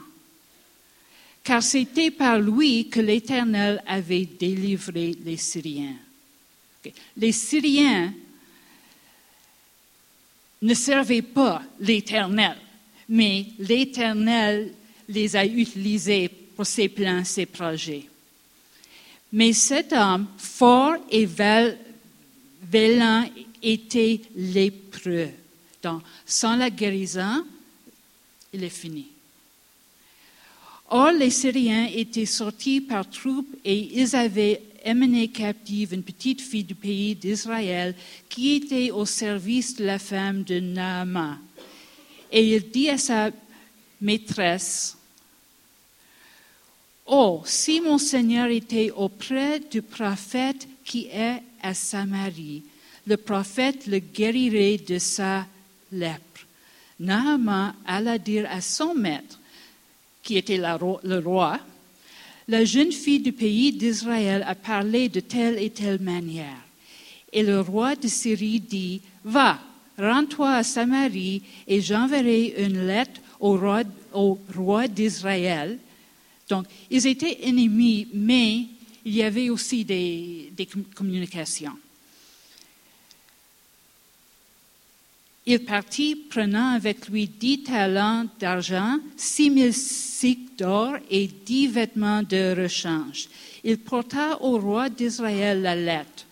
car 1.44 1.64
c'était 1.64 2.12
par 2.12 2.40
lui 2.40 2.88
que 2.88 3.00
l'Éternel 3.00 3.82
avait 3.88 4.26
délivré 4.26 5.16
les 5.26 5.38
Syriens. 5.38 5.96
Les 7.18 7.32
Syriens 7.32 8.14
ne 10.62 10.74
servaient 10.74 11.22
pas 11.22 11.62
l'Éternel, 11.80 12.58
mais 13.10 13.46
l'Éternel 13.60 14.74
les 15.08 15.36
a 15.36 15.46
utilisés 15.46 16.30
pour 16.30 16.66
ses 16.66 16.90
plans, 16.90 17.24
ses 17.24 17.46
projets. 17.46 18.06
Mais 19.32 19.54
cet 19.54 19.94
homme, 19.94 20.28
fort 20.38 20.96
et 21.10 21.26
vaillant, 21.26 23.30
était 23.62 24.22
lépreux. 24.36 25.30
Donc, 25.84 26.02
sans 26.26 26.56
la 26.56 26.70
guérison, 26.70 27.46
il 28.54 28.64
est 28.64 28.70
fini. 28.70 29.08
Or, 30.90 31.12
les 31.12 31.30
Syriens 31.30 31.90
étaient 31.94 32.26
sortis 32.26 32.82
par 32.82 33.10
troupes 33.10 33.56
et 33.64 34.00
ils 34.00 34.16
avaient 34.16 34.62
emmené 34.88 35.28
captive 35.28 35.94
une 35.94 36.04
petite 36.04 36.42
fille 36.42 36.64
du 36.64 36.76
pays 36.76 37.16
d'Israël 37.16 37.94
qui 38.30 38.56
était 38.56 38.92
au 38.92 39.06
service 39.06 39.76
de 39.76 39.86
la 39.86 40.00
femme 40.00 40.44
de 40.44 40.60
Naaman. 40.60 41.38
Et 42.32 42.56
il 42.56 42.70
dit 42.70 42.90
à 42.90 42.98
sa 42.98 43.32
maîtresse, 44.02 44.98
Oh, 47.06 47.42
si 47.46 47.80
mon 47.80 47.98
Seigneur 47.98 48.48
était 48.48 48.92
auprès 48.92 49.62
du 49.62 49.82
prophète 49.82 50.68
qui 50.84 51.08
est 51.08 51.42
à 51.62 51.74
Samarie, 51.74 52.64
le 53.06 53.16
prophète 53.16 53.88
le 53.88 54.00
guérirait 54.00 54.78
de 54.78 55.00
sa 55.00 55.46
lèpre. 55.92 56.46
Naaman 57.00 57.74
alla 57.86 58.18
dire 58.18 58.48
à 58.50 58.60
son 58.60 58.94
maître, 58.94 59.40
qui 60.22 60.38
était 60.38 60.58
le 60.58 61.20
roi, 61.20 61.60
la 62.48 62.64
jeune 62.64 62.92
fille 62.92 63.20
du 63.20 63.32
pays 63.32 63.74
d'Israël 63.74 64.44
a 64.48 64.56
parlé 64.56 65.10
de 65.10 65.20
telle 65.20 65.62
et 65.62 65.70
telle 65.70 66.00
manière. 66.00 66.64
Et 67.34 67.44
le 67.44 67.60
roi 67.60 67.96
de 67.96 68.08
Syrie 68.08 68.60
dit, 68.60 69.02
Va, 69.26 69.60
rends-toi 69.98 70.54
à 70.54 70.64
Samarie 70.64 71.42
et 71.68 71.82
j'enverrai 71.82 72.56
une 72.58 72.88
lettre 72.88 73.20
au 73.40 73.58
roi, 73.58 74.88
d'Israël. 74.88 75.78
Donc, 76.50 76.66
ils 76.90 77.06
étaient 77.06 77.40
ennemis, 77.44 78.08
mais 78.14 78.66
il 79.06 79.14
y 79.14 79.24
avait 79.24 79.50
aussi 79.50 79.84
des, 79.84 80.52
des 80.56 80.66
com- 80.66 80.86
communications. 80.96 81.78
Il 85.50 85.60
partit 85.64 86.14
prenant 86.30 86.74
avec 86.74 87.08
lui 87.08 87.26
dix 87.26 87.64
talents 87.64 88.26
d'argent, 88.38 89.00
six 89.16 89.50
mille 89.50 89.74
cycles 89.74 90.52
d'or 90.58 90.96
et 91.10 91.30
dix 91.46 91.68
vêtements 91.68 92.22
de 92.22 92.54
rechange. 92.62 93.30
Il 93.64 93.78
porta 93.78 94.42
au 94.42 94.60
roi 94.60 94.90
d'Israël 94.90 95.62
la 95.62 95.74
lettre, 95.74 96.26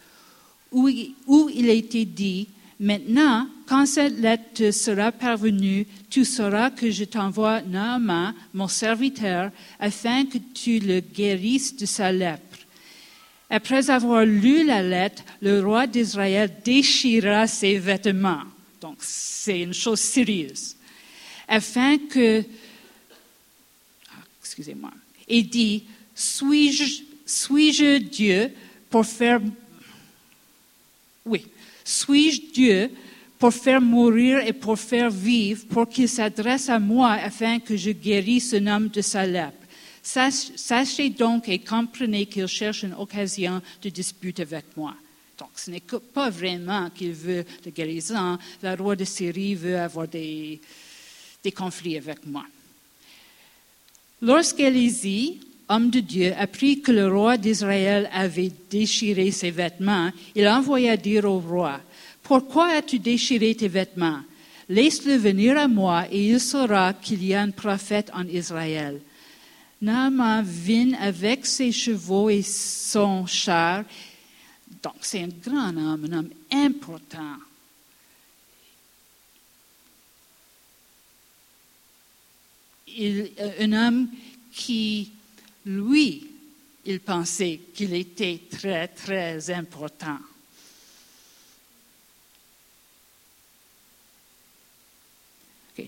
où, 0.74 0.90
il 0.90 1.70
était 1.70 2.04
dit, 2.04 2.50
Maintenant, 2.78 3.48
quand 3.68 3.86
cette 3.86 4.20
lettre 4.20 4.72
sera 4.72 5.14
parvenue, 5.14 5.88
tu 6.10 6.26
sauras 6.26 6.72
que 6.72 6.92
je 6.92 7.06
t'envoie 7.06 7.62
Naaman, 7.62 8.34
mon 8.54 8.68
serviteur, 8.68 9.50
afin 9.80 10.26
que 10.26 10.40
tu 10.54 10.80
le 10.80 11.00
guérisses 11.00 11.78
de 11.78 11.86
sa 11.86 12.12
lèpre. 12.12 12.58
Après 13.50 13.90
avoir 13.90 14.26
lu 14.26 14.66
la 14.66 14.84
lettre, 14.84 15.24
le 15.42 15.62
roi 15.62 15.88
d'Israël 15.88 16.52
déchira 16.66 17.48
ses 17.48 17.78
vêtements. 17.78 18.44
Donc, 18.86 18.98
c'est 19.02 19.62
une 19.62 19.74
chose 19.74 20.00
sérieuse. 20.00 20.76
Afin 21.48 21.98
que, 21.98 22.44
ah, 24.12 24.24
excusez-moi, 24.40 24.92
et 25.28 25.42
dit, 25.42 25.86
suis-je, 26.14 27.02
suis-je 27.26 27.98
Dieu 27.98 28.52
pour 28.92 29.04
faire, 29.04 29.42
oui, 31.26 31.48
suis-je 31.84 32.42
Dieu 32.54 32.92
pour 33.40 33.52
faire 33.52 33.82
mourir 33.82 34.46
et 34.46 34.54
pour 34.54 34.78
faire 34.78 35.10
vivre, 35.10 35.66
pour 35.66 35.90
qu'il 35.90 36.08
s'adresse 36.08 36.70
à 36.70 36.78
moi 36.78 37.14
afin 37.14 37.58
que 37.60 37.76
je 37.76 37.90
guérisse 37.90 38.54
un 38.54 38.68
homme 38.68 38.90
de 38.90 39.02
sa 39.02 39.26
lèpre? 39.26 39.66
Sach- 40.04 40.52
Sachez 40.56 41.10
donc 41.10 41.50
et 41.50 41.58
comprenez 41.58 42.28
qu'il 42.28 42.46
cherche 42.46 42.84
une 42.84 42.94
occasion 42.94 43.64
de 43.82 43.90
dispute 43.90 44.40
avec 44.42 44.66
moi. 44.78 44.94
Donc, 45.38 45.50
ce 45.56 45.70
n'est 45.70 45.82
pas 46.14 46.30
vraiment 46.30 46.90
qu'il 46.90 47.12
veut 47.12 47.44
la 47.66 47.72
guérison. 47.72 48.38
Le 48.64 48.74
roi 48.76 48.96
de 48.96 49.04
Syrie 49.04 49.56
veut 49.56 49.78
avoir 49.78 50.08
des, 50.08 50.62
des 51.44 51.52
conflits 51.52 51.98
avec 51.98 52.26
moi. 52.26 52.46
Lorsqu'Élisée, 54.22 55.40
homme 55.68 55.90
de 55.90 56.00
Dieu, 56.00 56.34
apprit 56.38 56.82
que 56.82 56.92
le 56.92 57.08
roi 57.08 57.38
d'Israël 57.38 58.10
avait 58.14 58.52
déchiré 58.70 59.32
ses 59.32 59.52
vêtements, 59.52 60.12
il 60.36 60.48
envoya 60.48 60.96
dire 60.96 61.26
au 61.26 61.40
roi, 61.40 61.82
Pourquoi 62.24 62.70
as-tu 62.74 63.00
déchiré 63.00 63.56
tes 63.56 63.68
vêtements? 63.68 64.22
Laisse-le 64.70 65.16
venir 65.16 65.58
à 65.58 65.68
moi 65.68 66.06
et 66.12 66.30
il 66.30 66.40
saura 66.40 66.94
qu'il 66.94 67.24
y 67.24 67.34
a 67.34 67.42
un 67.42 67.52
prophète 67.52 68.10
en 68.14 68.26
Israël. 68.26 69.00
Naaman 69.82 70.44
vint 70.44 70.94
avec 71.00 71.46
ses 71.46 71.72
chevaux 71.72 72.30
et 72.30 72.42
son 72.42 73.28
char. 73.28 73.84
Donc, 74.86 74.98
c'est 75.02 75.24
un 75.24 75.30
grand 75.30 75.76
homme, 75.76 76.06
un 76.06 76.14
homme 76.14 76.30
important. 76.52 77.38
Euh, 83.00 83.28
un 83.62 83.74
homme 83.74 84.10
qui, 84.54 85.12
lui, 85.66 86.28
il 86.86 87.00
pensait 87.00 87.62
qu'il 87.74 87.96
était 87.96 88.42
très, 88.48 88.88
très 88.88 89.50
important. 89.50 90.20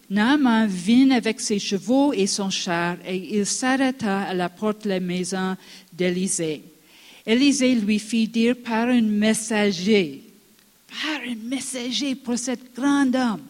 Naaman 0.10 0.68
vint 0.68 1.12
avec 1.12 1.39
ses 1.39 1.60
chevaux 1.60 2.14
et 2.14 2.26
son 2.26 2.50
char 2.50 2.98
et 3.06 3.38
il 3.38 3.45
s'arrêta 3.45 4.22
à 4.22 4.34
la 4.34 4.50
porte 4.50 4.86
de 4.86 4.89
la 4.89 5.00
maison 5.00 5.56
d'Élisée. 5.93 6.64
Élisée 7.28 7.75
lui 7.75 7.99
fit 7.99 8.25
dire 8.28 8.55
par 8.55 8.88
un 8.88 9.01
messager, 9.01 10.23
par 10.89 11.19
un 11.28 11.36
messager 11.36 12.15
pour 12.15 12.38
cet 12.39 12.73
grand 12.73 13.13
homme, 13.13 13.45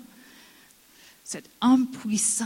cet 1.23 1.45
homme 1.61 1.85
puissant. 1.91 2.45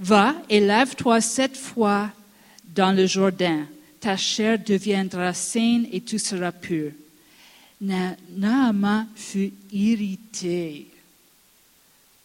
Va 0.00 0.34
et 0.48 0.58
lave-toi 0.60 1.20
sept 1.20 1.54
fois 1.56 2.10
dans 2.74 2.92
le 2.96 3.06
Jourdain. 3.06 3.66
Ta 4.00 4.16
chair 4.16 4.58
deviendra 4.58 5.34
saine 5.34 5.86
et 5.92 6.00
tu 6.00 6.18
seras 6.18 6.52
pur. 6.52 6.92
Na- 7.82 8.16
Naaman 8.30 9.06
fut 9.14 9.52
irrité. 9.70 10.86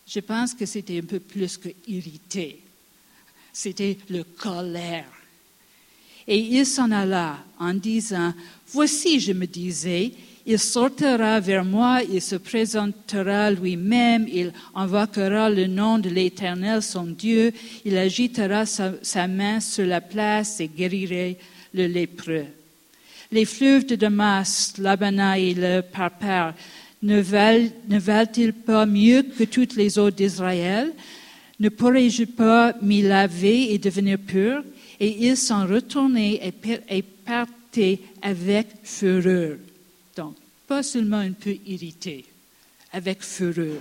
Je 0.07 0.19
pense 0.21 0.53
que 0.53 0.65
c'était 0.65 0.99
un 0.99 1.03
peu 1.05 1.19
plus 1.19 1.57
que 1.57 1.69
irrité. 1.87 2.61
C'était 3.51 3.97
le 4.09 4.23
colère. 4.23 5.05
Et 6.29 6.37
il 6.37 6.65
s'en 6.67 6.91
alla 6.91 7.39
en 7.59 7.73
disant, 7.73 8.33
Voici, 8.71 9.19
je 9.19 9.33
me 9.33 9.47
disais, 9.47 10.11
il 10.45 10.59
sortira 10.59 11.39
vers 11.39 11.65
moi, 11.65 12.01
il 12.03 12.21
se 12.21 12.35
présentera 12.35 13.49
lui-même, 13.49 14.27
il 14.31 14.53
invoquera 14.75 15.49
le 15.49 15.65
nom 15.65 15.97
de 15.97 16.09
l'Éternel, 16.09 16.83
son 16.83 17.05
Dieu, 17.05 17.51
il 17.83 17.97
agitera 17.97 18.65
sa, 18.67 19.27
main 19.27 19.59
sur 19.59 19.87
la 19.87 20.01
place 20.01 20.59
et 20.59 20.67
guérirait 20.67 21.37
le 21.73 21.87
lépreux. 21.87 22.45
Les 23.31 23.45
fleuves 23.45 23.87
de 23.87 23.95
Damas, 23.95 24.73
l'Abana 24.77 25.39
et 25.39 25.55
le 25.55 25.81
Parpar 25.81 26.53
ne 27.01 27.21
valent-ils 27.21 28.53
pas 28.53 28.85
mieux 28.85 29.23
que 29.23 29.45
toutes 29.45 29.75
les 29.75 29.97
eaux 29.97 30.11
d'Israël? 30.11 30.91
Ne 31.59 31.69
pourrais-je 31.69 32.25
pas 32.25 32.73
m'y 32.83 33.01
laver 33.01 33.73
et 33.73 33.79
devenir 33.79 34.19
pur? 34.19 34.63
Et 34.99 35.27
ils 35.27 35.37
sont 35.37 35.65
retournés 35.65 36.41
et, 36.45 36.97
et 36.97 37.01
par- 37.01 37.47
traiter 37.71 38.01
avec 38.21 38.67
fureur. 38.83 39.57
Donc, 40.15 40.35
pas 40.67 40.83
seulement 40.83 41.17
un 41.17 41.31
peu 41.31 41.55
irrité, 41.65 42.25
avec 42.91 43.21
fureur. 43.23 43.77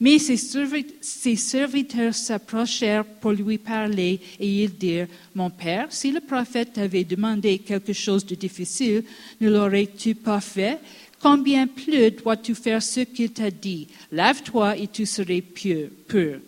Mais 0.00 0.18
ses, 0.18 1.36
serviteurs 1.36 2.14
s'approchèrent 2.14 3.04
pour 3.04 3.30
lui 3.30 3.58
parler 3.58 4.20
et 4.40 4.64
ils 4.64 4.76
dirent, 4.76 5.06
Mon 5.34 5.50
père, 5.50 5.86
si 5.90 6.10
le 6.10 6.20
prophète 6.20 6.72
t'avait 6.74 7.04
demandé 7.04 7.58
quelque 7.58 7.92
chose 7.92 8.26
de 8.26 8.34
difficile, 8.34 9.04
ne 9.40 9.48
l'aurais-tu 9.48 10.16
pas 10.16 10.40
fait? 10.40 10.78
Combien 11.20 11.66
plus 11.66 12.10
dois-tu 12.10 12.54
faire 12.54 12.82
ce 12.82 13.00
qu'il 13.00 13.30
t'a 13.30 13.50
dit? 13.50 13.86
Lave-toi 14.10 14.76
et 14.76 14.88
tu 14.88 15.06
serais 15.06 15.40
pur. 15.40 16.40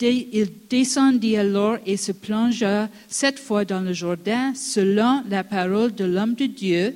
Il, 0.00 0.48
descendit 0.70 1.36
alors 1.36 1.78
et 1.84 1.96
se 1.96 2.12
plongea 2.12 2.88
sept 3.08 3.38
fois 3.38 3.64
dans 3.64 3.80
le 3.80 3.92
Jourdain 3.92 4.54
selon 4.54 5.24
la 5.28 5.42
parole 5.42 5.94
de 5.94 6.04
l'homme 6.04 6.34
de 6.34 6.46
Dieu, 6.46 6.94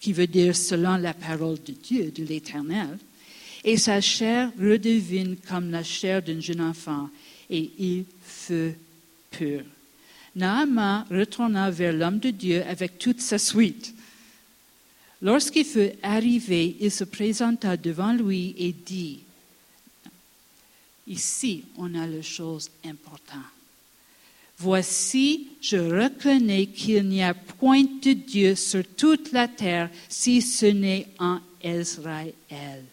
qui 0.00 0.12
veut 0.12 0.26
dire 0.26 0.56
selon 0.56 0.96
la 0.96 1.14
parole 1.14 1.58
de 1.64 1.72
Dieu, 1.72 2.10
de 2.10 2.24
l'Éternel 2.24 2.98
et 3.64 3.76
sa 3.76 4.00
chair 4.00 4.50
redevine 4.58 5.36
comme 5.48 5.70
la 5.70 5.82
chair 5.82 6.22
d'un 6.22 6.40
jeune 6.40 6.60
enfant, 6.60 7.10
et 7.50 7.70
il 7.78 8.04
fut 8.22 8.74
pur. 9.30 9.62
Naaman 10.36 11.04
retourna 11.10 11.70
vers 11.70 11.92
l'homme 11.92 12.18
de 12.18 12.30
Dieu 12.30 12.62
avec 12.66 12.98
toute 12.98 13.20
sa 13.20 13.38
suite. 13.38 13.94
Lorsqu'il 15.20 15.64
fut 15.64 15.90
arrivé, 16.02 16.76
il 16.80 16.90
se 16.90 17.04
présenta 17.04 17.76
devant 17.76 18.12
lui 18.12 18.54
et 18.56 18.72
dit, 18.72 19.20
Ici, 21.08 21.64
on 21.76 21.94
a 21.94 22.06
la 22.06 22.22
chose 22.22 22.70
importante. 22.84 23.38
Voici, 24.58 25.48
je 25.60 25.76
reconnais 25.76 26.66
qu'il 26.66 27.08
n'y 27.08 27.22
a 27.22 27.32
point 27.32 27.84
de 27.84 28.12
Dieu 28.12 28.54
sur 28.56 28.84
toute 28.96 29.32
la 29.32 29.48
terre 29.48 29.88
si 30.08 30.42
ce 30.42 30.66
n'est 30.66 31.06
en 31.18 31.40
Israël 31.62 32.84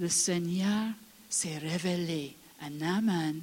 le 0.00 0.08
Seigneur 0.08 0.88
s'est 1.28 1.58
révélé 1.58 2.34
à 2.62 2.70
Naaman, 2.70 3.38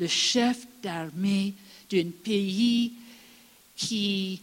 le 0.00 0.06
chef 0.06 0.66
d'armée 0.82 1.54
d'un 1.90 2.10
pays 2.10 2.92
qui, 3.76 4.40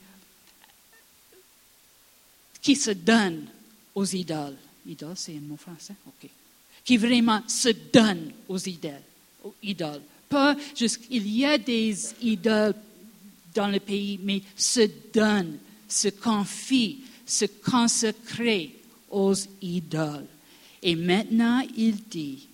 qui 2.62 2.76
se 2.76 2.92
donne 2.92 3.48
aux 3.96 4.06
idoles. 4.06 4.58
Idole, 4.86 5.18
c'est 5.18 5.36
un 5.36 5.40
mot 5.40 5.58
français? 5.58 5.96
OK. 6.08 6.30
Qui 6.84 6.98
vraiment 6.98 7.42
se 7.48 7.70
donne 7.92 8.32
aux 8.48 8.60
idoles. 8.60 9.02
Aux 9.44 9.54
idoles. 9.64 10.02
Il 11.10 11.28
y 11.30 11.46
a 11.46 11.58
des 11.58 11.96
idoles 12.22 12.76
dans 13.54 13.68
le 13.68 13.80
pays, 13.80 14.20
mais 14.24 14.42
se 14.56 14.90
donne, 15.14 15.58
se 15.88 16.08
confie, 16.10 17.02
se 17.26 17.46
consacre 17.46 18.42
aux 19.12 19.36
idoles. 19.62 20.26
Et 20.82 20.96
maintenant, 20.96 21.62
il 21.78 21.96
dit, 21.96 22.48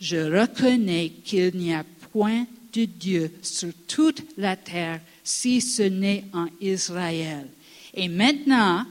je 0.00 0.16
reconnais 0.16 1.12
qu'il 1.24 1.56
n'y 1.56 1.74
a 1.74 1.84
point 2.12 2.46
de 2.72 2.84
Dieu 2.84 3.32
sur 3.42 3.72
toute 3.86 4.22
la 4.36 4.56
terre 4.56 5.00
si 5.24 5.60
ce 5.60 5.82
n'est 5.82 6.24
en 6.32 6.46
Israël. 6.60 7.48
Et 7.94 8.08
maintenant, 8.08 8.86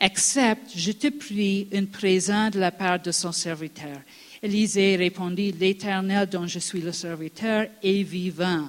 accepte, 0.00 0.72
je 0.74 0.92
te 0.92 1.08
prie, 1.08 1.68
un 1.72 1.84
présent 1.84 2.50
de 2.50 2.58
la 2.58 2.72
part 2.72 3.00
de 3.00 3.12
son 3.12 3.32
serviteur. 3.32 4.00
Élisée 4.42 4.96
répondit, 4.96 5.52
L'Éternel 5.52 6.28
dont 6.28 6.46
je 6.46 6.58
suis 6.58 6.80
le 6.80 6.92
serviteur 6.92 7.66
est 7.82 8.02
vivant. 8.02 8.68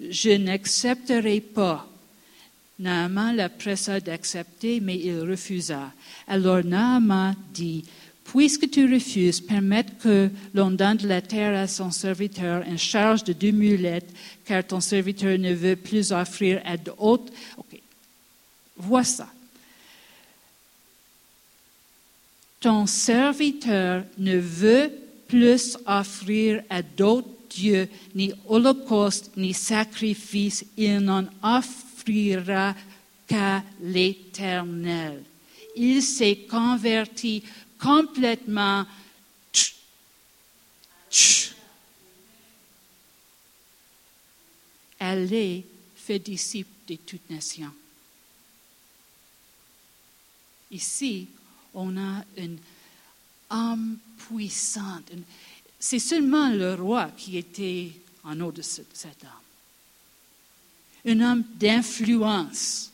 Je 0.00 0.30
n'accepterai 0.30 1.40
pas 1.40 1.88
Naaman 2.78 3.36
la 3.36 3.48
pressa 3.48 4.00
d'accepter, 4.00 4.80
mais 4.80 4.98
il 4.98 5.20
refusa. 5.20 5.92
Alors 6.26 6.64
Naaman 6.64 7.36
dit, 7.52 7.84
Puisque 8.24 8.70
tu 8.70 8.92
refuses, 8.92 9.40
permette 9.40 9.98
que 9.98 10.30
l'on 10.54 10.70
donne 10.70 10.98
la 11.02 11.20
terre 11.20 11.56
à 11.56 11.68
son 11.68 11.90
serviteur 11.90 12.64
en 12.66 12.76
charge 12.78 13.22
de 13.22 13.34
deux 13.34 13.50
mulettes, 13.50 14.10
car 14.46 14.66
ton 14.66 14.80
serviteur 14.80 15.38
ne 15.38 15.52
veut 15.52 15.76
plus 15.76 16.10
offrir 16.10 16.60
à 16.64 16.76
d'autres. 16.78 17.32
Ok, 17.58 17.78
vois 18.76 19.04
ça. 19.04 19.28
Ton 22.64 22.86
serviteur 22.86 24.04
ne 24.16 24.38
veut 24.38 24.90
plus 25.28 25.76
offrir 25.84 26.62
à 26.70 26.80
d'autres 26.80 27.28
dieux 27.50 27.90
ni 28.14 28.32
holocauste 28.48 29.36
ni 29.36 29.52
sacrifice. 29.52 30.64
Il 30.78 31.00
n'en 31.00 31.26
offre 31.42 31.84
n'offrira 32.04 32.74
qu'à 33.26 33.62
l'Éternel. 33.80 35.22
Il 35.76 36.02
s'est 36.02 36.46
converti 36.48 37.42
complètement. 37.78 38.86
Allez, 45.00 45.64
fait 45.96 46.18
disciple 46.18 46.70
de 46.88 46.96
toute 46.96 47.28
nation. 47.30 47.70
Ici, 50.70 51.28
on 51.74 51.96
a 51.96 52.24
une 52.36 52.58
âme 53.50 53.98
puissante. 54.16 55.10
C'est 55.78 55.98
seulement 55.98 56.50
le 56.50 56.74
roi 56.74 57.10
qui 57.16 57.36
était 57.36 57.92
en 58.24 58.40
haut 58.40 58.52
de 58.52 58.62
cette 58.62 59.24
âme 59.24 59.44
un 61.06 61.20
homme 61.20 61.44
d'influence. 61.56 62.90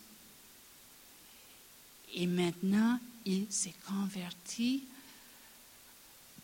Et 2.14 2.26
maintenant, 2.26 2.98
il 3.24 3.46
s'est 3.50 3.74
converti, 3.86 4.82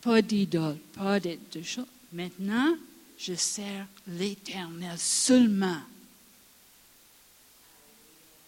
pas 0.01 0.21
d'idole, 0.21 0.77
pas 0.93 1.19
de, 1.19 1.37
choses. 1.63 1.85
Maintenant, 2.13 2.75
je 3.17 3.33
sers 3.33 3.85
l'Éternel 4.07 4.97
seulement. 4.97 5.81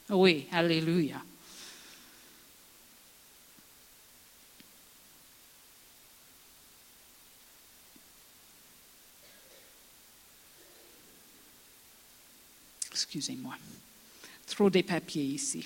Oui, 0.09 0.47
Alléluia. 0.51 1.21
Excusez-moi. 13.03 13.55
Trop 14.45 14.69
de 14.69 14.81
papiers 14.81 15.23
ici. 15.23 15.65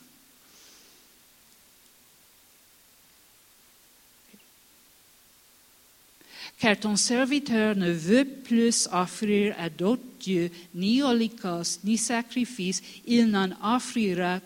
Car 6.60 6.80
ton 6.80 6.96
serviteur 6.96 7.76
ne 7.76 7.92
veut 7.92 8.26
plus 8.26 8.88
offrir 8.92 9.56
à 9.58 9.70
d'autres 9.70 10.04
dieux 10.20 10.52
ni 10.76 11.02
holocauste 11.02 11.84
ni 11.84 11.98
sacrifice, 11.98 12.82
il 13.08 13.26
n'en 13.26 13.50
offrira 13.64 14.40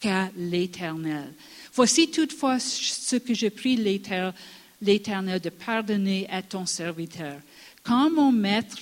qu'à 0.00 0.30
l'Éternel. 0.36 1.32
Voici 1.72 2.10
toutefois 2.10 2.58
ce 2.58 3.16
que 3.16 3.32
je 3.32 3.46
prie 3.46 3.76
l'Éternel 3.76 5.40
de 5.40 5.50
pardonner 5.50 6.26
à 6.28 6.42
ton 6.42 6.66
serviteur. 6.66 7.40
Quand 7.82 8.10
mon 8.10 8.32
maître, 8.32 8.78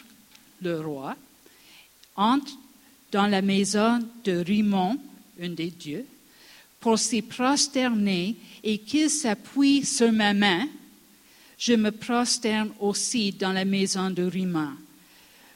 le 0.62 0.80
roi, 0.80 1.14
entre 2.16 2.53
dans 3.13 3.27
la 3.27 3.43
maison 3.43 4.01
de 4.25 4.33
Rimon, 4.39 4.99
un 5.41 5.51
des 5.51 5.71
dieux, 5.71 6.07
pour 6.81 6.99
s'y 6.99 7.23
prosterner 7.23 8.35
et 8.65 8.79
qu'il 8.79 9.11
s'appuie 9.11 9.85
sur 9.85 10.11
ma 10.11 10.35
main, 10.35 10.67
je 11.59 11.75
me 11.75 11.91
prosterne 11.91 12.71
aussi 12.81 13.31
dans 13.31 13.53
la 13.53 13.65
maison 13.65 14.11
de 14.11 14.25
Rimon. 14.25 14.71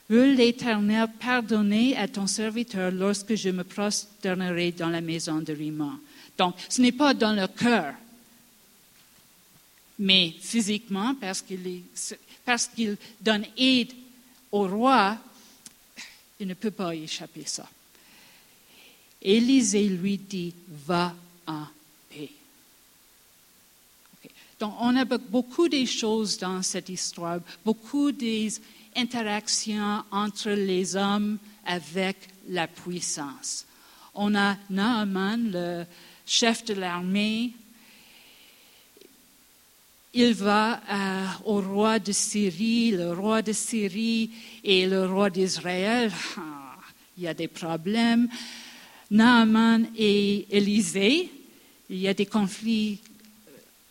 Veux 0.08 0.34
l'Éternel 0.34 1.08
pardonner 1.18 1.96
à 1.96 2.06
ton 2.06 2.28
serviteur 2.28 2.92
lorsque 2.92 3.34
je 3.34 3.48
me 3.48 3.64
prosternerai 3.64 4.70
dans 4.70 4.90
la 4.90 5.00
maison 5.00 5.40
de 5.40 5.52
Rimon. 5.52 5.98
Donc, 6.38 6.54
ce 6.68 6.80
n'est 6.80 6.92
pas 6.92 7.12
dans 7.12 7.32
le 7.32 7.48
cœur, 7.48 7.94
mais 9.98 10.34
physiquement, 10.38 11.14
parce 11.20 11.42
qu'il, 11.42 11.82
parce 12.44 12.66
qu'il 12.66 12.96
donne 13.20 13.46
aide 13.56 13.92
au 14.52 14.68
roi 14.68 15.18
il 16.40 16.46
ne 16.46 16.54
peut 16.54 16.70
pas 16.70 16.94
échapper 16.94 17.44
ça. 17.46 17.68
Élisée 19.22 19.88
lui 19.88 20.18
dit, 20.18 20.54
va 20.86 21.14
en 21.46 21.66
paix. 22.10 22.30
Donc, 24.60 24.74
on 24.80 24.96
a 24.96 25.04
beaucoup 25.04 25.68
de 25.68 25.84
choses 25.84 26.38
dans 26.38 26.62
cette 26.62 26.88
histoire, 26.88 27.40
beaucoup 27.64 28.12
des 28.12 28.60
interactions 28.94 30.02
entre 30.10 30.50
les 30.50 30.96
hommes 30.96 31.38
avec 31.64 32.16
la 32.48 32.66
puissance. 32.66 33.66
On 34.14 34.34
a 34.34 34.56
Naaman, 34.70 35.50
le 35.50 35.84
chef 36.24 36.64
de 36.64 36.74
l'armée, 36.74 37.52
il 40.16 40.32
va 40.32 40.80
euh, 40.90 41.26
au 41.44 41.60
roi 41.60 41.98
de 41.98 42.10
Syrie, 42.10 42.92
le 42.92 43.12
roi 43.12 43.42
de 43.42 43.52
Syrie 43.52 44.30
et 44.64 44.86
le 44.86 45.04
roi 45.04 45.28
d'Israël. 45.28 46.10
Ah, 46.38 46.74
il 47.18 47.24
y 47.24 47.28
a 47.28 47.34
des 47.34 47.48
problèmes. 47.48 48.26
Naaman 49.10 49.86
et 49.94 50.46
Élisée, 50.56 51.30
il 51.90 51.98
y 51.98 52.08
a 52.08 52.14
des 52.14 52.24
conflits 52.24 52.98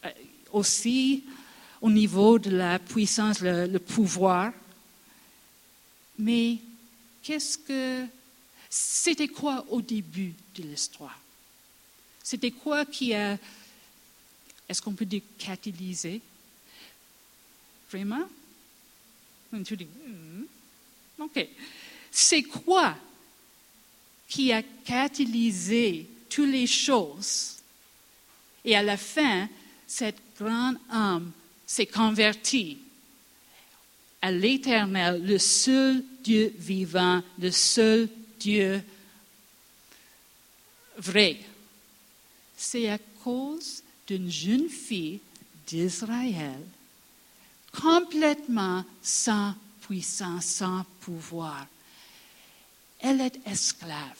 euh, 0.04 0.10
aussi 0.52 1.24
au 1.80 1.92
niveau 1.92 2.40
de 2.40 2.50
la 2.50 2.80
puissance, 2.80 3.42
le, 3.42 3.68
le 3.68 3.78
pouvoir. 3.80 4.52
Mais 6.18 6.58
qu'est-ce 7.22 7.60
que 7.60 8.04
c'était 8.68 9.28
quoi 9.28 9.64
au 9.70 9.80
début 9.80 10.34
de 10.56 10.64
l'histoire? 10.64 11.20
C'était 12.24 12.50
quoi 12.50 12.84
qui 12.84 13.14
a, 13.14 13.38
est-ce 14.68 14.82
qu'on 14.82 14.94
peut 14.94 15.06
dire 15.06 15.22
catalysé 15.38 16.22
Vraiment? 17.90 18.28
Tu 19.64 19.78
dis, 19.78 19.86
hmm, 19.86 20.44
ok. 21.20 21.48
C'est 22.12 22.44
quoi 22.44 22.96
qui 24.28 24.52
a 24.52 24.64
catalysé 24.84 26.08
toutes 26.30 26.50
les 26.50 26.68
choses? 26.68 27.58
Et 28.66 28.76
à 28.76 28.84
la 28.84 28.98
fin, 28.98 29.48
cette 29.88 30.18
grande 30.38 30.78
âme 30.90 31.32
s'est 31.66 31.86
convertie 31.86 32.80
à 34.22 34.32
l'Éternel, 34.32 35.24
le 35.24 35.38
seul 35.38 36.04
Dieu 36.24 36.54
vivant, 36.58 37.22
le 37.38 37.52
seul 37.52 38.10
Dieu 38.40 38.82
vrai. 40.98 41.38
C'est 42.58 42.90
à 42.90 42.98
cause 43.24 43.84
d'une 44.08 44.30
jeune 44.30 44.70
fille 44.70 45.20
d'Israël, 45.68 46.62
complètement 47.72 48.84
sans 49.02 49.54
puissance, 49.82 50.46
sans 50.46 50.86
pouvoir. 51.02 51.68
Elle 53.00 53.22
est 53.22 53.40
esclave. 53.46 54.18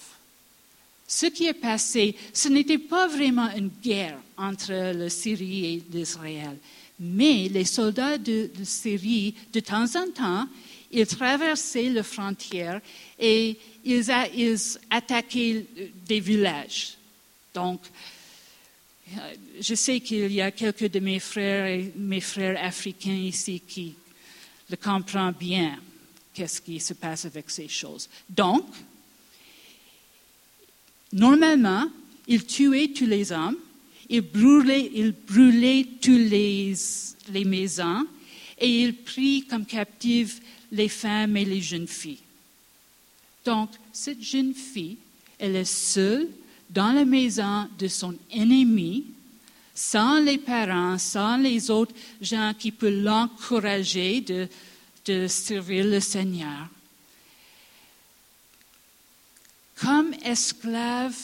Ce 1.08 1.28
qui 1.28 1.46
est 1.46 1.54
passé, 1.54 2.16
ce 2.34 2.50
n'était 2.50 2.80
pas 2.80 3.08
vraiment 3.08 3.50
une 3.56 3.70
guerre 3.82 4.18
entre 4.38 4.74
la 4.74 5.10
Syrie 5.10 5.66
et 5.66 5.84
l'Israël. 5.92 6.58
Mais 7.00 7.50
les 7.50 7.66
soldats 7.66 8.18
de, 8.18 8.50
Syrie, 8.64 9.36
de 9.54 9.60
temps 9.60 9.96
en 9.96 10.10
temps, 10.12 10.48
ils 10.92 11.06
traversaient 11.06 11.90
la 11.90 12.04
frontière 12.04 12.82
et 13.20 13.58
ils, 13.84 14.80
attaquaient 14.90 15.66
des 16.08 16.20
villages. 16.20 16.98
Donc, 17.54 17.82
je 19.60 19.76
sais 19.76 20.00
qu'il 20.00 20.32
y 20.32 20.42
a 20.42 20.52
quelques 20.52 20.90
de 20.90 21.00
mes 21.00 21.20
frères 21.20 21.84
mes 21.96 22.22
frères 22.22 22.64
africains 22.64 23.12
ici 23.12 23.62
qui 23.68 23.96
le 24.70 24.78
comprennent 24.78 25.36
bien, 25.40 25.78
qu'est-ce 26.34 26.62
qui 26.62 26.80
se 26.80 26.94
passe 26.94 27.26
avec 27.26 27.50
ces 27.50 27.68
choses. 27.68 28.10
Donc, 28.28 28.66
normalement, 31.14 31.86
ils 32.28 32.46
tuaient 32.46 32.88
tous 32.88 33.06
les 33.06 33.32
hommes 33.32 33.58
il 34.10 34.22
brûlait, 34.22 34.92
il 34.94 35.14
toutes 36.02 36.30
les, 36.30 36.74
les 37.30 37.46
maisons 37.46 38.06
et 38.60 38.82
il 38.84 38.96
prit 38.96 39.46
comme 39.50 39.66
captives 39.66 40.40
les 40.72 40.90
femmes 40.90 41.38
et 41.38 41.46
les 41.46 41.62
jeunes 41.62 41.88
filles. 41.88 42.20
Donc, 43.44 43.70
cette 43.92 44.22
jeune 44.22 44.54
fille, 44.54 44.98
elle 45.38 45.56
est 45.56 45.66
seule 45.66 46.28
dans 46.70 46.92
la 46.92 47.06
maison 47.06 47.68
de 47.78 47.88
son 47.88 48.16
ennemi, 48.32 49.06
sans 49.74 50.20
les 50.20 50.38
parents, 50.38 50.98
sans 50.98 51.38
les 51.38 51.70
autres 51.70 51.94
gens 52.22 52.54
qui 52.58 52.72
peuvent 52.72 53.04
l'encourager 53.04 54.22
de, 54.22 55.28
servir 55.28 55.86
le 55.86 56.00
Seigneur. 56.00 56.70
Comme 59.76 60.14
esclave 60.24 61.16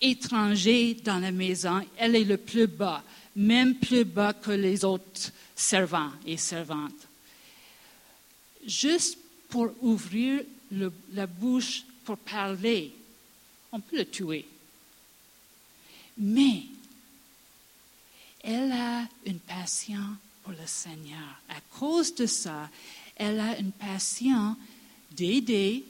étranger 0.00 0.94
dans 1.02 1.18
la 1.18 1.32
maison, 1.32 1.80
elle 1.96 2.16
est 2.16 2.24
le 2.24 2.36
plus 2.36 2.66
bas, 2.66 3.02
même 3.34 3.76
plus 3.76 4.04
bas 4.04 4.34
que 4.34 4.50
les 4.50 4.84
autres 4.84 5.32
servants 5.56 6.12
et 6.26 6.36
servantes. 6.36 7.08
Juste 8.66 9.16
pour 9.48 9.72
ouvrir 9.80 10.42
la 11.12 11.26
bouche 11.26 11.84
pour 12.04 12.18
parler, 12.18 12.92
on 13.72 13.80
peut 13.80 13.96
le 13.96 14.04
tuer. 14.04 14.46
Mais 16.24 16.62
elle 18.44 18.70
a 18.70 19.08
une 19.26 19.40
passion 19.40 20.04
pour 20.44 20.52
le 20.52 20.66
Seigneur. 20.66 21.40
À 21.48 21.60
cause 21.76 22.14
de 22.14 22.26
ça, 22.26 22.70
elle 23.16 23.40
a 23.40 23.58
une 23.58 23.72
passion 23.72 24.54
d'aider, 25.10 25.84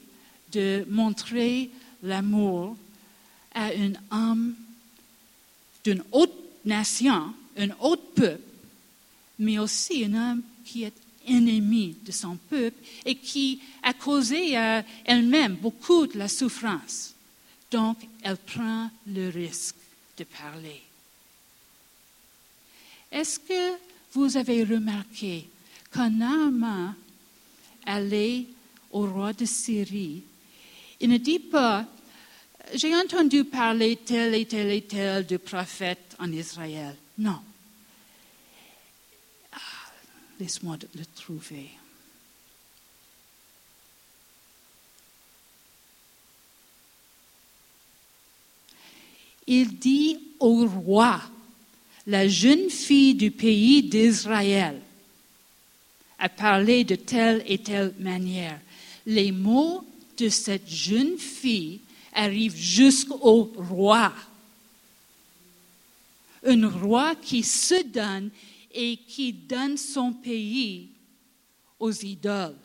de 0.51 0.87
montrer 0.89 1.69
l'amour 2.01 2.75
à 3.53 3.67
un 3.67 3.93
homme 4.09 4.55
d'une 5.83 6.03
autre 6.11 6.33
nation, 6.65 7.35
un 7.55 7.69
autre 7.79 8.07
peuple, 8.15 8.41
mais 9.37 9.59
aussi 9.59 10.03
un 10.05 10.13
homme 10.15 10.41
qui 10.65 10.83
est 10.83 10.93
ennemi 11.27 11.95
de 12.03 12.11
son 12.11 12.37
peuple 12.49 12.83
et 13.05 13.13
qui 13.13 13.61
a 13.83 13.93
causé 13.93 14.57
à 14.57 14.83
elle-même 15.05 15.57
beaucoup 15.57 16.07
de 16.07 16.17
la 16.17 16.27
souffrance. 16.27 17.13
Donc, 17.69 17.97
elle 18.23 18.37
prend 18.37 18.89
le 19.05 19.29
risque 19.29 19.75
de 20.17 20.23
parler. 20.23 20.81
Est-ce 23.11 23.39
que 23.39 23.77
vous 24.13 24.37
avez 24.37 24.63
remarqué 24.63 25.47
quand 25.91 26.09
Naaman 26.09 26.95
allait 27.85 28.45
au 28.91 29.05
roi 29.05 29.33
de 29.33 29.45
Syrie, 29.45 30.23
il 30.99 31.09
ne 31.09 31.17
dit 31.17 31.39
pas 31.39 31.85
j'ai 32.73 32.95
entendu 32.95 33.43
parler 33.43 33.97
tel 33.97 34.33
et 34.33 34.45
tel 34.45 34.71
et 34.71 34.81
tel 34.81 35.25
de 35.25 35.37
prophète 35.37 36.15
en 36.17 36.31
Israël. 36.31 36.95
Non. 37.17 37.39
Ah, 39.51 39.91
laisse-moi 40.39 40.77
le 40.95 41.05
trouver. 41.05 41.69
Il 49.47 49.77
dit 49.77 50.17
au 50.39 50.65
roi, 50.65 51.21
la 52.07 52.27
jeune 52.27 52.69
fille 52.69 53.15
du 53.15 53.31
pays 53.31 53.83
d'Israël 53.83 54.81
a 56.19 56.29
parlé 56.29 56.83
de 56.83 56.95
telle 56.95 57.43
et 57.47 57.57
telle 57.57 57.93
manière. 57.99 58.59
Les 59.05 59.31
mots 59.31 59.85
de 60.17 60.29
cette 60.29 60.69
jeune 60.69 61.17
fille 61.17 61.81
arrive 62.13 62.55
jusqu'au 62.55 63.51
roi. 63.57 64.13
Un 66.45 66.67
roi 66.67 67.15
qui 67.15 67.43
se 67.43 67.83
donne 67.83 68.29
et 68.73 68.97
qui 69.07 69.33
donne 69.33 69.77
son 69.77 70.13
pays 70.13 70.89
aux 71.79 71.91
idoles. 71.91 72.55